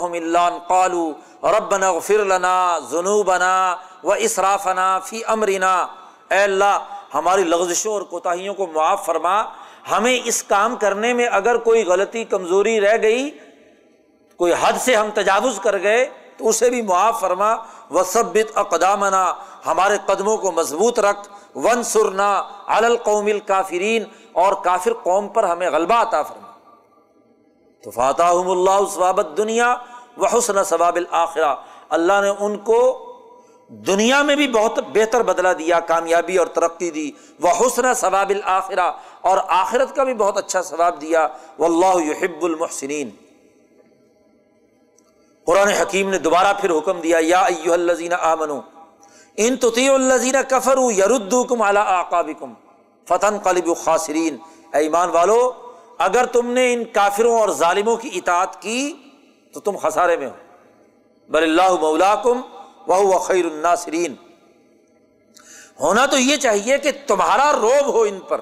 قالو 0.67 1.11
ربنا 1.43 1.91
غفر 1.91 2.25
لنا 2.25 2.79
ذنوبنا 2.91 3.75
و 4.03 4.11
اسرافنا 4.11 4.99
فی 4.99 5.23
امرنا 5.23 5.87
اے 6.29 6.41
اللہ، 6.43 6.79
ہماری 7.13 7.43
لغزشوں 7.43 7.93
اور 7.93 8.01
کوتاہیوں 8.01 8.53
کو 8.53 8.67
معاف 8.67 9.05
فرما۔ 9.05 9.41
ہمیں 9.91 10.19
اس 10.23 10.43
کام 10.43 10.75
کرنے 10.75 11.13
میں 11.13 11.27
اگر 11.31 11.57
کوئی 11.57 11.83
غلطی، 11.85 12.23
کمزوری 12.23 12.81
رہ 12.81 12.97
گئی، 13.01 13.29
کوئی 14.37 14.53
حد 14.61 14.73
سے 14.79 14.95
ہم 14.95 15.09
تجاوز 15.13 15.59
کر 15.63 15.81
گئے، 15.83 16.05
تو 16.37 16.49
اسے 16.49 16.69
بھی 16.69 16.81
معاف 16.81 17.19
فرما۔ 17.19 17.55
و 17.91 17.99
اقدامنا 18.55 19.33
ہمارے 19.67 19.97
قدموں 20.05 20.37
کو 20.37 20.51
مضبوط 20.51 20.99
رکھ 20.99 21.27
ون 21.55 21.83
سرنا 21.83 22.29
القوم 22.65 23.29
کافرین 23.45 24.03
اور 24.33 24.53
کافر 24.63 24.93
قوم 25.03 25.27
پر 25.27 25.43
ہمیں 25.43 25.69
غلبہ 25.69 25.95
عطا 25.95 26.21
فرما۔ 26.23 26.51
تو 27.83 27.91
فاتح 27.91 28.23
اللہ 28.23 28.79
ثوابت 28.93 29.27
دنیا 29.37 29.75
و 30.17 30.25
حسن 30.25 30.63
ثواب 30.63 30.95
الآخرہ 30.95 31.53
اللہ 31.89 32.21
نے 32.21 32.29
ان 32.39 32.57
کو 32.57 32.79
دنیا 33.87 34.21
میں 34.21 34.35
بھی 34.35 34.47
بہت 34.47 34.79
بہتر 34.93 35.23
بدلا 35.23 35.53
دیا، 35.53 35.79
کامیابی 35.79 36.37
اور 36.37 36.47
ترقی 36.47 36.91
دی۔ 36.91 37.11
وہ 37.39 37.49
حسن 37.59 37.93
ثواب 37.93 38.29
الآخرہ 38.29 38.91
اور 39.21 39.37
آخرت 39.47 39.95
کا 39.95 40.03
بھی 40.03 40.13
بہت 40.13 40.37
اچھا 40.37 40.61
ثواب 40.61 41.01
دیا۔ 41.01 41.27
وہ 41.57 41.65
اللہ 41.65 41.95
یحب 42.03 42.43
المحسنین 42.43 43.09
قرآن 45.47 45.67
حکیم 45.67 46.09
نے 46.09 46.17
دوبارہ 46.17 46.53
پھر 46.61 46.77
حکم 46.77 46.99
دیا، 46.99 47.17
یا 47.21 47.41
ایو 47.41 47.73
الزین 47.73 48.13
آمنو 48.13 48.59
ان 49.37 49.57
تطیع 49.57 49.93
الزین 49.93 50.35
کفر 50.49 50.77
یرد 50.97 51.33
کم 51.49 51.61
اعلیٰ 51.61 51.83
آقابکم 51.85 52.53
فتن 53.07 53.37
قلب 53.37 53.77
خاصرین 53.77 54.37
اے 54.73 54.79
ایمان 54.79 55.09
والو، 55.09 55.51
اگر 55.97 56.25
تم 56.25 56.51
نے 56.51 56.73
ان 56.73 56.83
کافروں 56.83 57.39
اور 57.39 57.49
ظالموں 57.49 57.95
کی 57.95 58.09
اطاعت 58.13 58.61
کی، 58.61 58.93
تو 59.53 59.59
تم 59.59 59.77
خسارے 59.81 60.17
میں 60.17 60.27
ہو۔ 60.27 60.33
بر 61.29 61.41
اللہ 61.41 61.71
مولا 61.81 62.15
کم 62.15 62.41
وہ 62.87 63.19
خیر 63.19 63.45
الناصرین۔ 63.45 64.15
ہونا 65.79 66.05
تو 66.05 66.17
یہ 66.17 66.37
چاہیے 66.37 66.77
کہ 66.77 66.91
تمہارا 67.07 67.53
روب 67.53 67.85
ہو 67.85 68.01
ان 68.01 68.19
پر۔ 68.19 68.41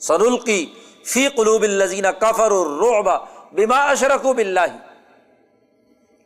سنلقی 0.00 0.66
فی 1.04 1.28
قلوب 1.28 1.62
الزین 1.62 2.04
کفر 2.18 2.50
الرعب 2.50 3.08
بما 3.52 3.84
اشرک 3.84 4.26
بلّہ 4.26 4.60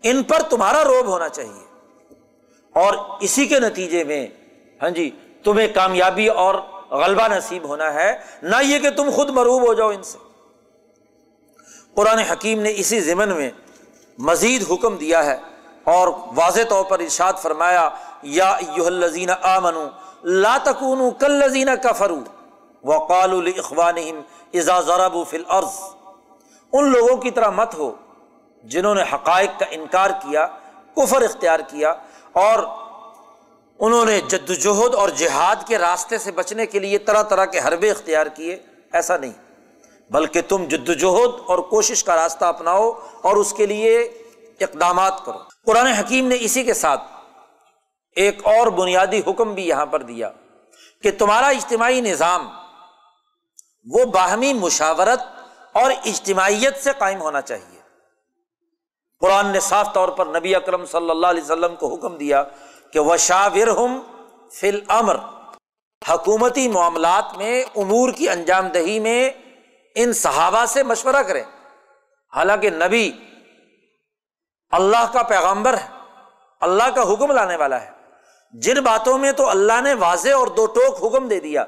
ان 0.02 0.22
پر 0.22 0.42
تمہارا 0.42 0.84
روب 0.84 1.06
ہونا 1.06 1.28
چاہیے۔ 1.28 1.69
اور 2.74 2.94
اسی 3.20 3.46
کے 3.46 3.58
نتیجے 3.60 4.02
میں 4.04 4.26
ہاں 4.80 4.90
جی 4.90 5.10
تمہیں 5.44 5.66
کامیابی 5.74 6.26
اور 6.28 6.54
غلبہ 6.90 7.26
نصیب 7.28 7.64
ہونا 7.68 7.92
ہے، 7.94 8.10
نہ 8.42 8.56
یہ 8.62 8.78
کہ 8.78 8.90
تم 8.90 9.10
خود 9.14 9.30
مروب 9.30 9.66
ہو 9.66 9.74
جاؤ 9.74 9.88
ان 9.88 10.02
سے۔ 10.02 10.18
قرآن 11.94 12.18
حکیم 12.30 12.60
نے 12.60 12.72
اسی 12.76 13.00
ضمن 13.00 13.34
میں 13.36 13.50
مزید 14.18 14.64
حکم 14.70 14.96
دیا 14.96 15.24
ہے 15.24 15.36
اور 15.86 16.08
واضح 16.36 16.68
طور 16.68 16.84
پر 16.84 17.00
ارشاد 17.00 17.38
فرمایا، 17.42 17.88
یا 18.22 18.50
الزین 18.78 19.30
آمن 19.30 19.76
لا 20.24 20.56
تکون 20.64 21.00
کل 21.18 21.32
لذین 21.34 21.68
کا 21.82 21.92
فرو 21.92 22.18
و 22.84 22.98
قال 23.06 23.52
اخوان 23.58 23.98
ازا 24.54 24.80
ضرب 24.80 25.16
فل 25.30 25.44
عرض 25.48 25.80
ان 26.72 26.90
لوگوں 26.92 27.16
کی 27.16 27.30
طرح 27.30 27.50
مت 27.50 27.74
ہو 27.74 27.90
جنہوں 28.64 28.94
نے 28.94 29.02
حقائق 29.12 29.58
کا 29.58 29.66
انکار 29.70 30.10
کیا، 30.22 30.46
کفر 30.96 31.22
اختیار 31.22 31.60
کیا 31.60 31.92
اور 32.32 32.58
انہوں 33.78 34.04
نے 34.04 34.20
جد 34.20 34.50
وجہد 34.50 34.94
اور 34.94 35.08
جہاد 35.08 35.56
کے 35.66 35.78
راستے 35.78 36.18
سے 36.18 36.32
بچنے 36.32 36.66
کے 36.66 36.78
لیے 36.78 36.98
طرح 36.98 37.22
طرح 37.22 37.44
کے 37.44 37.58
حربے 37.58 37.90
اختیار 37.90 38.26
کیے، 38.26 38.58
ایسا 38.92 39.16
نہیں۔ 39.16 39.32
بلکہ 40.10 40.40
تم 40.48 40.64
جد 40.64 40.88
وجہد 40.88 41.40
اور 41.46 41.58
کوشش 41.58 42.04
کا 42.04 42.16
راستہ 42.16 42.44
اپناؤ 42.44 42.92
اور 43.22 43.36
اس 43.36 43.52
کے 43.52 43.66
لیے 43.66 43.98
اقدامات 44.60 45.24
کرو۔ 45.24 45.38
قرآن 45.66 45.86
حکیم 45.86 46.28
نے 46.28 46.36
اسی 46.40 46.64
کے 46.64 46.74
ساتھ 46.74 47.02
ایک 48.16 48.46
اور 48.46 48.66
بنیادی 48.66 49.22
حکم 49.26 49.54
بھی 49.54 49.68
یہاں 49.68 49.86
پر 49.86 50.02
دیا 50.02 50.30
کہ 51.02 51.10
تمہارا 51.18 51.46
اجتماعی 51.46 52.00
نظام 52.00 52.48
وہ 53.90 54.04
باہمی 54.04 54.52
مشاورت 54.52 55.20
اور 55.72 55.90
اجتماعیت 55.90 56.84
سے 56.84 56.90
قائم 56.98 57.20
ہونا 57.20 57.40
چاہیے۔ 57.40 57.79
قرآن 59.20 59.46
نے 59.46 59.60
صاف 59.60 59.92
طور 59.94 60.08
پر 60.08 60.26
نبی 60.26 60.54
اکرم 60.54 60.86
صلی 60.86 61.10
اللہ 61.10 61.26
علیہ 61.26 61.42
وسلم 61.42 61.76
کو 61.76 61.94
حکم 61.94 62.16
دیا 62.16 62.44
کہ 62.92 62.98
وہ 62.98 63.16
شاور 63.16 63.66
ہم 63.66 64.00
فل 64.52 64.80
امر 64.88 65.16
حکومتی 66.08 66.68
معاملات 66.68 67.36
میں، 67.36 67.64
امور 67.76 68.12
کی 68.12 68.28
انجام 68.28 68.68
دہی 68.68 69.00
میں 69.00 69.30
ان 69.94 70.12
صحابہ 70.12 70.64
سے 70.64 70.82
مشورہ 70.82 71.22
کریں۔ 71.22 71.42
حالانکہ 72.34 72.70
نبی 72.70 73.12
اللہ 74.70 75.12
کا 75.12 75.22
پیغمبر 75.22 75.74
ہے، 75.74 75.88
اللہ 76.60 76.90
کا 76.94 77.12
حکم 77.12 77.32
لانے 77.32 77.56
والا 77.56 77.82
ہے۔ 77.82 77.90
جن 78.52 78.82
باتوں 78.82 79.18
میں 79.18 79.32
تو 79.32 79.48
اللہ 79.50 79.80
نے 79.80 79.94
واضح 79.94 80.30
اور 80.30 80.46
دو 80.46 80.66
ٹوک 80.66 81.04
حکم 81.04 81.28
دے 81.28 81.40
دیا۔ 81.40 81.64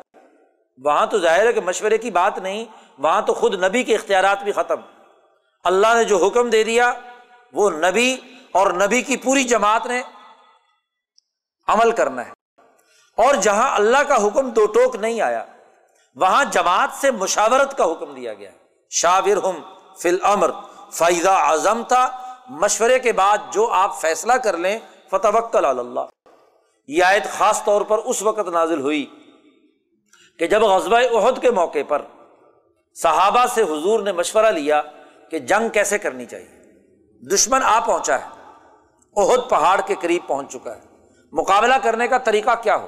وہاں 0.85 1.07
تو 1.07 1.19
ظاہر 1.19 1.47
ہے 1.47 1.53
کہ 1.53 1.61
مشورے 1.61 1.99
کی 1.99 2.11
بات 2.11 2.39
نہیں، 2.39 2.65
وہاں 2.99 3.23
تو 3.23 3.35
خود 3.35 3.65
نبی 3.65 3.83
کے 3.83 3.95
اختیارات 3.95 4.43
بھی 4.43 4.53
ختم۔ 4.53 4.81
اللہ 5.65 5.87
نے 5.95 6.05
جو 6.05 6.27
حکم 6.27 6.51
دے 6.51 6.65
دیا 6.65 6.93
وہ 7.53 7.71
نبی 7.71 8.17
اور 8.53 8.71
نبی 8.71 9.03
کی 9.03 9.17
پوری 9.17 9.45
جماعت 9.45 9.87
نے 9.87 10.03
عمل 11.69 11.91
کرنا 11.91 12.27
ہے۔ 12.27 12.31
اور 13.17 13.35
جہاں 13.35 13.75
اللہ 13.75 13.99
کا 13.99 14.27
حکم 14.27 14.51
دو 14.51 14.67
ٹوک 14.67 14.97
نہیں 14.97 15.21
آیا، 15.21 15.45
وہاں 16.17 16.45
جماعت 16.45 16.89
سے 16.93 17.11
مشاورت 17.11 17.79
کا 17.79 17.85
حکم 17.85 18.15
دیا 18.15 18.35
گیا۔ 18.35 18.51
شاور 18.91 19.37
ہم 19.37 19.75
فل 19.99 20.17
امر 20.23 20.51
فائدہ 20.93 21.31
اعظم 21.31 21.83
تھا 21.89 22.35
مشورے 22.49 22.99
کے 22.99 23.13
بعد 23.13 23.39
جو 23.53 23.73
آپ 23.73 24.01
فیصلہ 24.01 24.33
کر 24.33 24.57
لیں 24.57 24.79
فتح 25.11 25.29
اللہ۔ 25.55 26.01
یہ 26.89 27.05
آیت 27.05 27.27
خاص 27.31 27.65
طور 27.65 27.83
پر 27.83 27.99
اس 27.99 28.23
وقت 28.23 28.49
نازل 28.49 28.81
ہوئی 28.81 29.07
کہ 30.39 30.47
جب 30.47 30.63
غزبۂ 30.63 31.01
عہد 31.15 31.43
کے 31.43 31.51
موقع 31.51 31.79
پر 31.89 32.03
صحابہ 32.95 33.47
سے 33.47 33.63
حضور 33.63 34.01
نے 34.01 34.13
مشورہ 34.13 34.47
لیا 34.47 34.83
کہ 35.31 35.39
جنگ 35.39 35.69
کیسے 35.69 35.99
کرنی 35.99 36.27
چاہیے۔ 36.27 36.52
دشمن 37.31 37.63
آ 37.63 37.81
پہنچا 37.81 38.21
ہے۔ 38.21 38.27
عہد 39.17 39.51
پہاڑ 39.51 39.81
کے 39.87 39.95
قریب 40.01 40.23
پہنچ 40.27 40.53
چکا 40.53 40.77
ہے۔ 40.77 40.81
مقابلہ 41.33 41.75
کرنے 41.83 42.09
کا 42.09 42.19
طریقہ 42.19 42.51
کیا 42.63 42.77
ہو؟ 42.77 42.87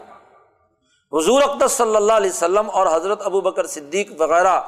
حضور 1.18 1.42
اقدس 1.42 1.72
صلی 1.72 1.96
اللہ 1.96 2.12
علیہ 2.12 2.30
وسلم 2.30 2.70
اور 2.70 2.86
حضرت 2.86 3.22
ابو 3.22 3.40
بکر 3.40 3.66
صدیق 3.66 4.12
وغیرہ 4.18 4.60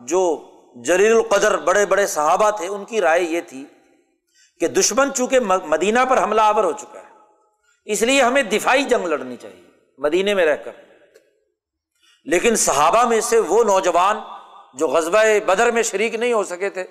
جو 0.00 0.50
جلیل 0.74 1.12
القدر 1.12 1.56
بڑے 1.56 1.86
بڑے 1.86 2.06
صحابہ 2.06 2.50
تھے، 2.50 2.66
ان 2.66 2.84
کی 2.84 3.00
رائے 3.00 3.22
یہ 3.22 3.40
تھی 3.40 3.64
کہ 4.60 4.68
دشمن 4.68 5.14
چونکہ 5.14 5.40
مدینہ 5.40 5.98
پر 6.08 6.22
حملہ 6.22 6.40
آور 6.40 6.64
ہو 6.64 6.72
چکا 6.72 6.98
ہے، 6.98 7.08
اس 7.84 8.02
لیے 8.02 8.22
ہمیں 8.22 8.42
دفاعی 8.42 8.84
جنگ 8.84 9.06
لڑنی 9.06 9.36
چاہیے، 9.36 9.62
مدینے 9.98 10.34
میں 10.34 10.46
رہ 10.46 10.56
کر۔ 10.56 10.72
لیکن 12.24 12.56
صحابہ 12.56 13.04
میں 13.04 13.20
سے 13.20 13.38
وہ 13.38 13.64
نوجوان 13.64 14.20
جو 14.74 14.88
غزبۂ 14.88 15.40
بدر 15.46 15.70
میں 15.70 15.82
شریک 15.82 16.14
نہیں 16.14 16.32
ہو 16.32 16.44
سکے 16.44 16.70
تھے 16.70 16.84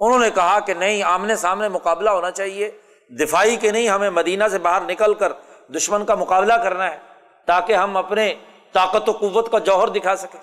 انہوں 0.00 0.18
نے 0.18 0.30
کہا 0.30 0.60
کہ 0.60 0.74
نہیں، 0.74 1.02
آمنے 1.02 1.36
سامنے 1.36 1.68
مقابلہ 1.68 2.10
ہونا 2.10 2.30
چاہیے۔ 2.30 2.70
دفاعی 3.10 3.56
کے 3.56 3.70
نہیں، 3.70 3.88
ہمیں 3.88 4.10
مدینہ 4.10 4.44
سے 4.50 4.58
باہر 4.58 4.80
نکل 4.80 5.14
کر 5.14 5.32
دشمن 5.68 6.04
کا 6.04 6.14
مقابلہ 6.14 6.54
کرنا 6.54 6.90
ہے 6.90 6.98
تاکہ 7.46 7.72
ہم 7.72 7.96
اپنے 7.96 8.34
طاقت 8.72 9.08
و 9.08 9.12
قوت 9.12 9.50
کا 9.52 9.58
جوہر 9.58 9.88
دکھا 9.88 10.16
سکیں۔ 10.16 10.40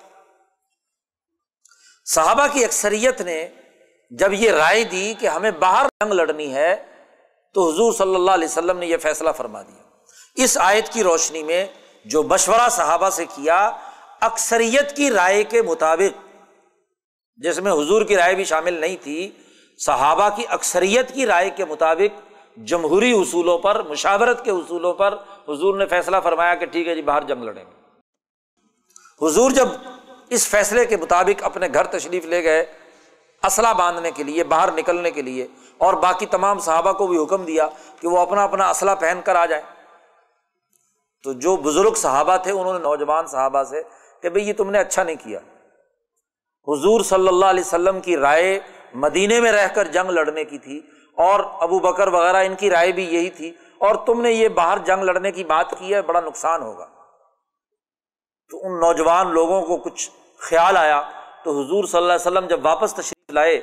صحابہ 2.05 2.47
کی 2.53 2.65
اکثریت 2.65 3.21
نے 3.21 3.47
جب 4.09 4.33
یہ 4.33 4.51
رائے 4.51 4.83
دی 4.83 5.13
کہ 5.19 5.27
ہمیں 5.27 5.51
باہر 5.51 5.85
جنگ 5.85 6.13
لڑنی 6.13 6.53
ہے، 6.53 6.75
تو 7.53 7.69
حضور 7.69 7.93
صلی 7.93 8.15
اللہ 8.15 8.31
علیہ 8.31 8.47
وسلم 8.47 8.77
نے 8.77 8.85
یہ 8.85 8.97
فیصلہ 8.97 9.29
فرما 9.37 9.61
دیا۔ 9.61 9.83
اس 10.35 10.57
آیت 10.57 10.89
کی 10.89 11.03
روشنی 11.03 11.43
میں 11.43 11.65
جو 12.05 12.23
مشورہ 12.23 12.69
صحابہ 12.69 13.09
سے 13.09 13.25
کیا، 13.25 13.71
اکثریت 14.21 14.95
کی 14.95 15.11
رائے 15.11 15.43
کے 15.43 15.61
مطابق، 15.61 16.25
جس 17.35 17.59
میں 17.59 17.71
حضور 17.71 18.01
کی 18.01 18.15
رائے 18.15 18.35
بھی 18.35 18.43
شامل 18.43 18.73
نہیں 18.73 18.95
تھی 19.03 19.31
صحابہ 19.77 20.29
کی 20.35 20.43
اکثریت 20.49 21.13
کی 21.13 21.25
رائے 21.25 21.49
کے 21.49 21.65
مطابق 21.65 22.21
جمہوری 22.67 23.11
اصولوں 23.11 23.57
پر، 23.57 23.81
مشاورت 23.83 24.43
کے 24.45 24.51
اصولوں 24.51 24.93
پر 24.93 25.17
حضور 25.49 25.77
نے 25.77 25.85
فیصلہ 25.85 26.17
فرمایا 26.23 26.55
کہ 26.55 26.65
ٹھیک 26.65 26.87
ہے 26.87 26.95
جی 26.95 27.01
باہر 27.01 27.23
جنگ 27.23 27.43
لڑیں 27.43 27.63
گے۔ 27.63 29.25
حضور 29.25 29.51
جب 29.51 29.67
اس 30.29 30.47
فیصلے 30.47 30.85
کے 30.85 30.97
مطابق 30.97 31.43
اپنے 31.43 31.67
گھر 31.73 31.85
تشریف 31.87 32.25
لے 32.25 32.43
گئے 32.43 32.65
اسلحہ 33.43 33.73
باندھنے 33.73 34.11
کے 34.11 34.23
لیے، 34.23 34.43
باہر 34.43 34.71
نکلنے 34.71 35.11
کے 35.11 35.21
لیے، 35.21 35.47
اور 35.77 35.93
باقی 36.03 36.25
تمام 36.25 36.59
صحابہ 36.59 36.91
کو 36.91 37.07
بھی 37.07 37.17
حکم 37.17 37.45
دیا 37.45 37.67
کہ 37.99 38.07
وہ 38.07 38.19
اپنا 38.19 38.43
اپنا 38.43 38.69
اسلحہ 38.69 38.95
پہن 38.95 39.19
کر 39.25 39.35
آ 39.35 39.45
جائے 39.45 39.61
تو 41.23 41.33
جو 41.33 41.55
بزرگ 41.57 41.93
صحابہ 41.93 42.37
تھے، 42.37 42.51
انہوں 42.51 42.73
نے 42.73 42.79
نوجوان 42.79 43.27
صحابہ 43.27 43.63
سے 43.63 43.81
کہ 44.23 44.29
بھائی 44.29 44.47
یہ 44.47 44.53
تم 44.53 44.69
نے 44.71 44.79
اچھا 44.79 45.03
نہیں 45.03 45.15
کیا۔ 45.23 45.39
حضور 46.67 47.01
صلی 47.01 47.27
اللہ 47.27 47.45
علیہ 47.45 47.63
وسلم 47.63 47.99
کی 48.01 48.17
رائے 48.17 48.59
مدینے 48.93 49.39
میں 49.39 49.51
رہ 49.51 49.67
کر 49.67 49.85
جنگ 49.85 50.09
لڑنے 50.09 50.43
کی 50.43 50.57
تھی 50.57 50.81
اور 51.15 51.39
ابو 51.39 51.79
بکر 51.79 52.07
وغیرہ 52.07 52.37
ان 52.37 52.55
کی 52.55 52.69
رائے 52.69 52.91
بھی 52.91 53.03
یہی 53.03 53.29
تھی 53.29 53.51
اور 53.77 53.95
تم 53.95 54.21
نے 54.21 54.31
یہ 54.31 54.47
باہر 54.47 54.77
جنگ 54.77 55.03
لڑنے 55.03 55.31
کی 55.31 55.43
بات 55.43 55.65
کی 55.79 55.93
ہے، 55.93 56.01
بڑا 56.01 56.19
نقصان 56.19 56.61
ہوگا۔ 56.61 56.85
تو 58.49 58.65
ان 58.65 58.71
نوجوان 58.71 59.27
لوگوں 59.27 59.61
کو 59.61 59.77
کچھ 59.77 60.09
خیال 60.37 60.77
آیا 60.77 61.09
تو 61.43 61.61
حضور 61.61 61.83
صلی 61.83 61.97
اللہ 61.97 62.13
علیہ 62.13 62.31
وسلم 62.31 62.47
جب 62.47 62.65
واپس 62.65 62.93
تشریف 62.93 63.31
لائے، 63.33 63.61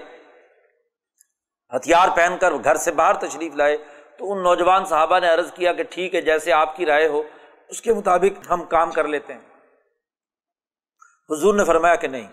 ہتھیار 1.76 2.08
پہن 2.16 2.36
کر 2.40 2.52
گھر 2.64 2.74
سے 2.74 2.90
باہر 2.90 3.14
تشریف 3.14 3.54
لائے 3.54 3.76
تو 4.18 4.32
ان 4.32 4.42
نوجوان 4.42 4.84
صحابہ 4.84 5.18
نے 5.18 5.28
عرض 5.28 5.52
کیا 5.52 5.72
کہ 5.72 5.82
ٹھیک 5.82 6.14
ہے، 6.14 6.20
جیسے 6.20 6.52
آپ 6.52 6.76
کی 6.76 6.86
رائے 6.86 7.08
ہو، 7.08 7.22
اس 7.68 7.82
کے 7.82 7.92
مطابق 7.92 8.50
ہم 8.50 8.64
کام 8.64 8.90
کر 8.90 9.04
لیتے 9.08 9.32
ہیں۔ 9.32 9.40
حضور 11.30 11.54
نے 11.54 11.64
فرمایا 11.64 11.94
کہ 11.94 12.08
نہیں۔ 12.08 12.28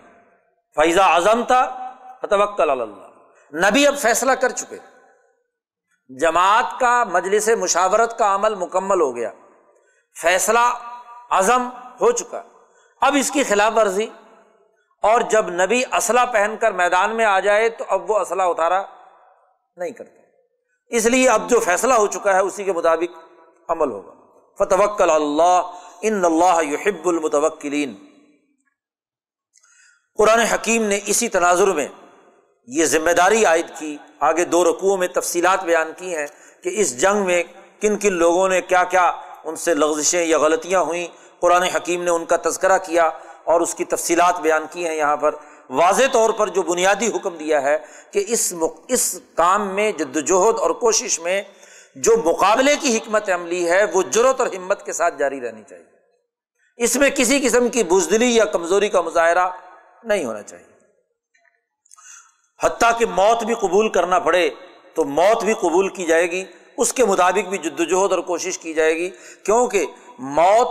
فیضا 0.74 1.06
اعظم 1.06 1.44
تھا 1.44 1.81
فتوکل 2.22 2.70
اللہ۔ 2.70 3.64
نبی 3.68 3.86
اب 3.86 3.98
فیصلہ 3.98 4.32
کر 4.32 4.48
چکے۔ 4.48 4.78
جماعت 6.18 6.80
کا 6.80 7.04
مجلس 7.04 7.48
مشاورت 7.48 8.18
کا 8.18 8.34
عمل 8.34 8.54
مکمل 8.54 9.00
ہو 9.00 9.16
گیا۔ 9.16 9.30
فیصلہ 10.22 10.78
عزم 11.30 11.68
ہو 12.00 12.12
چکا۔ 12.12 12.42
اب 13.00 13.16
اس 13.18 13.30
کی 13.30 13.44
خلاف 13.44 13.72
ورزی۔ 13.76 14.06
اور 15.02 15.20
جب 15.20 15.48
نبی 15.48 15.82
اسلحہ 15.92 16.26
پہن 16.26 16.54
کر 16.60 16.72
میدان 16.72 17.16
میں 17.16 17.24
آ 17.24 17.40
جائے 17.40 17.68
تو 17.68 17.84
اب 17.88 18.10
وہ 18.10 18.18
اسلحہ 18.18 18.46
اتارا 18.46 18.82
نہیں 19.76 19.90
کرتا۔ 19.90 20.20
اس 20.86 21.06
لیے 21.06 21.28
اب 21.28 21.50
جو 21.50 21.60
فیصلہ 21.60 21.94
ہو 21.94 22.06
چکا 22.06 22.34
ہے 22.34 22.40
اسی 22.40 22.64
کے 22.64 22.72
مطابق 22.72 23.18
عمل 23.68 23.90
ہوگا۔ 23.90 24.12
فتوکل 24.58 25.10
اللہ، 25.10 25.72
ان 26.02 26.24
اللہ 26.24 26.62
یحب 26.62 27.08
المتوکلین۔ 27.08 27.94
قرآن 30.18 30.38
حکیم 30.38 30.82
نے 30.82 31.00
اسی 31.06 31.28
تناظر 31.28 31.68
میں 31.68 31.88
یہ 32.66 32.84
ذمہ 32.84 33.10
داری 33.10 33.44
عائد 33.44 33.66
کی، 33.78 33.96
آگے 34.20 34.44
دو 34.44 34.64
رقوؤں 34.64 34.96
میں 34.96 35.08
تفصیلات 35.08 35.64
بیان 35.64 35.92
کی 35.96 36.16
ہیں 36.16 36.26
کہ 36.62 36.70
اس 36.72 37.00
جنگ 37.00 37.24
میں 37.24 37.42
کن 37.80 37.98
کن 37.98 38.12
لوگوں 38.12 38.48
نے 38.48 38.60
کیا 38.60 38.84
کیا 38.84 39.12
ان 39.44 39.56
سے 39.56 39.74
لغزشیں 39.74 40.24
یا 40.24 40.38
غلطیاں 40.38 40.80
ہوئیں۔ 40.80 41.06
قرآن 41.40 41.62
حکیم 41.62 42.02
نے 42.02 42.10
ان 42.10 42.24
کا 42.24 42.36
تذکرہ 42.44 42.78
کیا 42.78 43.10
اور 43.44 43.60
اس 43.60 43.74
کی 43.74 43.84
تفصیلات 43.84 44.40
بیان 44.40 44.66
کی 44.70 44.86
ہیں۔ 44.86 44.94
یہاں 44.94 45.16
پر 45.16 45.34
واضح 45.70 46.02
طور 46.12 46.30
پر 46.30 46.46
جو 46.46 46.62
بنیادی 46.62 47.06
حکم 47.06 47.36
دیا 47.36 47.62
ہے 47.62 47.78
کہ 48.10 48.24
اس 48.28 48.54
اس 48.88 49.20
کام 49.34 49.74
میں 49.74 49.92
جد 49.92 50.16
وجہد 50.16 50.58
اور 50.58 50.70
کوشش 50.70 51.20
میں 51.20 51.42
جو 51.96 52.12
مقابلے 52.24 52.76
کی 52.80 52.96
حکمت 52.96 53.30
عملی 53.30 53.70
ہے، 53.70 53.84
وہ 53.92 54.02
جرت 54.02 54.40
اور 54.40 54.48
ہمت 54.56 54.86
کے 54.86 54.92
ساتھ 54.92 55.18
جاری 55.18 55.40
رہنی 55.40 55.62
چاہیے۔ 55.68 55.84
اس 56.76 56.96
میں 56.96 57.10
کسی 57.10 57.40
قسم 57.40 57.68
کی 57.68 57.82
بزدلی 57.82 58.36
یا 58.36 58.44
کمزوری 58.44 58.88
کا 58.88 59.00
مظاہرہ 59.00 59.48
نہیں 60.04 60.24
ہونا 60.24 60.42
چاہیے۔ 60.42 60.71
حتیٰ 62.62 62.98
کہ 62.98 63.06
موت 63.06 63.44
بھی 63.44 63.54
قبول 63.54 63.88
کرنا 63.88 64.18
پڑے 64.18 64.48
تو 64.94 65.04
موت 65.04 65.44
بھی 65.44 65.54
قبول 65.54 65.88
کی 65.88 66.06
جائے 66.06 66.30
گی، 66.30 66.44
اس 66.76 66.92
کے 66.92 67.04
مطابق 67.04 67.48
بھی 67.48 67.58
جد 67.58 67.80
وجہد 67.80 68.12
اور 68.12 68.18
کوشش 68.18 68.58
کی 68.58 68.74
جائے 68.74 68.94
گی، 68.96 69.10
کیونکہ 69.44 69.86
موت 70.18 70.68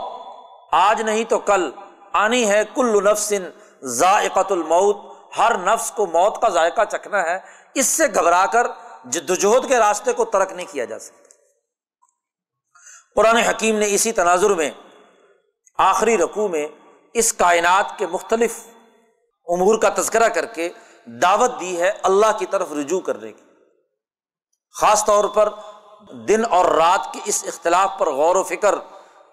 آج 0.72 1.02
نہیں 1.02 1.24
تو 1.24 1.40
کل 1.40 1.72
آنی 2.14 2.50
ہے۔ 2.50 2.64
کل 2.76 3.04
نفس 3.12 3.34
ذائقت 3.84 4.52
الموت، 4.52 4.98
ہر 5.38 5.58
نفس 5.58 5.92
کو 5.92 6.06
موت 6.06 6.42
کا 6.42 6.50
ذائقہ 6.50 6.82
چکھنا 6.92 7.24
ہے۔ 7.24 7.38
اس 7.76 7.86
سے 7.86 8.04
گھبرا 8.14 8.46
کر 8.46 8.68
جد 9.06 9.30
وجہد 9.30 9.68
کے 9.68 9.78
راستے 9.78 10.14
کو 10.14 10.26
ترک 10.26 10.52
نہیں 10.52 10.66
کیا 10.72 10.86
جا 10.86 11.00
سکتا۔ 11.00 11.30
قرآن 13.16 13.38
حکیم 13.38 13.76
نے 13.76 13.86
اسی 13.90 14.12
تناظر 14.12 14.50
میں، 14.50 14.70
آخری 15.78 16.18
رقوع 16.18 16.48
میں 16.48 16.68
اس 17.14 17.34
کائنات 17.34 17.98
کے 17.98 18.08
مختلف 18.08 18.60
امور 19.48 19.80
کا 19.80 19.90
تذکرہ 19.96 20.28
کر 20.28 20.46
کے 20.46 20.70
دعوت 21.06 21.60
دی 21.60 21.82
ہے 21.82 21.92
اللہ 22.04 22.38
کی 22.40 22.46
طرف 22.46 22.72
رجوع 22.72 23.00
کرنے 23.00 23.32
کی۔ 23.32 23.44
خاص 24.80 25.06
طور 25.06 25.26
پر 25.26 25.50
دن 26.12 26.42
اور 26.50 26.66
رات 26.66 27.14
کے 27.14 27.20
اس 27.26 27.44
اختلاف 27.48 27.92
پر 27.98 28.10
غور 28.10 28.36
و 28.36 28.44
فکر 28.44 28.76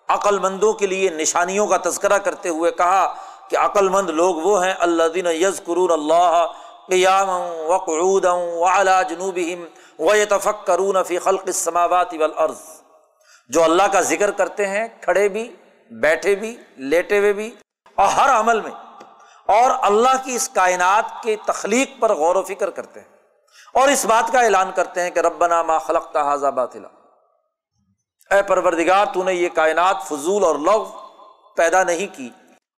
عقل 0.09 0.39
مندوں 0.39 0.73
کے 0.73 0.87
لیے 0.87 1.11
نشانیوں 1.11 1.67
کا 1.67 1.77
تذکرہ 1.77 2.19
کرتے 2.19 2.49
ہوئے 2.49 2.71
کہا 2.71 3.15
کہ 3.49 3.57
عقل 3.57 3.89
مند 3.89 4.11
لوگ 4.11 4.35
وہ 4.35 4.65
ہیں 4.65 4.75
اللہ 4.79 5.03
دین 5.15 5.27
یز 5.27 5.61
قرون 5.65 5.91
اللہ 5.93 6.47
قیام 6.89 7.29
وقعود 7.67 8.25
وعلا 8.25 9.03
جنوب 9.03 9.39
و 9.99 10.13
تفق 10.29 10.67
کرون 10.67 11.03
فی 11.03 11.19
خلق 11.19 11.43
السماوات 11.47 12.15
والارض۔ 12.19 12.61
جو 13.49 13.65
اللہ 13.65 13.83
کا 13.83 14.01
ذکر 14.01 14.31
کرتے 14.31 14.67
ہیں، 14.67 14.89
کھڑے 15.01 15.29
بھی، 15.29 15.57
بیٹھے 15.91 16.35
بھی، 16.35 16.57
لیٹے 16.77 17.19
ہوئے 17.19 17.33
بھی 17.33 17.51
اور 17.95 18.09
ہر 18.09 18.31
عمل 18.41 18.61
میں 18.61 18.71
اور 19.49 19.71
اللہ 19.83 20.17
کی 20.25 20.35
اس 20.35 20.49
کائنات 20.49 21.23
کی 21.23 21.37
تخلیق 21.37 21.91
پر 22.01 22.15
غور 22.15 22.37
و 22.37 22.43
فکر 22.43 22.71
کرتے 22.71 23.01
ہیں 23.01 23.17
اور 23.73 23.89
اس 23.89 24.05
بات 24.05 24.33
کا 24.33 24.41
اعلان 24.41 24.71
کرتے 24.75 25.01
ہیں 25.01 25.11
کہ 25.11 25.19
ربنا 25.19 25.63
ما 25.63 25.79
خلق 25.79 26.13
تحاظہ 26.13 26.47
باطلا۔ 26.47 26.89
اے 28.31 28.43
پروردگار، 28.43 29.07
تو 29.07 29.23
نے 29.23 29.33
یہ 29.35 29.49
کائنات 29.49 29.97
فضول 30.05 30.45
اور 30.45 30.57
لغ 30.59 30.89
پیدا 31.57 31.83
نہیں 31.83 32.07
کی 32.17 32.31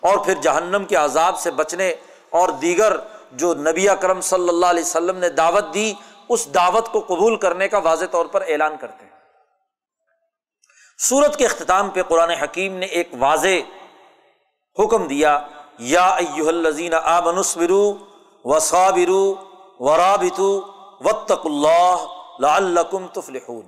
اور 0.02 0.18
پھر 0.18 0.34
جہنم 0.34 0.84
کے 0.84 0.96
عذاب 0.96 1.38
سے 1.38 1.50
بچنے 1.50 1.94
اور 2.30 2.48
دیگر 2.48 2.96
جو 3.32 3.54
نبی 3.54 3.88
اکرم 3.88 4.20
صلی 4.20 4.48
اللہ 4.48 4.66
علیہ 4.66 4.82
وسلم 4.82 5.16
نے 5.16 5.28
دعوت 5.28 5.74
دی، 5.74 5.92
اس 6.28 6.54
دعوت 6.54 6.92
کو 6.92 7.00
قبول 7.00 7.36
کرنے 7.36 7.68
کا 7.68 7.78
واضح 7.78 8.04
طور 8.10 8.26
پر 8.26 8.44
اعلان 8.46 8.76
کرتے 8.76 9.04
ہیں۔ 9.04 9.10
سورت 10.98 11.36
کے 11.36 11.44
اختتام 11.46 11.90
پہ 11.90 12.02
قرآن 12.02 12.30
حکیم 12.30 12.76
نے 12.76 12.86
ایک 12.86 13.08
واضح 13.18 13.60
حکم 14.76 15.06
دیا 15.06 15.38
یا 15.80 16.06
ایوہ 16.06 16.48
الذین 16.48 16.94
آمنوا 16.94 17.92
و 18.44 18.58
صابرو 18.58 19.34
و 19.80 19.96
رابطو 19.96 20.60
وطق 21.00 21.46
اللہ 21.46 22.06
لعلکم 22.40 23.06
تفلحون۔ 23.06 23.62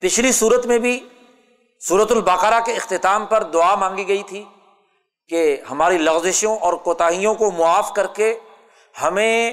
پچھلی 0.00 0.32
صورت 0.32 0.66
میں 0.66 0.78
بھی 0.78 1.08
صورت 1.88 2.12
البقرہ 2.12 2.60
کے 2.60 2.72
اختتام 2.72 3.26
پر 3.26 3.42
دعا 3.42 3.74
مانگی 3.74 4.08
گئی 4.08 4.22
تھی 4.22 4.44
کہ 5.28 5.56
ہماری 5.70 5.98
لغزشوں 5.98 6.56
اور 6.58 6.72
کوتاہیوں 6.72 7.34
کو 7.34 7.50
معاف 7.50 7.92
کر 7.92 8.06
کے 8.06 8.38
ہمیں 9.02 9.52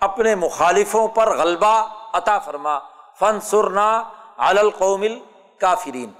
اپنے 0.00 0.34
مخالفوں 0.34 1.08
پر 1.08 1.36
غلبہ 1.36 1.74
عطا 2.12 2.38
فرما۔ 2.38 2.78
فن 3.18 3.40
سرنا 3.40 4.02
القومل 4.36 5.18
کافرین 5.58 6.10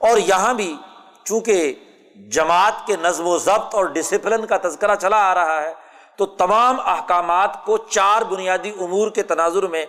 اور 0.00 0.18
یہاں 0.18 0.54
بھی 0.54 0.76
چونکہ 1.24 1.74
جماعت 2.26 2.86
کے 2.86 2.96
نظم 2.96 3.26
و 3.26 3.38
ضبط 3.38 3.74
اور 3.74 3.84
ڈسپلن 3.84 4.46
کا 4.46 4.56
تذکرہ 4.62 4.94
چلا 4.94 5.30
آ 5.30 5.34
رہا 5.34 5.62
ہے، 5.62 5.74
تو 6.16 6.26
تمام 6.26 6.76
احکامات 6.84 7.64
کو 7.64 7.76
چار 7.76 8.22
بنیادی 8.22 8.72
امور 8.80 9.10
کے 9.10 9.22
تناظر 9.22 9.62
میں 9.62 9.86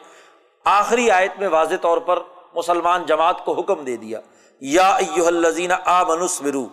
آخری 0.65 1.11
آیت 1.11 1.31
میں 1.39 1.47
واضح 1.47 1.75
طور 1.81 1.97
پر 1.97 2.19
مسلمان 2.53 3.05
جماعت 3.05 3.45
کو 3.45 3.53
حکم 3.53 3.83
دے 3.83 3.97
دیا۔ 3.97 4.19
یا 4.61 4.95
الزین 5.27 5.71
آ 5.85 6.03
منسمرو 6.03 6.67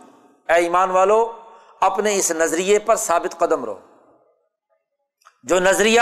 اے 0.48 0.54
ایمان 0.54 0.90
والو، 0.90 1.32
اپنے 1.80 2.16
اس 2.16 2.30
نظریے 2.30 2.78
پر 2.78 2.96
ثابت 2.96 3.38
قدم 3.38 3.64
رہو۔ 3.64 3.80
جو 5.42 5.61
نظریہ 5.61 6.00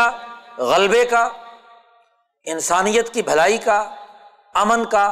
غلبے 0.58 1.04
کا، 1.04 1.28
انسانیت 2.44 3.14
کی 3.14 3.22
بھلائی 3.22 3.58
کا، 3.58 3.94
امن 4.54 4.84
کا، 4.84 5.06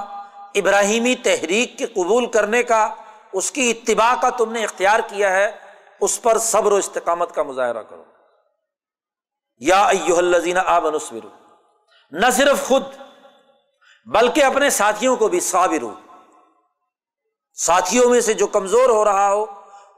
ابراہیمی 0.54 1.14
تحریک 1.14 1.78
کے 1.78 1.86
قبول 1.86 2.26
کرنے 2.26 2.62
کا 2.62 2.94
اس 3.32 3.52
کی 3.52 3.70
اتباع 3.70 4.14
کا 4.20 4.30
تم 4.30 4.52
نے 4.52 4.64
اختیار 4.64 5.00
کیا 5.00 5.32
ہے، 5.32 5.56
اس 6.00 6.22
پر 6.22 6.38
صبر 6.38 6.72
و 6.72 6.74
استقامت 6.74 7.34
کا 7.34 7.42
مظاہرہ 7.42 7.82
کرو۔ 7.82 8.04
یا 9.56 9.84
ایو 9.84 10.16
الزین 10.18 10.58
آب 10.64 10.86
نہ 12.10 12.30
صرف 12.32 12.68
خود، 12.68 12.82
بلکہ 14.06 14.44
اپنے 14.44 14.70
ساتھیوں 14.70 15.16
کو 15.16 15.28
بھی 15.28 15.40
صابر 15.40 15.84
ساتھیوں 17.54 18.10
میں 18.10 18.20
سے 18.20 18.34
جو 18.34 18.46
کمزور 18.46 18.90
ہو 18.90 19.04
رہا 19.04 19.32
ہو، 19.32 19.46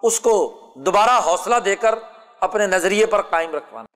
اس 0.03 0.21
کو 0.21 0.61
دوبارہ 0.77 1.21
حوصلہ 1.25 1.57
دے 1.57 1.77
کر 1.77 1.95
اپنے 2.41 2.67
نظریے 2.67 3.07
پر 3.07 3.23
قائم 3.23 3.55
رکھوانا۔ 3.55 3.95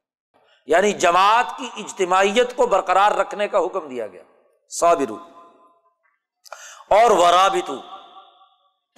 یعنی 0.66 0.92
جماعت 0.92 1.46
کی 1.58 1.70
اجتماعیت 1.76 2.56
کو 2.56 2.66
برقرار 2.66 3.12
رکھنے 3.12 3.48
کا 3.48 3.58
حکم 3.58 3.88
دیا 3.88 4.06
گیا۔ 4.06 4.22
صابرو۔ 4.68 5.18
اور 6.88 7.10
ورابطو۔ 7.10 7.97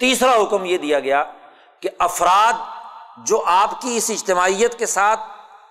تیسرا 0.01 0.35
حکم 0.35 0.65
یہ 0.65 0.77
دیا 0.77 0.99
گیا 0.99 1.23
کہ 1.79 1.89
افراد 1.99 2.53
جو 3.17 3.43
آپ 3.45 3.81
کی 3.81 3.97
اس 3.97 4.09
اجتماعیت 4.09 4.79
کے 4.79 4.85
ساتھ 4.85 5.19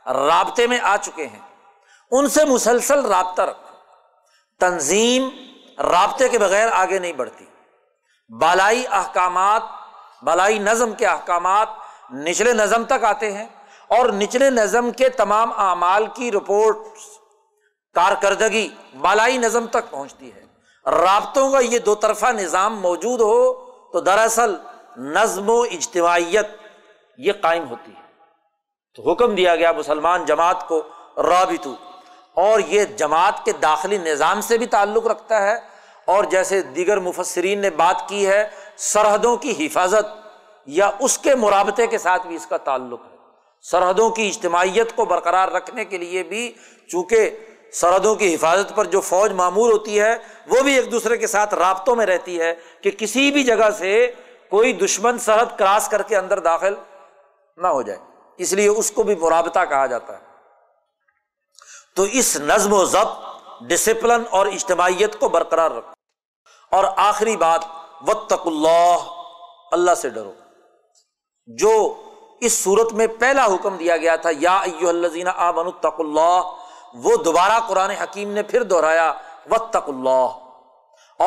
رابطے 0.08 0.66
میں 0.66 0.80
آ 0.80 0.96
چکے 0.96 1.26
ہیں، 1.26 1.38
ان 2.10 2.28
سے 2.28 2.44
مسلسل 2.44 3.04
رابطہ 3.04 3.42
رکھو۔ 3.42 3.76
تنظیم 4.60 5.28
رابطے 5.78 6.28
کے 6.28 6.38
بغیر 6.38 6.68
آگے 6.72 6.98
نہیں 6.98 7.12
بڑھتی۔ 7.12 7.44
بالائی 8.40 8.84
احکامات، 8.90 9.62
بالائی 10.22 10.58
نظم 10.58 10.92
کے 10.92 11.06
احکامات 11.06 11.68
نچلے 12.12 12.52
نظم 12.52 12.84
تک 12.84 13.04
آتے 13.04 13.32
ہیں 13.32 13.46
اور 13.88 14.08
نچلے 14.08 14.50
نظم 14.50 14.90
کے 14.90 15.08
تمام 15.08 15.52
اعمال 15.56 16.06
کی 16.06 16.32
رپورٹ 16.32 16.76
کارکردگی 17.94 18.68
بالائی 19.00 19.38
نظم 19.38 19.66
تک 19.66 19.90
پہنچتی 19.90 20.30
ہے۔ 20.34 20.44
رابطوں 20.90 21.52
کا 21.52 21.58
یہ 21.58 21.78
دو 21.78 21.94
طرفہ 21.94 22.26
نظام 22.26 22.80
موجود 22.80 23.20
ہو 23.20 23.69
تو 23.92 24.00
دراصل 24.00 24.54
نظم 24.96 25.50
و 25.50 25.60
اجتماعیت 25.60 26.46
یہ 27.18 27.32
قائم 27.40 27.68
ہوتی 27.70 27.92
ہے۔ 27.92 28.00
تو 28.94 29.10
حکم 29.10 29.34
دیا 29.34 29.56
گیا 29.56 29.72
مسلمان 29.72 30.24
جماعت 30.24 30.68
کو 30.68 30.82
رابطو۔ 31.16 31.74
اور 32.34 32.60
یہ 32.60 32.84
جماعت 32.84 33.44
کے 33.44 33.52
داخلی 33.52 33.98
نظام 33.98 34.40
سے 34.40 34.58
بھی 34.58 34.66
تعلق 34.66 35.06
رکھتا 35.06 35.42
ہے۔ 35.42 35.58
اور 36.04 36.24
جیسے 36.24 36.62
دیگر 36.62 37.00
مفسرین 37.00 37.58
نے 37.58 37.70
بات 37.70 38.08
کی 38.08 38.26
ہے، 38.26 38.48
سرحدوں 38.76 39.36
کی 39.36 39.66
حفاظت 39.66 40.28
یا 40.66 40.90
اس 41.00 41.18
کے 41.18 41.34
مرابطے 41.34 41.86
کے 41.86 41.98
ساتھ 41.98 42.26
بھی 42.26 42.36
اس 42.36 42.46
کا 42.46 42.56
تعلق 42.56 43.00
ہے۔ 43.04 43.16
سرحدوں 43.62 44.10
کی 44.10 44.28
اجتماعیت 44.28 44.96
کو 44.96 45.04
برقرار 45.04 45.48
رکھنے 45.48 45.84
کے 45.84 45.98
لیے 45.98 46.22
بھی 46.22 46.52
چونکہ 46.88 47.30
سرحدوں 47.72 48.14
کی 48.14 48.34
حفاظت 48.34 48.76
پر 48.76 48.84
جو 48.84 49.00
فوج 49.00 49.32
معمور 49.32 49.72
ہوتی 49.72 50.00
ہے، 50.00 50.16
وہ 50.46 50.60
بھی 50.60 50.76
ایک 50.76 50.92
دوسرے 50.92 51.16
کے 51.16 51.26
ساتھ 51.26 51.54
رابطوں 51.54 51.96
میں 51.96 52.06
رہتی 52.06 52.40
ہے۔ 52.40 52.54
کہ 52.82 52.90
کسی 52.90 53.30
بھی 53.30 53.44
جگہ 53.44 53.70
سے 53.78 54.12
کوئی 54.50 54.72
دشمن 54.72 55.18
سرحد 55.18 55.58
کراس 55.58 55.88
کر 55.88 56.02
کے 56.02 56.16
اندر 56.16 56.38
داخل 56.38 56.74
نہ 57.56 57.66
ہو 57.66 57.82
جائے۔ 57.82 57.98
اس 58.36 58.52
لیے 58.52 58.68
اس 58.68 58.90
کو 58.90 59.02
بھی 59.02 59.14
مرابطہ 59.14 59.58
کہا 59.68 59.86
جاتا 59.86 60.18
ہے۔ 60.18 60.24
تو 61.96 62.02
اس 62.02 62.36
نظم 62.36 62.72
و 62.72 62.84
ضبط 62.84 63.18
ڈسپلن 63.60 64.22
اور 64.30 64.46
اجتماعیت 64.46 65.20
کو 65.20 65.28
برقرار 65.28 65.70
رکھو۔ 65.70 65.92
اور 66.70 66.84
آخری 66.96 67.36
بات 67.36 67.60
وطق 68.06 68.46
اللہ 68.46 68.96
اللہ 69.72 69.94
سے 69.94 70.08
ڈرو۔ 70.08 70.32
جو 71.46 72.02
اس 72.40 72.64
صورت 72.64 72.92
میں 72.92 73.06
پہلا 73.06 73.44
حکم 73.44 73.76
دیا 73.76 73.96
گیا 73.96 74.16
تھا، 74.16 74.30
یا 74.38 74.60
الزین 74.60 75.28
آ 75.28 75.48
اللہ، 75.98 76.40
وہ 76.94 77.16
دوبارہ 77.16 77.60
قرآن 77.68 77.90
حکیم 77.90 78.30
نے 78.30 78.42
پھر 78.42 78.62
دہرایا 78.62 79.12
وطق 79.50 79.88
اللہ 79.88 80.49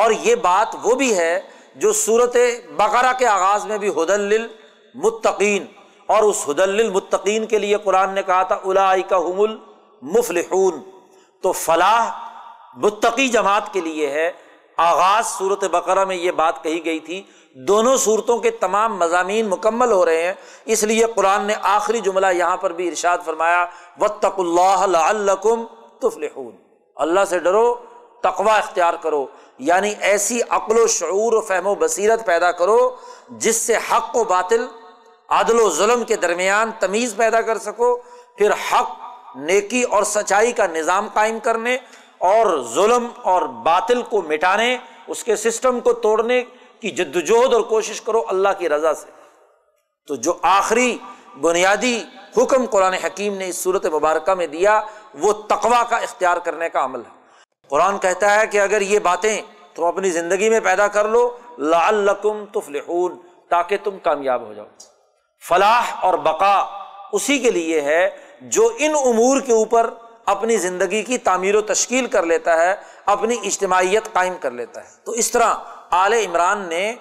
اور 0.00 0.10
یہ 0.20 0.34
بات 0.34 0.76
وہ 0.82 0.94
بھی 0.94 1.16
ہے 1.16 1.40
جو 1.74 1.92
صورت 1.92 2.36
بقرہ 2.76 3.12
کے 3.18 3.26
آغاز 3.26 3.66
میں 3.66 3.78
بھی 3.78 3.88
حدل 3.88 4.46
متقین، 4.94 5.64
اور 6.08 6.22
اس 6.22 6.44
حدل 6.48 6.80
المتقین 6.80 7.46
کے 7.46 7.58
لیے 7.58 7.76
قرآن 7.84 8.14
نے 8.14 8.22
کہا 8.22 8.42
تھا 8.42 8.58
الا 8.64 8.94
کا 9.08 9.16
حمل 9.16 9.56
مفلحون 10.02 10.80
تو 11.42 11.52
فلاح 11.52 12.10
متقی 12.76 13.28
جماعت 13.28 13.72
کے 13.72 13.80
لیے 13.80 14.10
ہے۔ 14.10 14.30
آغاز 14.76 15.26
صورت 15.28 15.64
بقرہ 15.64 16.04
میں 16.04 16.16
یہ 16.16 16.30
بات 16.32 16.62
کہی 16.62 16.84
گئی 16.84 16.98
تھی۔ 17.00 17.22
دونوں 17.68 17.96
صورتوں 17.96 18.38
کے 18.38 18.50
تمام 18.50 18.96
مضامین 18.98 19.48
مکمل 19.48 19.92
ہو 19.92 20.04
رہے 20.06 20.22
ہیں۔ 20.22 20.32
اس 20.64 20.82
لیے 20.82 21.04
قرآن 21.14 21.44
نے 21.44 21.54
آخری 21.62 22.00
جملہ 22.00 22.32
یہاں 22.32 22.56
پر 22.56 22.72
بھی 22.72 22.88
ارشاد 22.88 23.18
فرمایا 23.24 23.64
وطق 24.00 24.38
اللہ 24.38 25.34
تفلحون۔ 26.02 26.52
اللہ 26.96 27.24
سے 27.28 27.38
ڈرو 27.38 27.74
تقوا 28.22 28.56
اختیار 28.56 28.94
کرو۔ 29.02 29.26
یعنی 29.58 29.94
ایسی 30.00 30.40
عقل 30.48 30.78
و 30.78 30.86
شعور 30.86 31.32
و 31.32 31.40
فہم 31.40 31.66
و 31.66 31.74
بصیرت 31.74 32.26
پیدا 32.26 32.52
کرو 32.52 32.96
جس 33.30 33.56
سے 33.56 33.76
حق 33.76 34.16
و 34.16 34.24
باطل، 34.24 34.66
عدل 35.28 35.60
و 35.60 35.70
ظلم 35.70 36.04
کے 36.04 36.16
درمیان 36.16 36.70
تمیز 36.80 37.16
پیدا 37.16 37.40
کر 37.40 37.58
سکو، 37.58 37.96
پھر 38.38 38.50
حق 38.50 38.90
نیکی 39.36 39.82
اور 39.82 40.02
سچائی 40.02 40.52
کا 40.52 40.66
نظام 40.66 41.08
قائم 41.14 41.38
کرنے 41.38 41.78
اور 42.18 42.62
ظلم 42.74 43.08
اور 43.22 43.42
باطل 43.42 44.02
کو 44.02 44.22
مٹانے، 44.22 44.76
اس 45.06 45.24
کے 45.24 45.36
سسٹم 45.36 45.80
کو 45.80 45.92
توڑنے 45.92 46.44
کی 46.80 46.90
جدوجہد 46.90 47.54
اور 47.54 47.62
کوشش 47.62 48.00
کرو 48.00 48.24
اللہ 48.28 48.48
کی 48.58 48.68
رضا 48.68 48.94
سے۔ 48.94 49.10
تو 50.06 50.14
جو 50.14 50.34
آخری 50.42 50.98
بنیادی 51.40 52.04
حکم 52.36 52.66
قرآن 52.66 52.94
حکیم 52.94 53.34
نے 53.34 53.48
اس 53.48 53.56
صورت 53.56 53.86
مبارکہ 53.86 54.34
میں 54.34 54.46
دیا، 54.46 54.80
وہ 55.14 55.32
تقوا 55.32 55.82
کا 55.84 55.96
اختیار 55.96 56.36
کرنے 56.36 56.68
کا 56.68 56.84
عمل 56.84 57.00
ہے۔ 57.00 57.23
قرآن 57.68 57.98
کہتا 57.98 58.40
ہے 58.40 58.46
کہ 58.46 58.60
اگر 58.60 58.80
یہ 58.80 58.98
باتیں 58.98 59.42
تم 59.74 59.84
اپنی 59.84 60.10
زندگی 60.10 60.48
میں 60.48 60.60
پیدا 60.60 60.88
کر 60.88 61.08
لو، 61.08 61.36
لعلکم 61.58 62.44
تفلحون، 62.52 63.16
تاکہ 63.50 63.76
تم 63.84 63.98
کامیاب 63.98 64.42
ہو 64.42 64.52
جاؤ۔ 64.52 64.66
فلاح 65.48 65.94
اور 66.00 66.14
بقا 66.14 66.66
اسی 67.12 67.38
کے 67.38 67.50
لیے 67.50 67.80
ہے 67.80 68.10
جو 68.40 68.72
ان 68.78 68.94
امور 69.04 69.40
کے 69.40 69.52
اوپر 69.52 69.90
اپنی 70.26 70.56
زندگی 70.56 71.02
کی 71.02 71.18
تعمیر 71.18 71.54
و 71.54 71.60
تشکیل 71.60 72.06
کر 72.06 72.26
لیتا 72.26 72.64
ہے، 72.64 72.74
اپنی 73.06 73.36
اجتماعیت 73.42 74.12
قائم 74.12 74.34
کر 74.40 74.50
لیتا 74.50 74.84
ہے۔ 74.84 74.88
تو 75.04 75.12
اس 75.12 75.30
طرح 75.30 75.54
اعلی 75.90 76.26
عمران 76.26 76.68
نے 76.68 76.94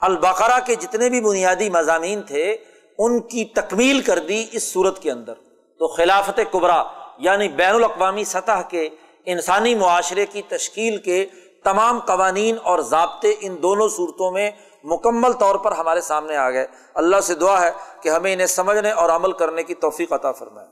البقرا 0.00 0.58
کے 0.58 0.74
جتنے 0.74 1.08
بھی 1.08 1.20
بنیادی 1.20 1.70
مضامین 1.70 2.22
تھے، 2.22 2.56
ان 2.98 3.20
کی 3.20 3.44
تکمیل 3.44 4.00
کر 4.00 4.18
دی 4.18 4.46
اس 4.52 4.72
صورت 4.72 5.02
کے 5.02 5.10
اندر۔ 5.10 5.34
تو 5.78 5.88
خلافت 5.88 6.40
قبرا 6.50 6.82
یعنی 7.18 7.48
بین 7.48 7.74
الاقوامی 7.74 8.24
سطح 8.24 8.62
کے 8.68 8.88
انسانی 9.24 9.74
معاشرے 9.74 10.26
کی 10.26 10.42
تشکیل 10.48 10.96
کے 10.96 11.26
تمام 11.64 11.98
قوانین 11.98 12.56
اور 12.62 12.78
ضابطے 12.78 13.34
ان 13.40 13.56
دونوں 13.62 13.88
صورتوں 13.88 14.32
میں 14.32 14.50
مکمل 14.84 15.32
طور 15.32 15.54
پر 15.54 15.72
ہمارے 15.72 16.00
سامنے 16.00 16.36
آ 16.36 16.50
گئے۔ 16.50 16.66
اللہ 16.94 17.20
سے 17.20 17.34
دعا 17.34 17.60
ہے 17.60 17.70
کہ 18.02 18.08
ہمیں 18.08 18.32
انہیں 18.32 18.46
سمجھنے 18.46 18.90
اور 18.90 19.10
عمل 19.10 19.32
کرنے 19.32 19.62
کی 19.62 19.74
توفیق 19.74 20.12
عطا 20.12 20.32
فرمائے۔ 20.32 20.68